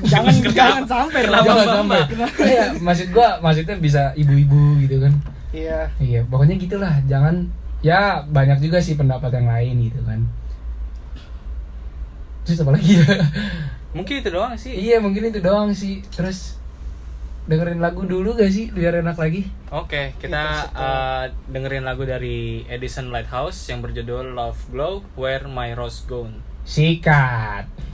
Jangan 0.07 0.35
jangan 0.53 0.85
sampai 0.85 1.23
lah. 1.27 1.41
jangan 1.43 1.67
sampai. 1.83 2.01
Iya, 2.43 2.65
maksud 2.79 3.09
gua 3.11 3.41
maksudnya 3.41 3.77
bisa 3.81 4.13
ibu-ibu 4.15 4.79
gitu 4.85 5.03
kan? 5.03 5.13
Iya. 5.53 5.93
iya 6.01 6.21
pokoknya 6.25 6.57
gitulah. 6.57 6.95
Jangan 7.09 7.49
ya 7.85 8.25
banyak 8.25 8.63
juga 8.63 8.81
sih 8.81 8.97
pendapat 8.97 9.31
yang 9.35 9.49
lain 9.51 9.75
gitu 9.91 10.01
kan. 10.07 10.21
Terus 12.47 12.59
apa 12.63 12.71
lagi? 12.75 12.93
Ya 12.99 13.07
mungkin 13.93 14.25
itu 14.25 14.31
doang 14.33 14.57
sih. 14.57 14.73
Iya 14.73 14.97
mungkin 15.05 15.29
itu 15.29 15.41
doang 15.45 15.71
sih. 15.77 16.01
Terus 16.09 16.57
dengerin 17.47 17.83
lagu 17.83 18.07
dulu 18.07 18.39
gak 18.39 18.53
sih 18.55 18.71
biar 18.71 19.03
enak 19.03 19.19
lagi? 19.19 19.51
Oke, 19.75 20.15
kita 20.23 20.71
uh, 20.73 21.25
dengerin 21.51 21.83
lagu 21.83 22.07
dari 22.07 22.63
Edison 22.71 23.11
Lighthouse 23.11 23.67
yang 23.67 23.83
berjudul 23.83 24.35
Love 24.37 24.63
Glow, 24.71 25.03
Where 25.19 25.51
My 25.51 25.75
Rose 25.75 26.07
Gone. 26.07 26.43
sikat 26.63 27.92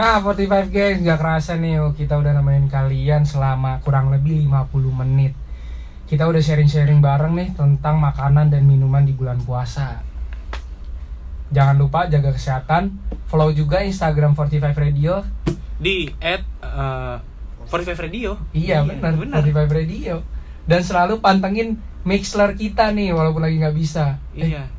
Nah, 0.00 0.16
45 0.24 0.72
guys, 0.72 0.96
nggak 1.04 1.20
kerasa 1.20 1.60
nih 1.60 1.76
oh, 1.76 1.92
kita 1.92 2.16
udah 2.16 2.32
nemenin 2.32 2.72
kalian 2.72 3.28
selama 3.28 3.84
kurang 3.84 4.08
lebih 4.08 4.48
50 4.48 4.96
menit. 4.96 5.36
Kita 6.08 6.24
udah 6.24 6.40
sharing-sharing 6.40 7.04
bareng 7.04 7.36
nih 7.36 7.52
tentang 7.52 8.00
makanan 8.00 8.48
dan 8.48 8.64
minuman 8.64 9.04
di 9.04 9.12
bulan 9.12 9.36
puasa. 9.44 10.00
Jangan 11.52 11.76
lupa 11.76 12.08
jaga 12.08 12.32
kesehatan, 12.32 12.96
follow 13.28 13.52
juga 13.52 13.84
Instagram 13.84 14.32
45 14.32 14.72
Radio. 14.72 15.20
Di 15.76 16.08
at 16.16 16.48
uh, 16.64 17.20
45 17.68 18.00
Radio. 18.00 18.40
Iya, 18.56 18.80
benar, 18.88 19.20
45 19.20 19.52
Radio. 19.84 20.24
Dan 20.64 20.80
selalu 20.80 21.20
pantengin 21.20 21.76
Mixler 22.08 22.56
kita 22.56 22.88
nih 22.96 23.12
walaupun 23.12 23.44
lagi 23.44 23.60
nggak 23.60 23.76
bisa. 23.76 24.16
Iya. 24.32 24.64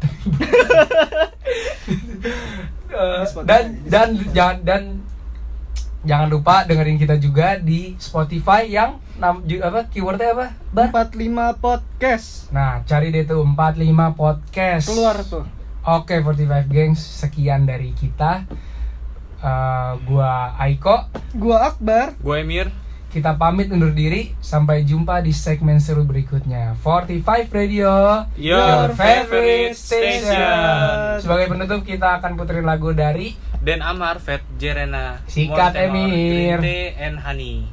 Eh, 2.92 3.24
dan 3.48 3.80
dan 3.88 4.20
jangan 4.36 4.58
dan 4.68 4.84
jangan 6.02 6.28
lupa 6.34 6.66
dengerin 6.66 6.98
kita 6.98 7.16
juga 7.22 7.62
di 7.62 7.94
Spotify 8.02 8.66
yang 8.66 8.98
apa 9.22 9.86
keywordnya 9.88 10.34
apa? 10.34 10.48
Bar? 10.74 10.90
45 11.14 11.62
podcast. 11.62 12.50
Nah, 12.50 12.82
cari 12.90 13.14
deh 13.14 13.24
tuh 13.24 13.46
45 13.46 14.18
podcast. 14.18 14.86
Keluar 14.90 15.18
tuh. 15.22 15.46
Oke, 15.82 16.22
45 16.22 16.70
gengs, 16.70 17.02
sekian 17.02 17.70
dari 17.70 17.94
kita. 17.94 18.46
Eh, 19.42 19.92
gua 20.06 20.54
Aiko, 20.62 21.10
Gua 21.34 21.74
Akbar. 21.74 22.14
Gue 22.22 22.46
Emir. 22.46 22.70
Kita 23.12 23.36
pamit 23.36 23.68
undur 23.70 23.92
diri. 23.92 24.32
Sampai 24.40 24.88
jumpa 24.88 25.20
di 25.20 25.36
segmen 25.36 25.84
seru 25.84 26.08
berikutnya. 26.08 26.80
45 26.80 27.52
Radio, 27.52 28.26
Your 28.40 28.96
favorite 28.96 29.76
station. 29.76 31.20
Sebagai 31.20 31.52
penutup 31.52 31.84
kita 31.84 32.24
akan 32.24 32.40
puterin 32.40 32.66
lagu 32.66 32.96
dari 32.96 33.36
Dan 33.60 33.84
Amar 33.84 34.18
Vet 34.24 34.42
Jerena. 34.56 35.22
Sikat, 35.28 35.76
Emir. 35.78 36.64
And 36.98 37.22
Honey. 37.22 37.70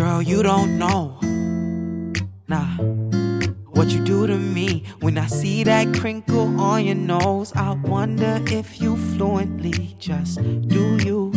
Girl, 0.00 0.22
you 0.22 0.42
don't 0.42 0.78
know. 0.78 1.18
Nah. 2.48 2.64
What 3.76 3.90
you 3.90 4.02
do 4.02 4.26
to 4.26 4.38
me 4.38 4.84
when 5.00 5.18
I 5.18 5.26
see 5.26 5.62
that 5.64 5.92
crinkle 5.92 6.58
on 6.58 6.86
your 6.86 6.94
nose? 6.94 7.52
I 7.54 7.72
wonder 7.72 8.40
if 8.46 8.80
you 8.80 8.96
fluently 8.96 9.94
just 9.98 10.36
do 10.68 10.96
you 11.04 11.30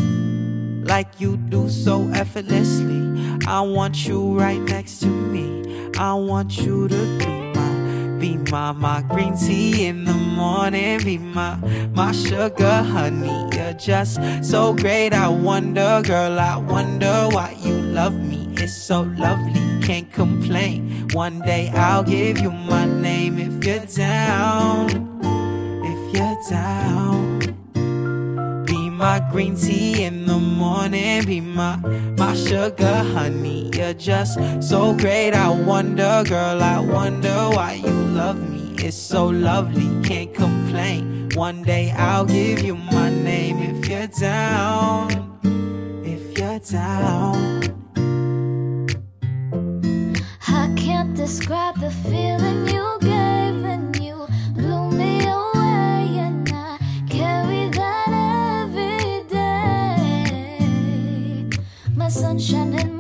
like 0.86 1.20
you 1.20 1.36
do 1.36 1.68
so 1.68 2.08
effortlessly. 2.14 3.04
I 3.46 3.60
want 3.60 4.08
you 4.08 4.40
right 4.40 4.62
next 4.62 5.02
to 5.02 5.08
me. 5.08 5.92
I 5.98 6.14
want 6.14 6.58
you 6.58 6.88
to 6.88 7.18
be 7.18 7.26
my, 7.26 8.18
be 8.18 8.38
my, 8.50 8.72
my 8.72 9.02
green 9.10 9.36
tea 9.36 9.88
in 9.88 10.06
the 10.06 10.14
morning. 10.14 11.04
Be 11.04 11.18
my, 11.18 11.58
my 11.94 12.14
sugar 12.14 12.82
honey. 12.82 13.50
You're 13.58 13.74
just 13.74 14.22
so 14.42 14.74
great. 14.74 15.12
I 15.12 15.28
wonder, 15.28 16.02
girl, 16.02 16.40
I 16.40 16.56
wonder 16.56 17.28
why 17.30 17.58
you 17.62 17.74
love 17.74 18.14
me. 18.14 18.43
It's 18.64 18.72
so 18.72 19.02
lovely, 19.02 19.62
can't 19.82 20.10
complain. 20.14 21.10
One 21.12 21.42
day 21.42 21.68
I'll 21.76 22.02
give 22.02 22.40
you 22.40 22.50
my 22.50 22.86
name 22.86 23.38
if 23.38 23.62
you're 23.62 23.86
down. 23.86 24.88
If 25.84 26.16
you're 26.16 26.38
down. 26.50 27.40
Be 28.64 28.90
my 28.90 29.20
green 29.34 29.58
tea 29.58 30.06
in 30.06 30.26
the 30.26 30.38
morning. 30.38 31.26
Be 31.26 31.42
my, 31.42 31.76
my 32.18 32.34
sugar 32.36 33.04
honey. 33.12 33.70
You're 33.74 33.96
just 33.96 34.40
so 34.62 34.94
great. 34.96 35.34
I 35.34 35.50
wonder, 35.50 36.24
girl, 36.26 36.64
I 36.64 36.80
wonder 36.80 37.36
why 37.52 37.82
you 37.84 37.92
love 37.92 38.40
me. 38.50 38.76
It's 38.78 38.96
so 38.96 39.26
lovely, 39.28 39.90
can't 40.08 40.34
complain. 40.34 41.32
One 41.36 41.64
day 41.64 41.92
I'll 41.92 42.24
give 42.24 42.62
you 42.62 42.76
my 42.76 43.10
name 43.10 43.58
if 43.58 43.90
you're 43.90 44.08
down. 44.08 45.38
If 46.06 46.38
you're 46.38 46.60
down. 46.60 47.63
Describe 51.26 51.80
the 51.80 51.90
feeling 51.90 52.68
you 52.68 52.98
gave 53.00 53.56
when 53.64 53.94
you 53.94 54.28
blew 54.56 54.92
me 54.92 55.22
away, 55.24 56.18
and 56.26 56.50
I 56.54 56.78
carry 57.10 57.70
that 57.70 58.10
every 58.62 59.24
day. 59.30 60.28
My 61.96 62.10
sunshine 62.10 62.74
and 62.78 62.93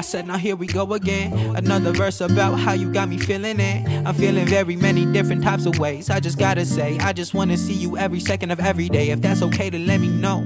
I 0.00 0.02
said, 0.02 0.26
now 0.26 0.38
here 0.38 0.56
we 0.56 0.66
go 0.66 0.94
again. 0.94 1.30
Another 1.56 1.92
verse 1.92 2.22
about 2.22 2.58
how 2.58 2.72
you 2.72 2.90
got 2.90 3.10
me 3.10 3.18
feeling 3.18 3.60
it. 3.60 3.86
I'm 4.06 4.14
feeling 4.14 4.46
very 4.46 4.74
many 4.74 5.04
different 5.04 5.44
types 5.44 5.66
of 5.66 5.78
ways. 5.78 6.08
I 6.08 6.20
just 6.20 6.38
gotta 6.38 6.64
say, 6.64 6.96
I 7.00 7.12
just 7.12 7.34
wanna 7.34 7.58
see 7.58 7.74
you 7.74 7.98
every 7.98 8.18
second 8.18 8.50
of 8.50 8.60
every 8.60 8.88
day. 8.88 9.10
If 9.10 9.20
that's 9.20 9.42
okay, 9.42 9.68
then 9.68 9.86
let 9.86 10.00
me 10.00 10.08
know. 10.08 10.42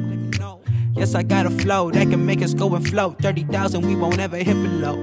Yes, 0.95 1.15
I 1.15 1.23
got 1.23 1.47
a 1.47 1.51
flow 1.51 1.93
that 1.93 2.11
can 2.11 2.27
make 2.27 2.43
us 2.43 2.53
go 2.53 2.75
and 2.75 2.85
float. 2.85 3.21
30,000, 3.23 3.87
we 3.87 3.95
won't 3.95 4.19
ever 4.19 4.39
hit 4.39 4.55
below. 4.55 4.97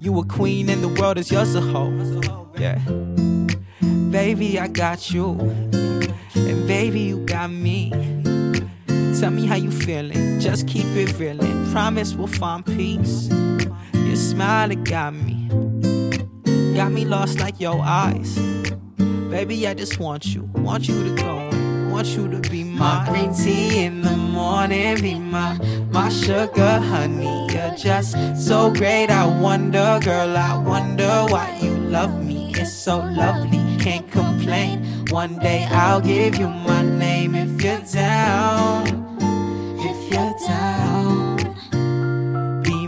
You 0.00 0.18
a 0.18 0.24
queen 0.24 0.68
and 0.68 0.82
the 0.82 0.88
world 1.00 1.16
is 1.16 1.30
yours 1.30 1.52
to 1.52 1.60
hold. 1.60 2.26
Yeah. 2.58 2.80
Baby, 4.10 4.58
I 4.58 4.66
got 4.66 5.12
you. 5.12 5.38
And 6.34 6.66
baby, 6.66 7.02
you 7.02 7.24
got 7.24 7.52
me. 7.52 7.92
Tell 9.20 9.30
me 9.30 9.46
how 9.46 9.54
you 9.54 9.70
feeling. 9.70 10.40
Just 10.40 10.66
keep 10.66 10.86
it 10.86 11.10
reelin'. 11.20 11.70
Promise 11.70 12.14
we'll 12.14 12.26
find 12.26 12.66
peace. 12.66 13.30
Your 14.16 14.22
smile 14.22 14.70
it 14.70 14.82
got 14.84 15.12
me. 15.12 15.46
Got 16.74 16.90
me 16.90 17.04
lost 17.04 17.38
like 17.38 17.60
your 17.60 17.78
eyes. 17.82 18.34
Baby, 19.28 19.68
I 19.68 19.74
just 19.74 19.98
want 19.98 20.24
you. 20.24 20.48
Want 20.54 20.88
you 20.88 21.04
to 21.04 21.22
go. 21.22 21.90
Want 21.90 22.06
you 22.16 22.26
to 22.30 22.40
be 22.48 22.64
my 22.64 23.04
green 23.10 23.34
tea 23.34 23.84
in 23.84 24.00
the 24.00 24.16
morning. 24.16 25.02
Be 25.02 25.18
my 25.18 25.58
my 25.90 26.08
sugar 26.08 26.78
honey. 26.78 27.46
You're 27.52 27.76
just 27.76 28.16
so 28.42 28.72
great. 28.72 29.10
I 29.10 29.26
wonder, 29.26 30.00
girl. 30.02 30.34
I 30.34 30.56
wonder 30.56 31.26
why 31.28 31.58
you 31.62 31.76
love 31.76 32.24
me. 32.24 32.54
It's 32.56 32.72
so 32.72 32.96
lovely. 33.00 33.60
Can't 33.84 34.10
complain. 34.10 35.04
One 35.10 35.38
day 35.40 35.68
I'll 35.70 36.00
give 36.00 36.36
you 36.36 36.48
my 36.48 36.80
name 36.80 37.34
if 37.34 37.62
you're 37.62 37.84
down. 37.92 39.05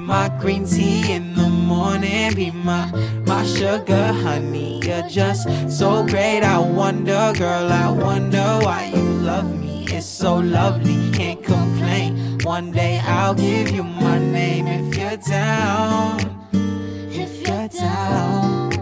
My 0.09 0.31
green 0.41 0.65
tea 0.65 1.13
in 1.13 1.35
the 1.35 1.49
morning. 1.49 2.35
Be 2.35 2.51
my 2.51 2.91
my 3.27 3.45
sugar 3.45 4.07
honey. 4.25 4.81
You're 4.83 5.07
just 5.07 5.47
so 5.69 6.07
great. 6.07 6.41
I 6.43 6.59
wonder, 6.59 7.33
girl. 7.37 7.71
I 7.71 7.91
wonder 7.91 8.47
why 8.65 8.91
you 8.95 9.03
love 9.31 9.51
me. 9.61 9.85
It's 9.91 10.07
so 10.07 10.37
lovely. 10.37 11.11
Can't 11.13 11.45
complain. 11.45 12.39
One 12.43 12.73
day 12.73 12.99
I'll 13.05 13.35
give 13.35 13.71
you 13.71 13.85
my 13.85 14.19
name 14.19 14.67
if 14.67 14.97
you're 14.97 15.19
down. 15.19 16.19
If 17.23 17.47
you're 17.47 17.69
down. 17.69 18.78